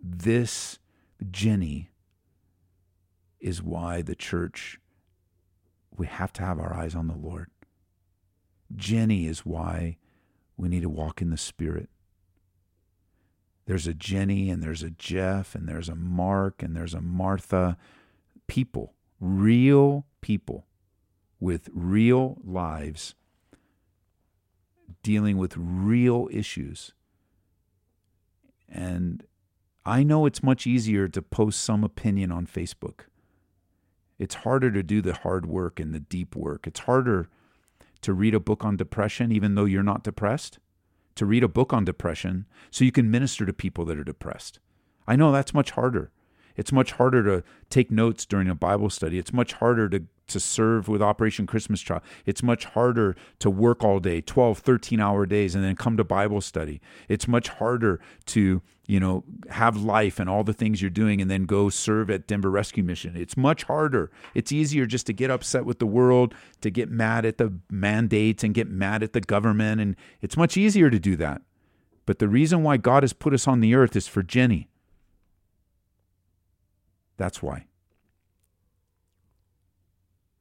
this 0.02 0.80
Jenny 1.30 1.90
is 3.40 3.62
why 3.62 4.02
the 4.02 4.16
church 4.16 4.80
we 5.96 6.08
have 6.08 6.32
to 6.34 6.44
have 6.44 6.60
our 6.60 6.74
eyes 6.74 6.96
on 6.96 7.08
the 7.08 7.16
Lord. 7.16 7.50
Jenny 8.76 9.26
is 9.26 9.46
why 9.46 9.98
we 10.56 10.70
need 10.70 10.84
to 10.84 10.90
walk 10.90 11.22
in 11.22 11.30
the 11.32 11.38
Spirit. 11.38 11.90
There's 13.66 13.88
a 13.88 13.94
Jenny 13.94 14.50
and 14.50 14.62
there's 14.62 14.84
a 14.84 14.92
Jeff 14.92 15.56
and 15.56 15.68
there's 15.68 15.90
a 15.90 15.96
Mark 15.96 16.62
and 16.62 16.76
there's 16.76 16.94
a 16.94 17.02
Martha. 17.02 17.78
People, 18.48 18.94
real 19.20 20.06
people 20.22 20.68
with 21.40 21.70
real 21.74 22.38
lives 22.44 23.16
dealing 25.04 25.38
with 25.38 25.56
real 25.58 26.28
issues. 26.32 26.92
And 28.68 29.24
I 29.86 30.04
know 30.04 30.26
it's 30.26 30.44
much 30.44 30.68
easier 30.68 31.08
to 31.08 31.22
post 31.22 31.62
some 31.62 31.84
opinion 31.84 32.32
on 32.32 32.46
Facebook. 32.46 33.06
It's 34.20 34.36
harder 34.36 34.72
to 34.72 34.84
do 34.84 35.02
the 35.02 35.14
hard 35.14 35.46
work 35.46 35.80
and 35.80 35.94
the 35.94 36.00
deep 36.00 36.36
work. 36.36 36.68
It's 36.68 36.82
harder 36.82 37.30
to 38.02 38.14
read 38.14 38.34
a 38.34 38.40
book 38.40 38.66
on 38.66 38.76
depression, 38.76 39.32
even 39.32 39.56
though 39.56 39.66
you're 39.66 39.84
not 39.84 40.04
depressed, 40.04 40.60
to 41.16 41.26
read 41.26 41.44
a 41.44 41.48
book 41.48 41.72
on 41.72 41.86
depression 41.86 42.46
so 42.70 42.84
you 42.84 42.92
can 42.92 43.10
minister 43.10 43.46
to 43.46 43.54
people 43.54 43.86
that 43.86 43.98
are 43.98 44.04
depressed. 44.04 44.60
I 45.08 45.16
know 45.16 45.32
that's 45.32 45.54
much 45.54 45.72
harder. 45.72 46.12
It's 46.56 46.72
much 46.72 46.94
harder 46.94 47.24
to 47.24 47.44
take 47.70 47.92
notes 47.92 48.26
during 48.26 48.50
a 48.50 48.56
Bible 48.56 48.90
study. 48.90 49.18
It's 49.20 49.32
much 49.32 49.54
harder 49.54 49.88
to, 49.90 50.04
to 50.28 50.40
serve 50.40 50.88
with 50.88 51.02
Operation 51.02 51.48
Christmas 51.48 51.82
Child. 51.82 52.02
It's 52.26 52.44
much 52.44 52.66
harder 52.66 53.16
to 53.40 53.50
work 53.50 53.84
all 53.84 54.00
day, 54.00 54.22
12, 54.22 54.60
13 54.60 55.00
hour 55.00 55.26
days, 55.26 55.56
and 55.56 55.64
then 55.64 55.76
come 55.76 55.98
to 55.98 56.04
Bible 56.04 56.42
study. 56.42 56.82
It's 57.08 57.28
much 57.28 57.50
harder 57.50 58.00
to, 58.28 58.62
you 58.88 59.00
know, 59.00 59.24
have 59.50 59.78
life 59.78 60.20
and 60.20 60.30
all 60.30 60.44
the 60.44 60.54
things 60.54 60.82
you're 60.82 60.90
doing 60.90 61.22
and 61.22 61.30
then 61.32 61.46
go 61.46 61.70
serve 61.70 62.10
at 62.10 62.28
Denver 62.28 62.52
Rescue 62.52 62.84
Mission. 62.84 63.16
It's 63.16 63.38
much 63.38 63.64
harder. 63.64 64.12
It's 64.34 64.52
easier 64.52 64.86
just 64.86 65.08
to 65.08 65.14
get 65.14 65.32
upset 65.32 65.66
with 65.66 65.80
the 65.80 65.88
world, 65.88 66.34
to 66.62 66.70
get 66.70 66.90
mad 66.90 67.26
at 67.26 67.38
the 67.38 67.54
mandates 67.70 68.44
and 68.44 68.54
get 68.54 68.70
mad 68.70 69.04
at 69.04 69.14
the 69.14 69.22
government. 69.22 69.82
And 69.82 69.96
it's 70.22 70.38
much 70.38 70.58
easier 70.58 70.90
to 70.90 71.00
do 71.00 71.16
that. 71.18 71.42
But 72.06 72.20
the 72.20 72.30
reason 72.30 72.64
why 72.64 72.78
God 72.78 73.04
has 73.04 73.14
put 73.14 73.34
us 73.34 73.48
on 73.48 73.60
the 73.60 73.76
earth 73.76 73.96
is 73.96 74.08
for 74.08 74.24
Jenny. 74.24 74.70
That's 77.18 77.44
why. 77.44 77.67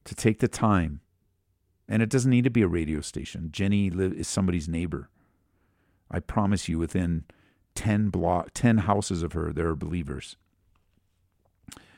To 0.07 0.15
take 0.15 0.39
the 0.39 0.47
time, 0.47 1.01
and 1.87 2.01
it 2.01 2.09
doesn't 2.09 2.31
need 2.31 2.45
to 2.45 2.49
be 2.49 2.61
a 2.61 2.67
radio 2.67 3.01
station. 3.01 3.49
Jenny 3.51 3.87
is 3.87 4.27
somebody's 4.27 4.67
neighbor. 4.67 5.09
I 6.09 6.19
promise 6.19 6.67
you, 6.67 6.79
within 6.79 7.25
10 7.75 8.09
block 8.09 8.49
10 8.55 8.79
houses 8.79 9.21
of 9.21 9.33
her 9.33 9.53
there 9.53 9.67
are 9.67 9.75
believers 9.75 10.35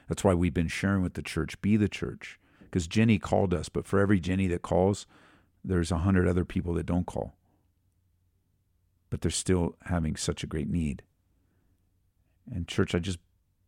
that's 0.10 0.26
why 0.26 0.34
we've 0.34 0.54
been 0.54 0.68
sharing 0.68 1.02
with 1.02 1.14
the 1.14 1.22
church 1.22 1.62
be 1.62 1.78
the 1.78 1.88
church 1.88 2.38
because 2.60 2.86
jenny 2.86 3.18
called 3.18 3.54
us 3.54 3.70
but 3.70 3.88
for 3.88 3.98
every 3.98 4.20
jenny 4.20 4.46
that 4.46 4.62
calls 4.62 5.08
there's 5.64 5.90
a 5.90 6.00
hundred 6.00 6.28
other 6.28 6.44
people 6.44 6.74
that 6.74 6.86
don't 6.86 7.06
call 7.06 7.38
but 9.10 9.22
they're 9.22 9.32
still 9.32 9.78
having 9.86 10.18
such 10.18 10.44
a 10.44 10.48
great 10.48 10.70
need 10.70 11.02
and 12.54 12.68
church 12.68 12.94
i 12.94 13.00
just 13.00 13.20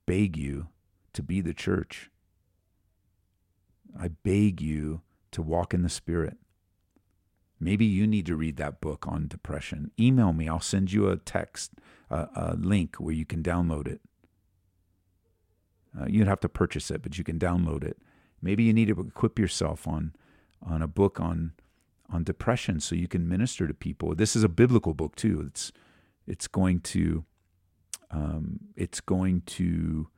beg 0.06 0.36
you 0.36 0.68
to 1.14 1.24
be 1.24 1.40
the 1.40 1.54
church. 1.54 2.11
I 4.00 4.10
beg 4.10 4.62
you 4.62 5.02
to 5.32 5.42
walk 5.42 5.74
in 5.74 5.84
the 5.84 5.90
Spirit. 5.90 6.38
Maybe 7.60 7.86
you 7.86 8.08
need 8.08 8.26
to 8.26 8.36
read 8.36 8.58
that 8.58 8.82
book 8.82 9.08
on 9.08 9.28
depression. 9.28 9.92
Email 10.00 10.34
me. 10.34 10.48
I'll 10.50 10.60
send 10.60 10.92
you 10.92 11.10
a 11.10 11.18
text, 11.18 11.72
uh, 12.10 12.26
a 12.36 12.56
link 12.56 12.96
where 12.96 13.14
you 13.14 13.26
can 13.26 13.44
download 13.44 13.88
it. 13.88 14.02
Uh, 16.00 16.06
you'd 16.08 16.28
have 16.28 16.40
to 16.40 16.50
purchase 16.50 16.90
it, 16.90 17.04
but 17.04 17.18
you 17.18 17.24
can 17.24 17.38
download 17.38 17.84
it. 17.84 17.98
Maybe 18.42 18.64
you 18.64 18.74
need 18.74 18.88
to 18.88 19.00
equip 19.00 19.38
yourself 19.38 19.88
on 19.88 20.14
on 20.66 20.82
a 20.82 20.88
book 20.88 21.20
on 21.20 21.54
on 22.12 22.24
depression 22.24 22.80
so 22.80 22.96
you 22.96 23.08
can 23.08 23.28
minister 23.28 23.68
to 23.68 23.74
people. 23.74 24.16
This 24.16 24.36
is 24.36 24.44
a 24.44 24.50
biblical 24.50 24.94
book 24.94 25.16
too. 25.16 25.44
It's 25.48 25.72
it's 26.28 26.48
going 26.48 26.80
to 26.82 27.26
um, 28.10 28.60
it's 28.76 29.02
going 29.02 29.42
to 29.42 30.10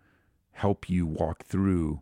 help 0.51 0.89
you 0.89 1.05
walk 1.05 1.43
through 1.43 2.01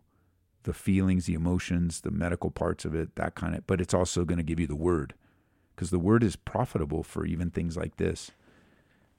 the 0.64 0.72
feelings, 0.72 1.26
the 1.26 1.34
emotions, 1.34 2.00
the 2.00 2.10
medical 2.10 2.50
parts 2.50 2.84
of 2.84 2.94
it, 2.94 3.16
that 3.16 3.34
kind 3.34 3.54
of. 3.54 3.66
But 3.66 3.80
it's 3.80 3.94
also 3.94 4.24
going 4.24 4.38
to 4.38 4.44
give 4.44 4.60
you 4.60 4.66
the 4.66 4.76
word 4.76 5.14
because 5.74 5.90
the 5.90 5.98
word 5.98 6.22
is 6.22 6.36
profitable 6.36 7.02
for 7.02 7.26
even 7.26 7.50
things 7.50 7.76
like 7.76 7.96
this. 7.96 8.30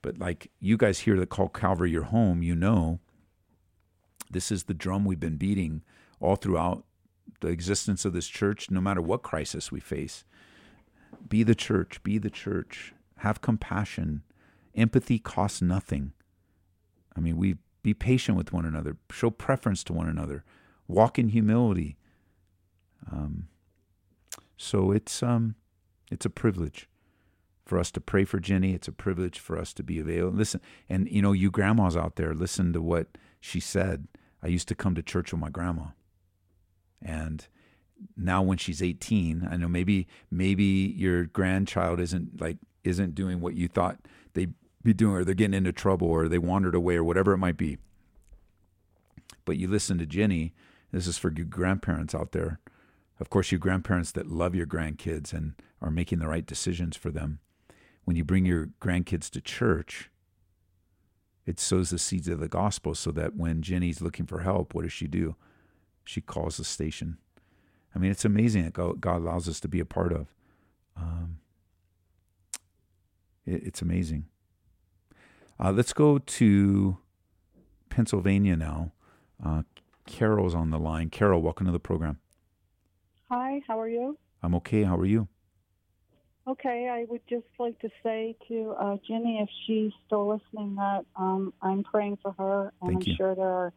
But 0.02 0.20
like 0.20 0.52
you 0.60 0.78
guys 0.78 1.00
here 1.00 1.18
that 1.20 1.30
call 1.30 1.50
Calvary 1.50 1.92
your 1.92 2.04
home, 2.04 2.44
you 2.44 2.56
know, 2.56 3.00
this 4.30 4.52
is 4.52 4.64
the 4.64 4.74
drum 4.74 5.06
we've 5.06 5.20
been 5.20 5.38
beating 5.38 5.82
all 6.20 6.36
throughout 6.36 6.84
the 7.42 7.48
existence 7.48 8.06
of 8.06 8.14
this 8.14 8.28
church, 8.28 8.70
no 8.72 8.82
matter 8.82 9.02
what 9.02 9.22
crisis 9.22 9.72
we 9.72 9.80
face. 9.80 10.24
Be 11.28 11.44
the 11.44 11.56
church, 11.56 12.02
be 12.04 12.18
the 12.18 12.30
church. 12.30 12.94
Have 13.18 13.42
compassion. 13.42 14.24
Empathy 14.76 15.20
costs 15.20 15.62
nothing. 15.62 16.14
I 17.16 17.20
mean, 17.20 17.38
we 17.38 17.58
be 17.84 17.94
patient 17.94 18.38
with 18.38 18.52
one 18.52 18.66
another, 18.66 18.98
show 19.12 19.30
preference 19.30 19.84
to 19.86 19.94
one 19.94 20.08
another, 20.08 20.44
walk 20.88 21.18
in 21.18 21.30
humility. 21.30 21.98
Um, 23.12 23.48
so 24.58 24.92
it's 24.92 25.22
um, 25.22 25.56
it's 26.12 26.26
a 26.26 26.30
privilege 26.30 26.88
for 27.66 27.80
us 27.80 27.92
to 27.92 28.02
pray 28.02 28.26
for 28.26 28.40
Jenny. 28.40 28.74
It's 28.74 28.88
a 28.88 28.94
privilege 28.94 29.40
for 29.40 29.58
us 29.58 29.74
to 29.74 29.84
be 29.84 30.00
available. 30.00 30.38
Listen, 30.38 30.62
and 30.90 31.10
you 31.10 31.22
know, 31.22 31.32
you 31.32 31.52
grandmas 31.52 31.98
out 31.98 32.16
there, 32.16 32.34
listen 32.34 32.74
to 32.74 32.82
what 32.82 33.18
she 33.40 33.60
said. 33.60 34.08
I 34.42 34.48
used 34.48 34.68
to 34.68 34.76
come 34.76 34.96
to 34.96 35.04
church 35.04 35.32
with 35.32 35.42
my 35.42 35.50
grandma, 35.50 35.88
and 37.02 37.48
now 38.18 38.42
when 38.42 38.58
she's 38.58 38.82
18, 38.82 39.48
I 39.50 39.58
know 39.58 39.68
maybe 39.68 40.08
maybe 40.30 40.64
your 40.64 41.26
grandchild 41.26 42.00
isn't 42.00 42.42
like 42.42 42.58
isn't 42.84 43.16
doing 43.16 43.40
what 43.40 43.56
you 43.56 43.68
thought 43.68 44.00
they'd 44.34 44.54
be 44.84 44.94
doing, 44.94 45.16
or 45.16 45.24
they're 45.24 45.36
getting 45.36 45.54
into 45.54 45.72
trouble, 45.72 46.08
or 46.08 46.28
they 46.28 46.38
wandered 46.38 46.76
away, 46.76 46.96
or 46.96 47.04
whatever 47.04 47.34
it 47.34 47.38
might 47.38 47.58
be. 47.58 47.78
But 49.46 49.58
you 49.58 49.68
listen 49.68 49.98
to 49.98 50.06
Jenny. 50.06 50.54
This 50.94 51.08
is 51.08 51.18
for 51.18 51.34
you 51.36 51.44
grandparents 51.44 52.14
out 52.14 52.34
there. 52.34 52.60
Of 53.20 53.32
course, 53.32 53.52
you 53.52 53.58
grandparents 53.58 54.12
that 54.12 54.28
love 54.28 54.54
your 54.54 54.68
grandkids 54.68 55.34
and 55.34 55.56
are 55.82 55.90
making 55.90 56.20
the 56.20 56.28
right 56.28 56.46
decisions 56.46 56.96
for 56.96 57.10
them. 57.10 57.40
When 58.06 58.16
you 58.16 58.24
bring 58.24 58.46
your 58.46 58.70
grandkids 58.80 59.30
to 59.32 59.42
church, 59.42 60.12
it 61.48 61.60
sows 61.60 61.90
the 61.90 61.98
seeds 61.98 62.28
of 62.28 62.40
the 62.40 62.48
gospel 62.48 62.94
so 62.94 63.12
that 63.12 63.36
when 63.36 63.64
Jenny's 63.64 64.02
looking 64.02 64.28
for 64.28 64.42
help, 64.42 64.74
what 64.74 64.84
does 64.84 64.94
she 64.94 65.08
do? 65.08 65.36
She 66.06 66.22
calls 66.22 66.58
the 66.58 66.64
station. 66.64 67.18
I 67.96 68.00
mean, 68.00 68.12
it's 68.12 68.26
amazing 68.26 68.64
that 68.64 68.74
God 68.74 69.22
allows 69.22 69.50
us 69.50 69.60
to 69.62 69.68
be 69.68 69.80
a 69.80 69.86
part 69.86 70.14
of. 70.14 70.28
Um, 70.96 71.40
it, 73.46 73.64
it's 73.64 73.82
amazing. 73.82 74.26
Uh, 75.60 75.72
let's 75.72 75.94
go 75.94 76.20
to 76.20 76.98
Pennsylvania 77.90 78.56
now. 78.56 78.92
Uh, 79.44 79.64
Carol's 80.06 80.56
on 80.56 80.70
the 80.70 80.80
line. 80.80 81.10
Carol, 81.10 81.42
welcome 81.42 81.66
to 81.66 81.72
the 81.72 81.80
program. 81.80 82.20
Hi, 83.30 83.62
how 83.68 83.80
are 83.80 83.88
you? 83.88 84.18
I'm 84.42 84.54
okay. 84.56 84.84
How 84.84 84.98
are 84.98 85.06
you? 85.06 85.28
Okay, 86.46 86.90
I 86.90 87.06
would 87.06 87.22
just 87.30 87.46
like 87.58 87.80
to 87.80 87.90
say 88.04 88.36
to 88.50 88.76
uh, 88.80 88.98
Jenny, 89.08 89.40
if 89.42 89.50
she's 89.66 89.92
still 90.06 90.28
listening, 90.28 90.76
that 90.76 91.06
um, 91.16 91.54
I'm 91.62 91.84
praying 91.84 92.18
for 92.22 92.34
her, 92.38 92.74
and 92.82 92.92
Thank 92.92 93.08
I'm 93.08 93.12
you. 93.12 93.16
sure 93.16 93.36
there 93.36 93.46
are 93.46 93.74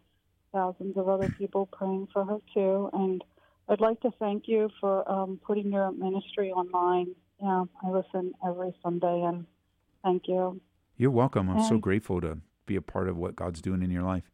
thousands 0.53 0.97
of 0.97 1.09
other 1.09 1.29
people 1.29 1.66
praying 1.66 2.09
for 2.12 2.24
her 2.24 2.39
too. 2.53 2.91
And 2.93 3.22
I'd 3.68 3.81
like 3.81 4.01
to 4.01 4.11
thank 4.18 4.49
you 4.49 4.68
for 4.81 5.09
um, 5.11 5.39
putting 5.47 5.70
your 5.70 5.93
ministry 5.93 6.51
online. 6.51 7.14
Yeah, 7.41 7.64
I 7.85 7.91
listen 7.91 8.33
every 8.45 8.74
Sunday, 8.83 9.22
and 9.22 9.47
thank 10.03 10.24
you. 10.27 10.61
You're 10.97 11.11
welcome. 11.11 11.49
I'm 11.51 11.62
so 11.62 11.79
grateful 11.79 12.20
to 12.22 12.39
be 12.64 12.74
a 12.74 12.83
part 12.83 13.09
of 13.09 13.16
what 13.16 13.37
God's 13.37 13.61
doing 13.61 13.83
in 13.83 13.91
your 13.91 14.03
life. 14.03 14.24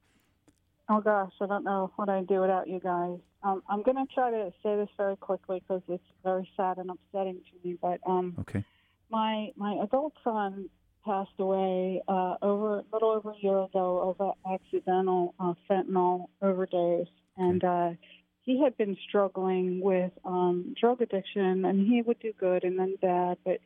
Oh 0.88 1.00
gosh, 1.00 1.32
I 1.40 1.46
don't 1.46 1.64
know 1.64 1.92
what 1.96 2.08
I'd 2.08 2.26
do 2.26 2.40
without 2.40 2.68
you 2.68 2.80
guys. 2.80 3.18
Um, 3.42 3.62
I'm 3.68 3.82
going 3.82 3.96
to 3.96 4.12
try 4.12 4.30
to 4.30 4.52
say 4.62 4.76
this 4.76 4.88
very 4.96 5.16
quickly 5.16 5.60
because 5.60 5.82
it's 5.88 6.04
very 6.24 6.48
sad 6.56 6.78
and 6.78 6.90
upsetting 6.90 7.40
to 7.40 7.68
me. 7.68 7.76
But 7.80 8.00
um, 8.06 8.34
Okay. 8.40 8.64
my 9.10 9.50
my 9.56 9.78
adult 9.82 10.14
son 10.24 10.68
passed 11.04 11.30
away 11.38 12.02
uh, 12.08 12.34
over 12.42 12.78
a 12.78 12.84
little 12.92 13.10
over 13.10 13.30
a 13.30 13.38
year 13.40 13.58
ago 13.58 14.16
of 14.18 14.34
an 14.46 14.54
accidental 14.54 15.34
uh, 15.40 15.54
fentanyl 15.68 16.28
overdose, 16.40 17.06
and 17.36 17.64
uh, 17.64 17.90
he 18.42 18.60
had 18.62 18.76
been 18.76 18.96
struggling 19.08 19.80
with 19.80 20.12
um, 20.24 20.74
drug 20.80 21.00
addiction, 21.00 21.64
and 21.64 21.86
he 21.86 22.02
would 22.02 22.18
do 22.20 22.32
good 22.38 22.64
and 22.64 22.78
then 22.78 22.96
bad, 23.00 23.38
but 23.44 23.58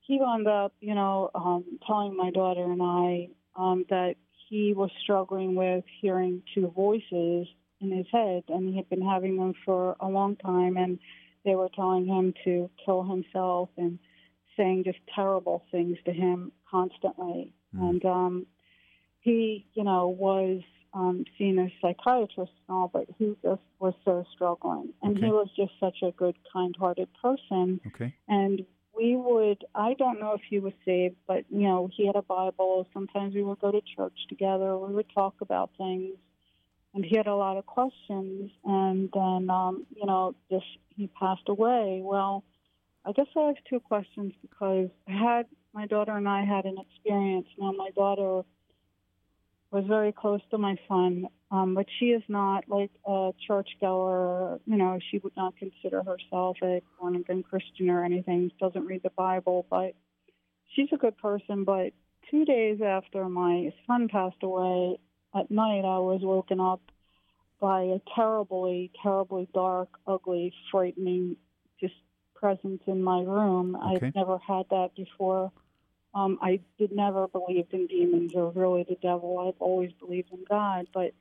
he 0.00 0.18
wound 0.20 0.46
up, 0.46 0.72
you 0.80 0.94
know, 0.94 1.30
um, 1.34 1.64
telling 1.86 2.16
my 2.16 2.30
daughter 2.30 2.64
and 2.64 2.80
I 2.82 3.28
um, 3.56 3.84
that 3.90 4.14
he 4.48 4.74
was 4.74 4.90
struggling 5.02 5.54
with 5.54 5.84
hearing 6.00 6.42
two 6.54 6.68
voices 6.74 7.46
in 7.80 7.90
his 7.90 8.06
head, 8.10 8.44
and 8.48 8.68
he 8.68 8.76
had 8.76 8.88
been 8.88 9.02
having 9.02 9.36
them 9.36 9.54
for 9.64 9.96
a 10.00 10.08
long 10.08 10.36
time, 10.36 10.76
and 10.76 10.98
they 11.44 11.54
were 11.54 11.68
telling 11.74 12.06
him 12.06 12.32
to 12.44 12.70
kill 12.84 13.02
himself 13.02 13.68
and 13.76 13.98
saying 14.56 14.84
just 14.84 14.98
terrible 15.14 15.64
things 15.70 15.98
to 16.04 16.12
him 16.12 16.52
constantly. 16.70 17.52
And 17.78 18.04
um, 18.06 18.46
he, 19.20 19.66
you 19.74 19.84
know, 19.84 20.08
was 20.08 20.62
um, 20.94 21.24
seen 21.36 21.58
as 21.58 21.70
psychiatrist 21.82 22.52
and 22.68 22.76
all, 22.76 22.88
but 22.90 23.06
he 23.18 23.36
just 23.42 23.60
was 23.78 23.92
so 24.04 24.24
struggling. 24.32 24.94
And 25.02 25.16
Okay. 25.16 25.26
he 25.26 25.32
was 25.32 25.48
just 25.56 25.72
such 25.78 25.98
a 26.02 26.10
good, 26.12 26.36
kind-hearted 26.50 27.08
person 27.22 27.80
Okay. 27.88 28.14
and 28.28 28.64
we 28.96 29.16
would 29.16 29.64
i 29.74 29.94
don't 29.94 30.18
know 30.20 30.32
if 30.32 30.40
he 30.48 30.58
was 30.58 30.72
saved 30.84 31.16
but 31.26 31.44
you 31.50 31.66
know 31.68 31.88
he 31.96 32.06
had 32.06 32.16
a 32.16 32.22
bible. 32.22 32.86
Sometimes 32.92 33.34
we 33.34 33.42
would 33.42 33.60
go 33.60 33.70
to 33.70 33.80
church 33.96 34.18
together. 34.28 34.76
We 34.76 34.94
would 34.94 35.10
talk 35.14 35.34
about 35.40 35.70
things. 35.76 36.16
And 36.94 37.04
he 37.04 37.16
had 37.16 37.26
a 37.26 37.36
lot 37.36 37.58
of 37.58 37.66
questions. 37.66 38.50
And 38.64 39.10
then 39.12 39.50
um 39.50 39.86
you 39.94 40.06
know 40.06 40.34
just 40.50 40.66
he 40.96 41.08
passed 41.08 41.48
away. 41.48 42.00
Well 42.02 42.44
i 43.04 43.12
guess 43.12 43.26
i 43.36 43.46
have 43.48 43.56
two 43.68 43.80
questions 43.80 44.32
because 44.42 44.88
i 45.08 45.12
had 45.12 45.46
my 45.72 45.86
daughter 45.86 46.12
and 46.16 46.28
i 46.28 46.44
had 46.44 46.64
an 46.64 46.76
experience. 46.78 47.46
Now 47.58 47.72
my 47.72 47.90
daughter 47.90 48.42
was 49.76 49.84
very 49.86 50.12
close 50.12 50.40
to 50.50 50.58
my 50.58 50.76
son 50.88 51.28
um, 51.50 51.74
but 51.74 51.86
she 51.98 52.06
is 52.06 52.22
not 52.28 52.64
like 52.68 52.90
a 53.06 53.30
churchgoer. 53.46 54.60
You 54.66 54.76
know, 54.76 54.98
she 55.10 55.18
would 55.18 55.36
not 55.36 55.56
consider 55.56 56.02
herself 56.02 56.56
a 56.62 56.82
born 57.00 57.16
again 57.16 57.44
Christian 57.48 57.88
or 57.88 58.04
anything. 58.04 58.50
Doesn't 58.60 58.84
read 58.84 59.02
the 59.04 59.10
Bible, 59.10 59.64
but 59.70 59.94
she's 60.74 60.88
a 60.92 60.96
good 60.96 61.16
person. 61.18 61.62
But 61.62 61.92
two 62.30 62.44
days 62.44 62.80
after 62.84 63.28
my 63.28 63.72
son 63.86 64.08
passed 64.08 64.42
away, 64.42 64.98
at 65.34 65.50
night 65.50 65.84
I 65.84 65.98
was 65.98 66.20
woken 66.22 66.58
up 66.58 66.80
by 67.60 67.82
a 67.82 68.00
terribly, 68.14 68.90
terribly 69.02 69.48
dark, 69.54 69.88
ugly, 70.06 70.52
frightening, 70.72 71.36
just 71.80 71.94
presence 72.34 72.82
in 72.88 73.02
my 73.04 73.20
room. 73.20 73.76
Okay. 73.76 74.06
I've 74.06 74.14
never 74.16 74.38
had 74.38 74.66
that 74.70 74.90
before. 74.96 75.52
Um, 76.16 76.38
I 76.40 76.60
did 76.78 76.92
never 76.92 77.28
believed 77.28 77.74
in 77.74 77.86
demons 77.88 78.32
or 78.34 78.50
really 78.52 78.86
the 78.88 78.96
devil. 79.02 79.38
I've 79.38 79.60
always 79.60 79.92
believed 80.00 80.32
in 80.32 80.44
God, 80.48 80.86
but 80.94 81.12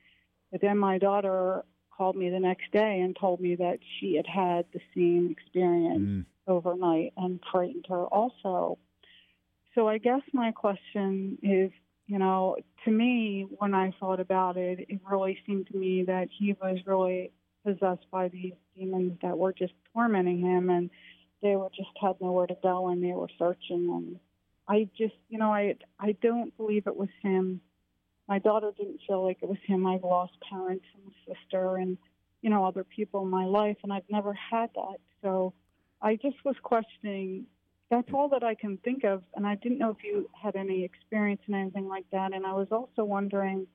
but 0.52 0.62
then 0.62 0.78
my 0.78 0.98
daughter 0.98 1.66
called 1.96 2.16
me 2.16 2.30
the 2.30 2.40
next 2.40 2.72
day 2.72 3.02
and 3.02 3.14
told 3.20 3.42
me 3.42 3.56
that 3.56 3.80
she 4.00 4.16
had 4.16 4.26
had 4.26 4.66
the 4.74 4.80
same 4.96 5.30
experience 5.30 6.26
overnight 6.48 7.12
and 7.18 7.42
frightened 7.52 7.86
her 7.90 8.06
also. 8.06 8.78
So 9.74 9.90
I 9.90 9.98
guess 9.98 10.22
my 10.32 10.52
question 10.52 11.38
is, 11.44 11.72
you 12.08 12.18
know, 12.18 12.56
to 12.86 12.92
me, 12.92 13.48
when 13.58 13.74
I 13.74 13.94
thought 14.00 14.22
about 14.22 14.56
it, 14.56 14.86
it 14.88 15.02
really 15.10 15.38
seemed 15.46 15.68
to 15.68 15.78
me 15.78 16.04
that 16.04 16.30
he 16.40 16.56
was 16.62 16.78
really 16.86 17.32
possessed 17.66 18.10
by 18.12 18.30
these 18.30 18.54
demons 18.78 19.18
that 19.22 19.38
were 19.38 19.52
just 19.52 19.74
tormenting 19.94 20.40
him 20.40 20.70
and 20.70 20.90
they 21.42 21.58
were 21.58 21.72
just 21.76 21.90
had 22.02 22.16
nowhere 22.22 22.48
to 22.48 22.56
go 22.64 22.88
and 22.88 23.04
they 23.04 23.12
were 23.12 23.30
searching 23.38 23.90
and 23.90 24.20
I 24.68 24.90
just 24.98 25.16
you 25.30 25.38
know, 25.38 25.54
I 25.54 25.76
I 26.00 26.14
don't 26.22 26.56
believe 26.58 26.88
it 26.88 26.96
was 26.96 27.10
him 27.22 27.62
my 28.28 28.40
daughter 28.40 28.72
didn't 28.76 29.02
feel 29.08 29.24
like 29.24 29.38
it 29.42 29.50
was 29.50 29.58
him. 29.66 29.86
I've 29.86 30.04
lost 30.04 30.34
parents 30.50 30.86
and 30.96 31.12
a 31.12 31.36
sister 31.36 31.78
and, 31.78 31.98
you 32.42 32.50
know, 32.50 32.66
other 32.66 32.84
people 32.84 33.24
in 33.24 33.30
my 33.30 33.46
life, 33.46 33.78
and 33.84 33.94
I've 33.94 34.10
never 34.10 34.34
had 34.34 34.70
that. 34.76 34.98
So 35.22 35.54
I 36.02 36.16
just 36.16 36.38
was 36.44 36.56
questioning. 36.64 37.46
That's 37.92 38.08
all 38.14 38.30
that 38.30 38.44
I 38.44 38.56
can 38.56 38.78
think 38.78 39.04
of, 39.04 39.24
and 39.36 39.46
I 39.46 39.56
didn't 39.56 39.78
know 39.78 39.92
if 39.92 40.04
you 40.04 40.28
had 40.42 40.56
any 40.56 40.84
experience 40.84 41.42
in 41.48 41.54
anything 41.54 41.88
like 41.88 42.06
that. 42.12 42.34
And 42.34 42.46
I 42.46 42.54
was 42.54 42.68
also 42.72 43.04
wondering, 43.04 43.68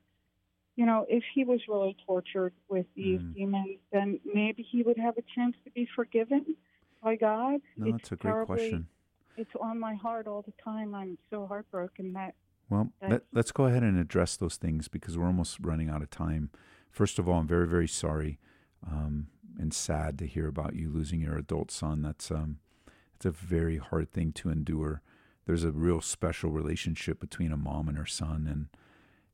you 0.74 0.84
know, 0.84 1.06
if 1.08 1.22
he 1.32 1.44
was 1.44 1.60
really 1.68 1.96
tortured 2.06 2.52
with 2.68 2.86
these 2.96 3.20
mm. 3.20 3.34
demons, 3.34 3.78
then 3.92 4.18
maybe 4.24 4.66
he 4.68 4.82
would 4.82 4.98
have 4.98 5.16
a 5.16 5.22
chance 5.34 5.54
to 5.64 5.70
be 5.70 5.88
forgiven. 5.94 6.56
by 7.02 7.16
God. 7.16 7.60
No, 7.76 7.86
it's 7.86 8.08
that's 8.08 8.12
a 8.12 8.16
great 8.16 8.46
question. 8.46 8.88
It's 9.36 9.50
on 9.60 9.78
my 9.78 9.94
heart 9.94 10.26
all 10.26 10.42
the 10.42 10.52
time. 10.62 10.94
I'm 10.94 11.16
so 11.30 11.46
heartbroken 11.46 12.12
that 12.14 12.34
Well, 12.68 12.92
let, 13.06 13.22
let's 13.32 13.52
go 13.52 13.64
ahead 13.66 13.82
and 13.82 13.98
address 13.98 14.36
those 14.36 14.56
things 14.56 14.88
because 14.88 15.16
we're 15.16 15.26
almost 15.26 15.58
running 15.60 15.88
out 15.88 16.02
of 16.02 16.10
time. 16.10 16.50
First 16.90 17.18
of 17.18 17.28
all, 17.28 17.38
I'm 17.38 17.46
very, 17.46 17.66
very 17.66 17.88
sorry 17.88 18.38
um, 18.86 19.28
and 19.58 19.72
sad 19.72 20.18
to 20.18 20.26
hear 20.26 20.46
about 20.48 20.74
you 20.74 20.90
losing 20.90 21.20
your 21.20 21.36
adult 21.36 21.70
son. 21.70 22.02
That's 22.02 22.30
um, 22.30 22.58
it's 23.14 23.26
a 23.26 23.30
very 23.30 23.76
hard 23.76 24.12
thing 24.12 24.32
to 24.32 24.50
endure. 24.50 25.02
There's 25.46 25.64
a 25.64 25.70
real 25.72 26.00
special 26.00 26.50
relationship 26.50 27.20
between 27.20 27.52
a 27.52 27.56
mom 27.56 27.88
and 27.88 27.98
her 27.98 28.06
son, 28.06 28.46
and 28.50 28.68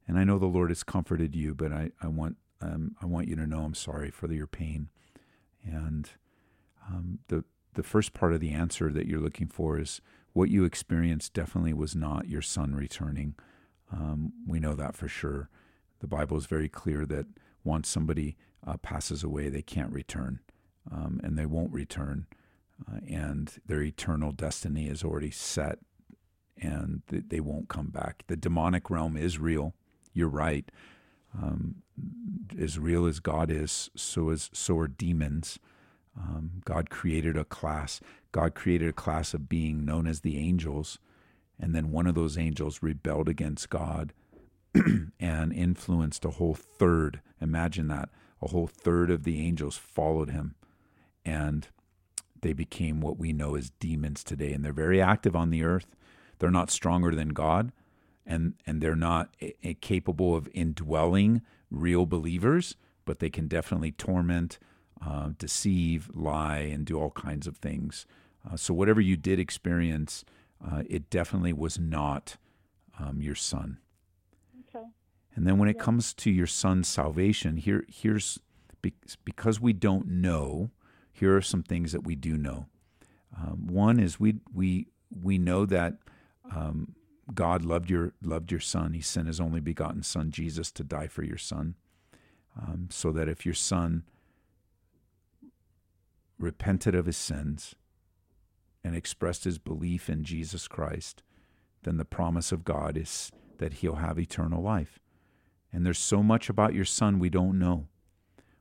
and 0.08 0.18
I 0.18 0.24
know 0.24 0.38
the 0.38 0.46
Lord 0.46 0.70
has 0.70 0.82
comforted 0.82 1.34
you, 1.34 1.54
but 1.54 1.72
I 1.72 1.90
I 2.02 2.08
want 2.08 2.36
um, 2.60 2.96
I 3.00 3.06
want 3.06 3.28
you 3.28 3.36
to 3.36 3.46
know 3.46 3.60
I'm 3.60 3.74
sorry 3.74 4.10
for 4.10 4.32
your 4.32 4.46
pain, 4.46 4.88
and 5.64 6.10
um, 6.88 7.18
the 7.28 7.44
the 7.76 7.82
first 7.82 8.12
part 8.12 8.32
of 8.32 8.40
the 8.40 8.52
answer 8.52 8.90
that 8.90 9.06
you're 9.06 9.20
looking 9.20 9.46
for 9.46 9.78
is 9.78 10.00
what 10.32 10.50
you 10.50 10.64
experienced 10.64 11.32
definitely 11.32 11.72
was 11.72 11.94
not 11.94 12.28
your 12.28 12.42
son 12.42 12.74
returning. 12.74 13.36
Um, 13.92 14.32
we 14.46 14.58
know 14.60 14.74
that 14.74 14.96
for 14.96 15.08
sure. 15.08 15.48
The 16.00 16.06
Bible 16.06 16.36
is 16.36 16.46
very 16.46 16.68
clear 16.68 17.06
that 17.06 17.26
once 17.64 17.88
somebody 17.88 18.36
uh, 18.66 18.76
passes 18.78 19.22
away, 19.22 19.48
they 19.48 19.62
can't 19.62 19.92
return, 19.92 20.40
um, 20.90 21.20
and 21.22 21.38
they 21.38 21.46
won't 21.46 21.72
return, 21.72 22.26
uh, 22.86 22.98
and 23.08 23.52
their 23.66 23.82
eternal 23.82 24.32
destiny 24.32 24.88
is 24.88 25.04
already 25.04 25.30
set, 25.30 25.78
and 26.60 27.02
th- 27.08 27.24
they 27.28 27.40
won't 27.40 27.68
come 27.68 27.88
back. 27.88 28.24
The 28.26 28.36
demonic 28.36 28.90
realm 28.90 29.16
is 29.16 29.38
real. 29.38 29.74
You're 30.12 30.28
right. 30.28 30.70
Um, 31.34 31.76
as 32.58 32.78
real 32.78 33.06
as 33.06 33.20
God 33.20 33.50
is, 33.50 33.90
so 33.94 34.30
is 34.30 34.50
so 34.52 34.78
are 34.78 34.88
demons. 34.88 35.58
Um, 36.18 36.62
God 36.64 36.90
created 36.90 37.36
a 37.36 37.44
class. 37.44 38.00
God 38.32 38.54
created 38.54 38.88
a 38.88 38.94
class 38.94 39.34
of 39.34 39.48
being 39.48 39.84
known 39.84 40.06
as 40.06 40.20
the 40.20 40.38
angels, 40.38 40.98
and 41.58 41.74
then 41.74 41.90
one 41.90 42.06
of 42.06 42.14
those 42.14 42.38
angels 42.38 42.82
rebelled 42.82 43.28
against 43.28 43.70
God 43.70 44.12
and 45.20 45.52
influenced 45.52 46.24
a 46.24 46.30
whole 46.30 46.54
third. 46.54 47.20
Imagine 47.40 47.88
that 47.88 48.08
a 48.42 48.48
whole 48.48 48.66
third 48.66 49.10
of 49.10 49.24
the 49.24 49.40
angels 49.40 49.76
followed 49.76 50.30
him, 50.30 50.54
and 51.24 51.68
they 52.40 52.52
became 52.52 53.00
what 53.00 53.18
we 53.18 53.32
know 53.32 53.56
as 53.56 53.70
demons 53.70 54.22
today. 54.22 54.52
And 54.52 54.64
they're 54.64 54.72
very 54.72 55.00
active 55.00 55.34
on 55.34 55.50
the 55.50 55.64
earth. 55.64 55.96
They're 56.38 56.50
not 56.50 56.70
stronger 56.70 57.14
than 57.14 57.30
God, 57.30 57.72
and 58.26 58.54
and 58.66 58.80
they're 58.80 58.94
not 58.94 59.34
a, 59.40 59.54
a 59.62 59.74
capable 59.74 60.34
of 60.34 60.48
indwelling 60.52 61.42
real 61.70 62.06
believers, 62.06 62.76
but 63.04 63.18
they 63.18 63.30
can 63.30 63.48
definitely 63.48 63.92
torment 63.92 64.58
uh, 65.04 65.30
deceive, 65.38 66.10
lie, 66.14 66.58
and 66.58 66.84
do 66.86 66.98
all 66.98 67.10
kinds 67.10 67.46
of 67.46 67.56
things. 67.56 68.06
Uh, 68.48 68.56
so, 68.56 68.72
whatever 68.72 69.00
you 69.00 69.16
did 69.16 69.38
experience, 69.38 70.24
uh, 70.64 70.82
it 70.88 71.10
definitely 71.10 71.52
was 71.52 71.78
not 71.78 72.36
um, 72.98 73.20
your 73.20 73.34
son. 73.34 73.78
Okay. 74.68 74.86
And 75.34 75.46
then, 75.46 75.58
when 75.58 75.68
it 75.68 75.78
comes 75.78 76.14
to 76.14 76.30
your 76.30 76.46
son's 76.46 76.88
salvation, 76.88 77.56
here, 77.56 77.84
here's 77.88 78.38
because 79.24 79.60
we 79.60 79.72
don't 79.72 80.06
know. 80.06 80.70
Here 81.12 81.36
are 81.36 81.42
some 81.42 81.62
things 81.62 81.92
that 81.92 82.04
we 82.04 82.14
do 82.14 82.36
know. 82.36 82.66
Um, 83.36 83.66
one 83.66 83.98
is 83.98 84.20
we 84.20 84.36
we 84.52 84.86
we 85.10 85.38
know 85.38 85.66
that 85.66 85.94
um, 86.54 86.94
God 87.34 87.64
loved 87.64 87.90
your 87.90 88.12
loved 88.22 88.50
your 88.50 88.60
son. 88.60 88.92
He 88.92 89.00
sent 89.00 89.26
His 89.26 89.40
only 89.40 89.60
begotten 89.60 90.02
Son 90.02 90.30
Jesus 90.30 90.70
to 90.72 90.84
die 90.84 91.08
for 91.08 91.22
your 91.22 91.38
son, 91.38 91.74
um, 92.60 92.88
so 92.90 93.12
that 93.12 93.28
if 93.28 93.44
your 93.44 93.54
son 93.54 94.04
repented 96.38 96.94
of 96.94 97.06
his 97.06 97.16
sins 97.16 97.74
and 98.84 98.94
expressed 98.94 99.44
his 99.44 99.58
belief 99.58 100.08
in 100.08 100.24
Jesus 100.24 100.68
Christ, 100.68 101.22
then 101.82 101.96
the 101.96 102.04
promise 102.04 102.52
of 102.52 102.64
God 102.64 102.96
is 102.96 103.32
that 103.58 103.74
he'll 103.74 103.96
have 103.96 104.18
eternal 104.18 104.62
life. 104.62 104.98
And 105.72 105.84
there's 105.84 105.98
so 105.98 106.22
much 106.22 106.48
about 106.48 106.74
your 106.74 106.84
son 106.84 107.18
we 107.18 107.28
don't 107.28 107.58
know. 107.58 107.88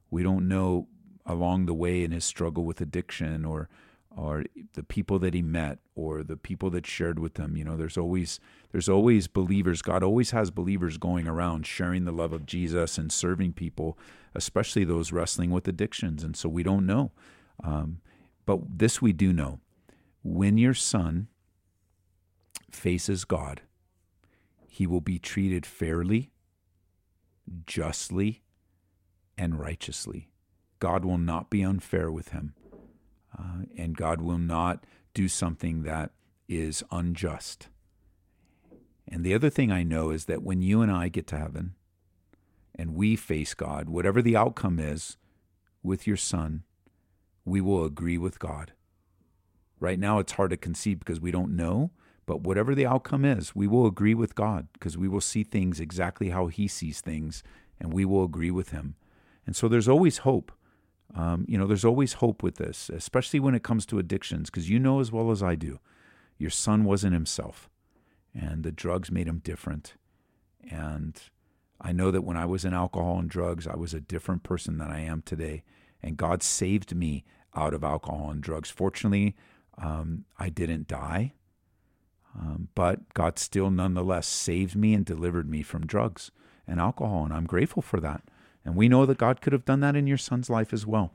We 0.10 0.24
don't 0.24 0.48
know 0.48 0.88
along 1.26 1.66
the 1.66 1.74
way 1.74 2.04
in 2.04 2.12
his 2.12 2.26
struggle 2.26 2.64
with 2.64 2.82
addiction 2.82 3.46
or 3.46 3.70
or 4.16 4.46
the 4.74 4.84
people 4.84 5.20
that 5.20 5.34
he 5.34 5.42
met 5.42 5.80
or 5.94 6.24
the 6.24 6.38
people 6.38 6.70
that 6.70 6.86
shared 6.86 7.20
with 7.20 7.38
him 7.38 7.58
you 7.58 7.66
know 7.66 7.76
there's 7.76 7.98
always 7.98 8.40
there's 8.72 8.88
always 8.88 9.28
believers 9.28 9.82
god 9.82 10.04
always 10.04 10.32
has 10.32 10.52
believers 10.52 10.98
going 10.98 11.28
around 11.28 11.66
sharing 11.66 12.06
the 12.06 12.12
love 12.12 12.32
of 12.32 12.46
jesus 12.46 12.98
and 12.98 13.12
serving 13.12 13.52
people 13.52 13.98
especially 14.34 14.84
those 14.84 15.12
wrestling 15.12 15.50
with 15.50 15.68
addictions 15.68 16.24
and 16.24 16.38
so 16.38 16.48
we 16.48 16.64
don't 16.64 16.86
know 16.86 17.12
um, 17.64 18.01
but 18.45 18.60
this 18.78 19.01
we 19.01 19.14
do 19.14 19.34
know 19.34 19.60
when 20.24 20.58
your 20.58 20.74
son 20.74 21.28
faces 22.72 23.26
God, 23.26 23.62
he 24.68 24.86
will 24.86 25.01
be 25.01 25.20
treated 25.20 25.66
fairly, 25.66 26.32
justly, 27.66 28.41
and 29.38 29.60
righteously. 29.60 30.30
God 30.80 31.06
will 31.06 31.18
not 31.18 31.49
be 31.49 31.64
unfair 31.64 32.12
with 32.12 32.30
him, 32.30 32.53
uh, 33.38 33.64
and 33.78 33.95
God 33.95 34.22
will 34.22 34.38
not 34.38 34.86
do 35.14 35.28
something 35.28 35.84
that 35.84 36.12
is 36.47 36.84
unjust. 36.91 37.70
And 39.08 39.24
the 39.24 39.34
other 39.34 39.49
thing 39.49 39.72
I 39.72 39.84
know 39.84 40.10
is 40.10 40.26
that 40.26 40.43
when 40.43 40.62
you 40.62 40.82
and 40.82 40.91
I 40.91 41.10
get 41.10 41.28
to 41.28 41.38
heaven 41.38 41.76
and 42.74 42.95
we 42.95 43.16
face 43.16 43.53
God, 43.53 43.89
whatever 43.89 44.22
the 44.22 44.36
outcome 44.36 44.80
is 44.80 45.18
with 45.84 46.08
your 46.08 46.18
son, 46.18 46.64
we 47.46 47.62
will 47.62 47.86
agree 47.86 48.18
with 48.18 48.39
God. 48.39 48.74
Right 49.80 50.00
now, 50.00 50.20
it's 50.20 50.34
hard 50.34 50.50
to 50.50 50.58
conceive 50.58 51.00
because 51.00 51.20
we 51.20 51.32
don't 51.32 51.56
know, 51.56 51.91
but 52.26 52.41
whatever 52.41 52.74
the 52.74 52.86
outcome 52.86 53.24
is, 53.24 53.56
we 53.56 53.68
will 53.68 53.86
agree 53.86 54.16
with 54.16 54.36
God 54.36 54.68
because 54.74 54.98
we 54.98 55.08
will 55.08 55.22
see 55.22 55.43
things 55.43 55.80
exactly 55.80 56.30
how 56.30 56.48
He 56.48 56.68
sees 56.68 57.02
things 57.02 57.43
and 57.80 57.93
we 57.93 58.06
will 58.06 58.24
agree 58.24 58.52
with 58.52 58.70
Him. 58.70 58.96
And 59.46 59.56
so 59.56 59.68
there's 59.68 59.88
always 59.88 60.20
hope. 60.20 60.52
Um, 61.14 61.46
you 61.48 61.58
know, 61.58 61.68
there's 61.68 61.86
always 61.86 62.14
hope 62.14 62.41
with 62.41 62.56
this, 62.56 62.89
especially 62.89 63.39
when 63.39 63.54
it 63.54 63.64
comes 63.64 63.86
to 63.88 64.00
addictions, 64.00 64.50
because 64.50 64.70
you 64.70 64.80
know 64.80 65.00
as 65.00 65.12
well 65.12 65.30
as 65.30 65.43
I 65.43 65.56
do, 65.56 65.80
your 66.38 66.50
son 66.50 66.84
wasn't 66.84 67.14
himself, 67.14 67.70
and 68.34 68.64
the 68.64 68.72
drugs 68.72 69.12
made 69.12 69.28
him 69.28 69.39
different. 69.39 69.93
And 70.70 71.22
I 71.80 71.91
know 71.91 72.12
that 72.12 72.24
when 72.24 72.38
I 72.38 72.46
was 72.46 72.66
in 72.66 72.74
alcohol 72.74 73.20
and 73.20 73.30
drugs, 73.30 73.68
I 73.68 73.76
was 73.76 73.93
a 73.93 74.02
different 74.02 74.43
person 74.43 74.78
than 74.78 74.89
I 74.89 75.02
am 75.02 75.22
today. 75.22 75.64
And 76.02 76.18
God 76.18 76.43
saved 76.43 76.96
me 76.96 77.24
out 77.56 77.74
of 77.74 77.84
alcohol 77.84 78.30
and 78.30 78.41
drugs. 78.41 78.70
Fortunately, 78.70 79.36
um, 79.78 80.26
I 80.38 80.49
didn't 80.49 80.88
die, 80.88 81.34
um, 82.38 82.70
but 82.76 83.14
God 83.14 83.39
still 83.39 83.70
nonetheless 83.70 84.28
saved 84.28 84.76
me 84.76 84.93
and 84.93 85.06
delivered 85.06 85.49
me 85.49 85.62
from 85.62 85.86
drugs 85.86 86.32
and 86.68 86.80
alcohol. 86.80 87.24
And 87.24 87.34
I'm 87.34 87.45
grateful 87.45 87.82
for 87.82 87.99
that. 87.99 88.24
And 88.64 88.76
we 88.76 88.89
know 88.89 89.06
that 89.06 89.18
God 89.18 89.41
could 89.41 89.53
have 89.53 89.66
done 89.66 89.80
that 89.82 89.95
in 89.95 90.08
your 90.08 90.18
son's 90.18 90.49
life 90.49 90.74
as 90.74 90.86
well. 90.86 91.14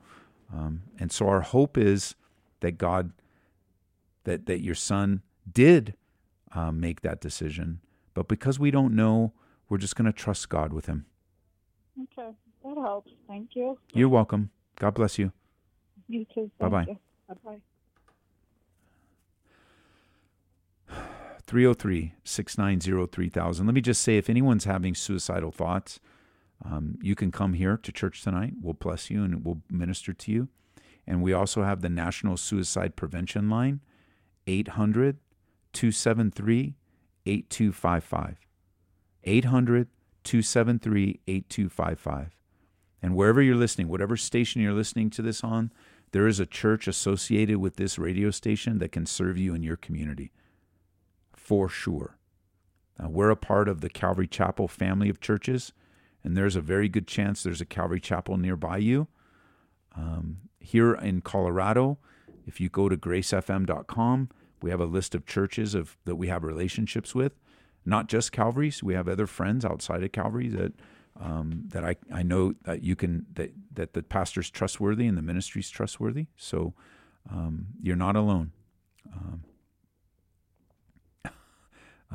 Um, 0.53 0.83
and 0.97 1.11
so 1.11 1.27
our 1.27 1.41
hope 1.41 1.77
is 1.77 2.15
that 2.61 2.77
God, 2.77 3.11
that, 4.23 4.45
that 4.45 4.61
your 4.61 4.75
son 4.75 5.21
did 5.51 5.95
uh, 6.53 6.71
make 6.71 7.01
that 7.01 7.21
decision. 7.21 7.81
But 8.13 8.27
because 8.27 8.59
we 8.59 8.71
don't 8.71 8.95
know, 8.95 9.33
we're 9.69 9.77
just 9.77 9.95
going 9.95 10.05
to 10.05 10.13
trust 10.13 10.49
God 10.49 10.73
with 10.73 10.85
him. 10.85 11.05
Okay, 12.01 12.31
that 12.63 12.77
helps. 12.77 13.11
Thank 13.27 13.49
you. 13.55 13.77
You're 13.93 14.09
welcome. 14.09 14.49
God 14.77 14.93
bless 14.93 15.19
you. 15.19 15.31
You 16.11 16.25
too. 16.25 16.51
Bye-bye. 16.59 16.97
Bye 17.29 17.35
bye. 17.45 17.61
303 21.47 22.13
690 22.25 23.07
3000. 23.07 23.65
Let 23.65 23.73
me 23.73 23.79
just 23.79 24.01
say 24.01 24.17
if 24.17 24.29
anyone's 24.29 24.65
having 24.65 24.93
suicidal 24.93 25.53
thoughts, 25.53 26.01
um, 26.65 26.97
you 27.01 27.15
can 27.15 27.31
come 27.31 27.53
here 27.53 27.77
to 27.77 27.91
church 27.93 28.23
tonight. 28.23 28.55
We'll 28.61 28.73
bless 28.73 29.09
you 29.09 29.23
and 29.23 29.45
we'll 29.45 29.61
minister 29.69 30.11
to 30.11 30.31
you. 30.33 30.49
And 31.07 31.23
we 31.23 31.31
also 31.31 31.63
have 31.63 31.81
the 31.81 31.89
National 31.89 32.35
Suicide 32.35 32.97
Prevention 32.97 33.49
Line, 33.49 33.79
800 34.47 35.17
273 35.71 36.75
8255. 37.25 38.37
800 39.23 39.87
273 40.25 41.21
8255. 41.25 42.35
And 43.01 43.15
wherever 43.15 43.41
you're 43.41 43.55
listening, 43.55 43.87
whatever 43.87 44.17
station 44.17 44.61
you're 44.61 44.73
listening 44.73 45.09
to 45.11 45.21
this 45.21 45.41
on, 45.41 45.71
there 46.11 46.27
is 46.27 46.39
a 46.39 46.45
church 46.45 46.87
associated 46.87 47.57
with 47.57 47.77
this 47.77 47.97
radio 47.97 48.31
station 48.31 48.79
that 48.79 48.91
can 48.91 49.05
serve 49.05 49.37
you 49.37 49.53
in 49.53 49.63
your 49.63 49.77
community 49.77 50.31
for 51.33 51.69
sure. 51.69 52.17
Now, 52.99 53.09
we're 53.09 53.29
a 53.29 53.35
part 53.35 53.67
of 53.67 53.81
the 53.81 53.89
Calvary 53.89 54.27
Chapel 54.27 54.67
family 54.67 55.09
of 55.09 55.19
churches, 55.19 55.73
and 56.23 56.37
there's 56.37 56.55
a 56.55 56.61
very 56.61 56.87
good 56.87 57.07
chance 57.07 57.41
there's 57.41 57.61
a 57.61 57.65
Calvary 57.65 57.99
Chapel 57.99 58.37
nearby 58.37 58.77
you. 58.77 59.07
Um, 59.95 60.37
here 60.59 60.93
in 60.93 61.21
Colorado, 61.21 61.97
if 62.45 62.61
you 62.61 62.69
go 62.69 62.89
to 62.89 62.97
gracefm.com, 62.97 64.29
we 64.61 64.69
have 64.69 64.79
a 64.79 64.85
list 64.85 65.15
of 65.15 65.25
churches 65.25 65.73
of 65.73 65.97
that 66.05 66.15
we 66.15 66.27
have 66.27 66.43
relationships 66.43 67.15
with, 67.15 67.33
not 67.85 68.07
just 68.07 68.31
Calvary's. 68.31 68.83
We 68.83 68.93
have 68.93 69.07
other 69.07 69.27
friends 69.27 69.65
outside 69.65 70.03
of 70.03 70.11
Calvary 70.11 70.49
that 70.49 70.73
um, 71.19 71.63
that 71.67 71.83
I, 71.83 71.95
I 72.13 72.23
know 72.23 72.53
that 72.63 72.83
you 72.83 72.95
can 72.95 73.25
that 73.33 73.51
that 73.73 73.93
the 73.93 74.03
pastor's 74.03 74.49
trustworthy 74.49 75.07
and 75.07 75.17
the 75.17 75.21
ministry's 75.21 75.69
trustworthy. 75.69 76.27
So 76.37 76.73
Um, 77.29 77.67
you're 77.81 77.95
not 77.95 78.15
alone. 78.15 78.51
Um, 79.13 79.43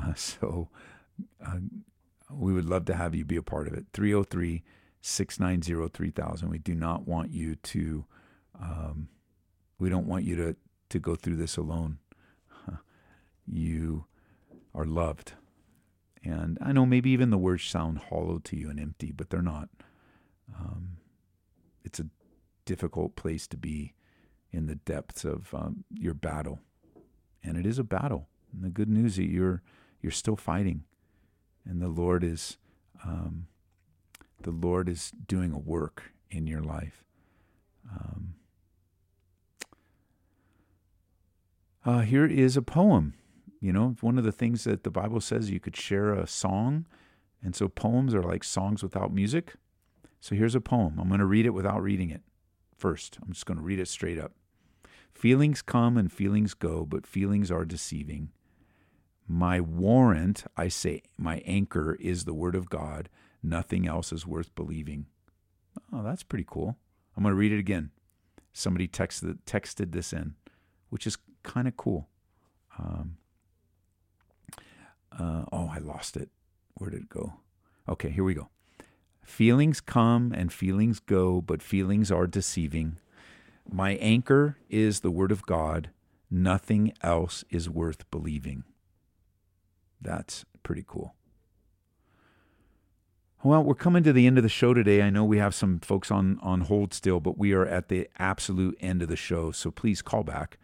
uh, 0.01 0.13
so 0.15 0.69
uh, 1.45 1.59
we 2.31 2.53
would 2.53 2.65
love 2.65 2.85
to 2.85 2.95
have 2.95 3.15
you 3.15 3.25
be 3.25 3.37
a 3.37 3.43
part 3.43 3.67
of 3.67 3.73
it. 3.73 3.85
303 3.93 4.63
690 5.01 5.89
3000. 5.89 6.49
We 6.49 6.57
do 6.57 6.75
not 6.75 7.07
want 7.07 7.31
you 7.31 7.55
to, 7.55 8.05
um, 8.59 9.09
we 9.79 9.89
don't 9.89 10.07
want 10.07 10.25
you 10.25 10.35
to, 10.35 10.55
to 10.89 10.99
go 10.99 11.15
through 11.15 11.37
this 11.37 11.57
alone. 11.57 11.99
You 13.49 14.05
are 14.75 14.85
loved. 14.85 15.33
And 16.23 16.57
I 16.61 16.71
know 16.71 16.85
maybe 16.85 17.09
even 17.11 17.29
the 17.29 17.37
words 17.37 17.63
sound 17.63 17.99
hollow 18.09 18.39
to 18.39 18.55
you 18.55 18.69
and 18.69 18.79
empty, 18.79 19.11
but 19.11 19.29
they're 19.29 19.41
not. 19.41 19.69
Um, 20.57 20.97
it's 21.83 21.99
a 21.99 22.07
difficult 22.65 23.15
place 23.15 23.47
to 23.47 23.57
be 23.57 23.93
in 24.51 24.67
the 24.67 24.75
depths 24.75 25.23
of 25.23 25.53
um, 25.53 25.83
your 25.93 26.13
battle, 26.13 26.59
and 27.43 27.57
it 27.57 27.65
is 27.65 27.79
a 27.79 27.83
battle. 27.83 28.27
And 28.51 28.63
the 28.63 28.69
good 28.69 28.89
news 28.89 29.13
is 29.13 29.17
that 29.17 29.25
you're 29.25 29.61
you're 30.01 30.11
still 30.11 30.35
fighting, 30.35 30.83
and 31.65 31.81
the 31.81 31.87
Lord 31.87 32.23
is 32.23 32.57
um, 33.03 33.47
the 34.41 34.51
Lord 34.51 34.89
is 34.89 35.11
doing 35.27 35.51
a 35.53 35.59
work 35.59 36.11
in 36.29 36.47
your 36.47 36.61
life. 36.61 37.03
Um, 37.91 38.35
uh, 41.85 42.01
here 42.01 42.25
is 42.25 42.57
a 42.57 42.61
poem. 42.61 43.13
You 43.59 43.73
know, 43.73 43.95
one 44.01 44.17
of 44.17 44.23
the 44.23 44.31
things 44.31 44.63
that 44.65 44.83
the 44.83 44.91
Bible 44.91 45.19
says 45.19 45.49
you 45.49 45.59
could 45.59 45.75
share 45.75 46.13
a 46.13 46.27
song, 46.27 46.85
and 47.41 47.55
so 47.55 47.67
poems 47.67 48.13
are 48.13 48.23
like 48.23 48.43
songs 48.43 48.83
without 48.83 49.13
music. 49.13 49.53
So 50.19 50.35
here's 50.35 50.55
a 50.55 50.61
poem. 50.61 50.99
I'm 50.99 51.07
going 51.07 51.19
to 51.19 51.25
read 51.25 51.45
it 51.45 51.51
without 51.51 51.81
reading 51.81 52.09
it 52.09 52.21
first. 52.75 53.17
I'm 53.21 53.33
just 53.33 53.45
going 53.45 53.57
to 53.57 53.63
read 53.63 53.79
it 53.79 53.87
straight 53.87 54.19
up. 54.19 54.33
Feelings 55.11 55.61
come 55.61 55.97
and 55.97 56.11
feelings 56.11 56.53
go, 56.53 56.85
but 56.85 57.07
feelings 57.07 57.49
are 57.49 57.65
deceiving. 57.65 58.29
My 59.27 59.59
warrant, 59.59 60.45
I 60.55 60.67
say, 60.67 61.01
my 61.17 61.37
anchor 61.45 61.97
is 61.99 62.25
the 62.25 62.33
word 62.33 62.55
of 62.55 62.69
God. 62.69 63.09
Nothing 63.41 63.87
else 63.87 64.13
is 64.13 64.27
worth 64.27 64.53
believing. 64.55 65.07
Oh, 65.91 66.03
that's 66.03 66.23
pretty 66.23 66.45
cool. 66.47 66.77
I'm 67.15 67.23
going 67.23 67.33
to 67.33 67.37
read 67.37 67.51
it 67.51 67.59
again. 67.59 67.91
Somebody 68.53 68.87
texted 68.87 69.37
texted 69.45 69.91
this 69.91 70.13
in, 70.13 70.35
which 70.89 71.05
is 71.05 71.17
kind 71.43 71.67
of 71.67 71.77
cool. 71.77 72.07
Um, 72.79 73.17
uh, 75.17 75.45
oh, 75.51 75.69
I 75.73 75.79
lost 75.79 76.17
it. 76.17 76.29
Where 76.75 76.89
did 76.89 77.03
it 77.03 77.09
go? 77.09 77.33
Okay, 77.89 78.09
here 78.09 78.23
we 78.23 78.33
go. 78.33 78.49
Feelings 79.23 79.81
come 79.81 80.31
and 80.31 80.53
feelings 80.53 80.99
go, 80.99 81.41
but 81.41 81.61
feelings 81.61 82.11
are 82.11 82.27
deceiving. 82.27 82.97
My 83.69 83.91
anchor 83.95 84.57
is 84.69 85.01
the 85.01 85.11
Word 85.11 85.31
of 85.31 85.45
God. 85.45 85.89
Nothing 86.29 86.93
else 87.01 87.43
is 87.49 87.69
worth 87.69 88.09
believing. 88.11 88.63
That's 90.01 90.45
pretty 90.63 90.83
cool. 90.87 91.13
Well, 93.43 93.63
we're 93.63 93.75
coming 93.75 94.03
to 94.03 94.13
the 94.13 94.27
end 94.27 94.37
of 94.37 94.43
the 94.43 94.49
show 94.49 94.73
today. 94.73 95.01
I 95.01 95.09
know 95.09 95.23
we 95.23 95.37
have 95.37 95.53
some 95.53 95.79
folks 95.79 96.09
on, 96.09 96.39
on 96.41 96.61
hold 96.61 96.93
still, 96.93 97.19
but 97.19 97.37
we 97.37 97.53
are 97.53 97.65
at 97.65 97.87
the 97.87 98.09
absolute 98.17 98.77
end 98.81 99.01
of 99.01 99.09
the 99.09 99.15
show. 99.15 99.51
So 99.51 99.71
please 99.71 100.01
call 100.01 100.23
back. 100.23 100.57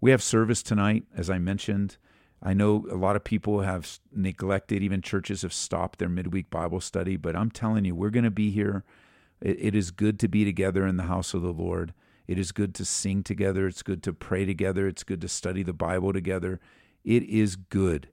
We 0.00 0.10
have 0.10 0.22
service 0.22 0.62
tonight, 0.62 1.04
as 1.14 1.30
I 1.30 1.38
mentioned. 1.38 1.98
I 2.42 2.54
know 2.54 2.86
a 2.90 2.96
lot 2.96 3.16
of 3.16 3.24
people 3.24 3.60
have 3.60 3.98
neglected, 4.12 4.82
even 4.82 5.02
churches 5.02 5.42
have 5.42 5.52
stopped 5.52 5.98
their 5.98 6.08
midweek 6.08 6.48
Bible 6.48 6.80
study, 6.80 7.16
but 7.16 7.36
I'm 7.36 7.50
telling 7.50 7.84
you, 7.84 7.94
we're 7.94 8.10
going 8.10 8.24
to 8.24 8.30
be 8.30 8.50
here. 8.50 8.82
It, 9.40 9.56
it 9.60 9.74
is 9.74 9.90
good 9.90 10.18
to 10.20 10.28
be 10.28 10.44
together 10.44 10.86
in 10.86 10.96
the 10.96 11.04
house 11.04 11.34
of 11.34 11.42
the 11.42 11.52
Lord. 11.52 11.92
It 12.26 12.38
is 12.38 12.52
good 12.52 12.74
to 12.76 12.84
sing 12.84 13.22
together. 13.22 13.66
It's 13.66 13.82
good 13.82 14.02
to 14.04 14.12
pray 14.12 14.46
together. 14.46 14.86
It's 14.86 15.02
good 15.02 15.20
to 15.20 15.28
study 15.28 15.62
the 15.62 15.72
Bible 15.72 16.12
together. 16.12 16.60
It 17.04 17.24
is 17.24 17.56
good. 17.56 18.08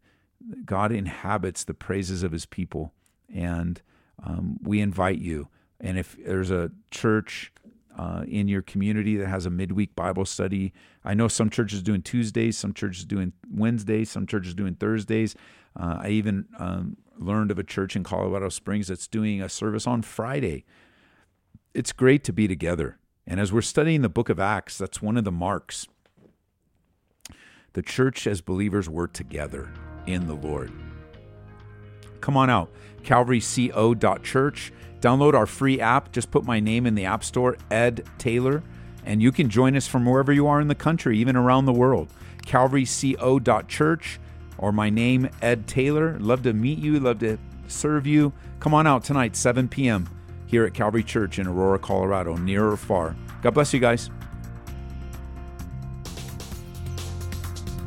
God 0.66 0.92
inhabits 0.92 1.64
the 1.64 1.74
praises 1.74 2.24
of 2.24 2.32
his 2.32 2.46
people. 2.46 2.94
And 3.34 3.82
um, 4.24 4.58
we 4.62 4.82
invite 4.82 5.20
you. 5.20 5.48
And 5.80 5.98
if 5.98 6.18
there's 6.26 6.52
a 6.52 6.72
church 6.90 7.54
uh, 7.98 8.24
in 8.28 8.48
your 8.48 8.62
community 8.62 9.18
that 9.18 9.28
has 9.28 9.46
a 9.46 9.50
midweek 9.50 9.96
Bible 9.96 10.26
study. 10.26 10.72
I 11.04 11.14
know 11.14 11.28
some 11.28 11.50
churches 11.50 11.82
doing 11.82 12.02
Tuesdays, 12.02 12.58
some 12.58 12.74
churches 12.74 13.06
doing 13.06 13.34
Wednesdays, 13.52 14.10
some 14.10 14.28
churches 14.28 14.54
doing 14.54 14.76
Thursdays. 14.76 15.36
Uh, 15.80 15.98
I 16.02 16.10
even 16.10 16.46
um, 16.60 16.98
learned 17.18 17.52
of 17.52 17.60
a 17.60 17.64
church 17.64 17.96
in 17.96 18.04
Colorado 18.04 18.50
Springs 18.50 18.88
that's 18.88 19.08
doing 19.08 19.42
a 19.42 19.50
service 19.50 19.88
on 19.88 20.04
Friday. 20.04 20.66
It's 21.74 21.92
great 21.92 22.24
to 22.26 22.34
be 22.34 22.48
together. 22.48 22.98
And 23.26 23.40
as 23.40 23.52
we're 23.52 23.62
studying 23.62 24.02
the 24.02 24.10
book 24.10 24.30
of 24.30 24.40
Acts, 24.40 24.78
that's 24.78 25.02
one 25.02 25.18
of 25.18 25.24
the 25.24 25.32
marks. 25.32 25.88
The 27.74 27.82
church 27.82 28.26
as 28.26 28.42
believers 28.42 28.90
were 28.90 29.08
together 29.08 29.72
in 30.06 30.28
the 30.28 30.34
Lord. 30.34 30.72
Come 32.22 32.38
on 32.38 32.50
out, 32.50 32.70
calvaryco.church. 33.04 34.74
Download 35.00 35.34
our 35.34 35.46
free 35.46 35.80
app. 35.80 36.12
Just 36.12 36.32
put 36.32 36.44
my 36.44 36.60
name 36.60 36.86
in 36.86 36.96
the 36.96 37.06
App 37.06 37.24
Store, 37.24 37.58
Ed 37.70 38.04
Taylor, 38.18 38.64
and 39.06 39.22
you 39.22 39.32
can 39.32 39.50
join 39.50 39.76
us 39.76 39.88
from 39.88 40.06
wherever 40.06 40.34
you 40.34 40.48
are 40.48 40.60
in 40.60 40.68
the 40.68 40.76
country, 40.76 41.18
even 41.20 41.36
around 41.36 41.66
the 41.66 41.74
world. 41.74 42.10
CalvaryCO.church 42.46 44.20
or 44.58 44.72
my 44.72 44.90
name, 44.90 45.30
Ed 45.42 45.68
Taylor. 45.68 46.18
Love 46.20 46.44
to 46.44 46.54
meet 46.54 46.80
you, 46.80 47.00
love 47.00 47.20
to 47.20 47.38
serve 47.68 48.08
you. 48.08 48.34
Come 48.60 48.74
on 48.74 48.88
out 48.88 49.04
tonight, 49.04 49.36
7 49.36 49.68
p.m., 49.68 50.10
here 50.48 50.66
at 50.66 50.74
Calvary 50.74 51.04
Church 51.04 51.40
in 51.40 51.48
Aurora, 51.48 51.78
Colorado, 51.78 52.36
near 52.38 52.68
or 52.68 52.78
far. 52.78 53.16
God 53.42 53.54
bless 53.54 53.74
you 53.74 53.80
guys. 53.80 54.10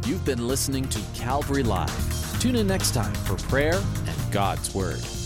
You've 0.07 0.25
been 0.25 0.47
listening 0.47 0.89
to 0.89 1.01
Calvary 1.15 1.63
Live. 1.63 2.41
Tune 2.41 2.57
in 2.57 2.67
next 2.67 2.93
time 2.93 3.15
for 3.15 3.37
prayer 3.49 3.75
and 3.75 4.20
God's 4.31 4.73
Word. 4.75 5.20